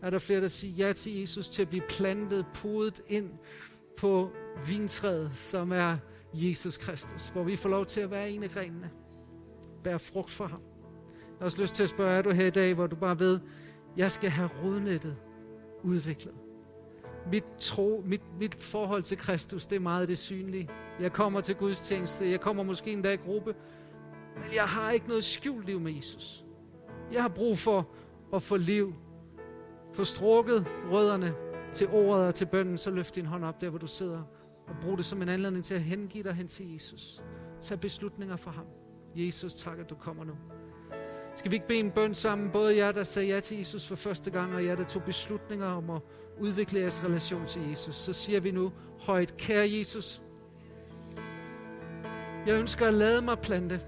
Er 0.02 0.10
der 0.10 0.18
flere, 0.18 0.40
der 0.40 0.48
siger 0.48 0.86
ja 0.86 0.92
til 0.92 1.20
Jesus, 1.20 1.50
til 1.50 1.62
at 1.62 1.68
blive 1.68 1.82
plantet, 1.88 2.46
podet 2.54 3.00
ind 3.08 3.30
på 3.98 4.30
vintræet, 4.66 5.30
som 5.34 5.72
er 5.72 5.96
Jesus 6.34 6.76
Kristus, 6.78 7.28
hvor 7.28 7.42
vi 7.42 7.56
får 7.56 7.68
lov 7.68 7.86
til 7.86 8.00
at 8.00 8.10
være 8.10 8.30
en 8.30 8.42
af 8.42 8.50
grenene, 8.50 8.90
bære 9.84 9.98
frugt 9.98 10.30
for 10.30 10.46
ham. 10.46 10.60
Jeg 11.22 11.38
har 11.38 11.44
også 11.44 11.62
lyst 11.62 11.74
til 11.74 11.82
at 11.82 11.88
spørge, 11.88 12.18
er 12.18 12.22
du 12.22 12.30
her 12.30 12.46
i 12.46 12.50
dag, 12.50 12.74
hvor 12.74 12.86
du 12.86 12.96
bare 12.96 13.18
ved, 13.18 13.40
jeg 13.96 14.10
skal 14.10 14.30
have 14.30 14.50
rodnettet 14.64 15.16
udviklet. 15.82 16.34
Mit, 17.32 17.44
tro, 17.58 18.02
mit, 18.06 18.22
mit 18.38 18.54
forhold 18.54 19.02
til 19.02 19.18
Kristus, 19.18 19.66
det 19.66 19.76
er 19.76 19.80
meget 19.80 20.08
det 20.08 20.18
synlige. 20.18 20.70
Jeg 21.00 21.12
kommer 21.12 21.40
til 21.40 21.54
Guds 21.54 21.80
tjeneste, 21.80 22.30
jeg 22.30 22.40
kommer 22.40 22.62
måske 22.62 22.92
endda 22.92 23.12
i 23.12 23.16
gruppe, 23.16 23.54
men 24.34 24.54
jeg 24.54 24.64
har 24.64 24.90
ikke 24.90 25.08
noget 25.08 25.24
skjult 25.24 25.66
liv 25.66 25.80
med 25.80 25.92
Jesus. 25.92 26.44
Jeg 27.12 27.22
har 27.22 27.28
brug 27.28 27.58
for 27.58 27.88
at 28.34 28.42
få 28.42 28.56
liv, 28.56 28.94
få 29.92 30.04
strukket 30.04 30.66
rødderne 30.90 31.34
til 31.74 31.88
ordet 31.88 32.26
og 32.26 32.34
til 32.34 32.46
bønden, 32.46 32.78
så 32.78 32.90
løft 32.90 33.14
din 33.14 33.26
hånd 33.26 33.44
op 33.44 33.60
der, 33.60 33.68
hvor 33.68 33.78
du 33.78 33.86
sidder, 33.86 34.22
og 34.66 34.74
brug 34.82 34.98
det 34.98 35.04
som 35.04 35.22
en 35.22 35.28
anledning 35.28 35.64
til 35.64 35.74
at 35.74 35.80
hengive 35.80 36.24
dig 36.24 36.32
hen 36.32 36.48
til 36.48 36.72
Jesus. 36.72 37.22
Tag 37.60 37.80
beslutninger 37.80 38.36
for 38.36 38.50
ham. 38.50 38.66
Jesus, 39.14 39.54
tak, 39.54 39.78
at 39.78 39.90
du 39.90 39.94
kommer 39.94 40.24
nu. 40.24 40.32
Skal 41.34 41.50
vi 41.50 41.56
ikke 41.56 41.66
bede 41.66 41.78
en 41.78 41.90
bøn 41.90 42.14
sammen, 42.14 42.50
både 42.50 42.76
jer, 42.76 42.92
der 42.92 43.02
sagde 43.02 43.28
ja 43.28 43.40
til 43.40 43.58
Jesus 43.58 43.86
for 43.86 43.96
første 43.96 44.30
gang, 44.30 44.54
og 44.54 44.64
jer, 44.64 44.76
der 44.76 44.84
tog 44.84 45.02
beslutninger 45.02 45.66
om 45.66 45.90
at 45.90 46.00
udvikle 46.40 46.80
jeres 46.80 47.04
relation 47.04 47.46
til 47.46 47.68
Jesus. 47.68 47.94
Så 47.94 48.12
siger 48.12 48.40
vi 48.40 48.50
nu 48.50 48.72
højt, 49.00 49.36
kære 49.36 49.68
Jesus, 49.78 50.22
jeg 52.46 52.54
ønsker 52.54 52.86
at 52.86 52.94
lade 52.94 53.22
mig 53.22 53.38
plante 53.38 53.80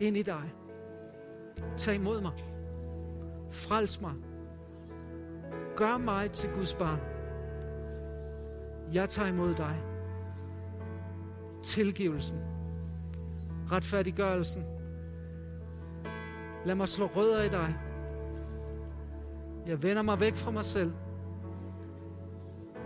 ind 0.00 0.16
i 0.16 0.22
dig. 0.22 0.52
Tag 1.76 1.94
imod 1.94 2.20
mig. 2.20 2.32
Frels 3.50 4.00
mig. 4.00 4.14
Gør 5.78 5.98
mig 5.98 6.30
til 6.30 6.50
Guds 6.50 6.74
barn. 6.74 7.00
Jeg 8.92 9.08
tager 9.08 9.28
imod 9.28 9.54
dig. 9.54 9.82
Tilgivelsen. 11.62 12.38
Retfærdiggørelsen. 13.72 14.62
Lad 16.64 16.74
mig 16.74 16.88
slå 16.88 17.06
rødder 17.06 17.42
i 17.42 17.48
dig. 17.48 17.76
Jeg 19.66 19.82
vender 19.82 20.02
mig 20.02 20.20
væk 20.20 20.34
fra 20.34 20.50
mig 20.50 20.64
selv 20.64 20.92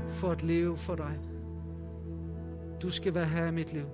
for 0.08 0.30
at 0.30 0.42
leve 0.42 0.76
for 0.76 0.94
dig. 0.94 1.18
Du 2.82 2.90
skal 2.90 3.14
være 3.14 3.26
her 3.26 3.46
i 3.46 3.52
mit 3.52 3.72
liv. 3.72 3.86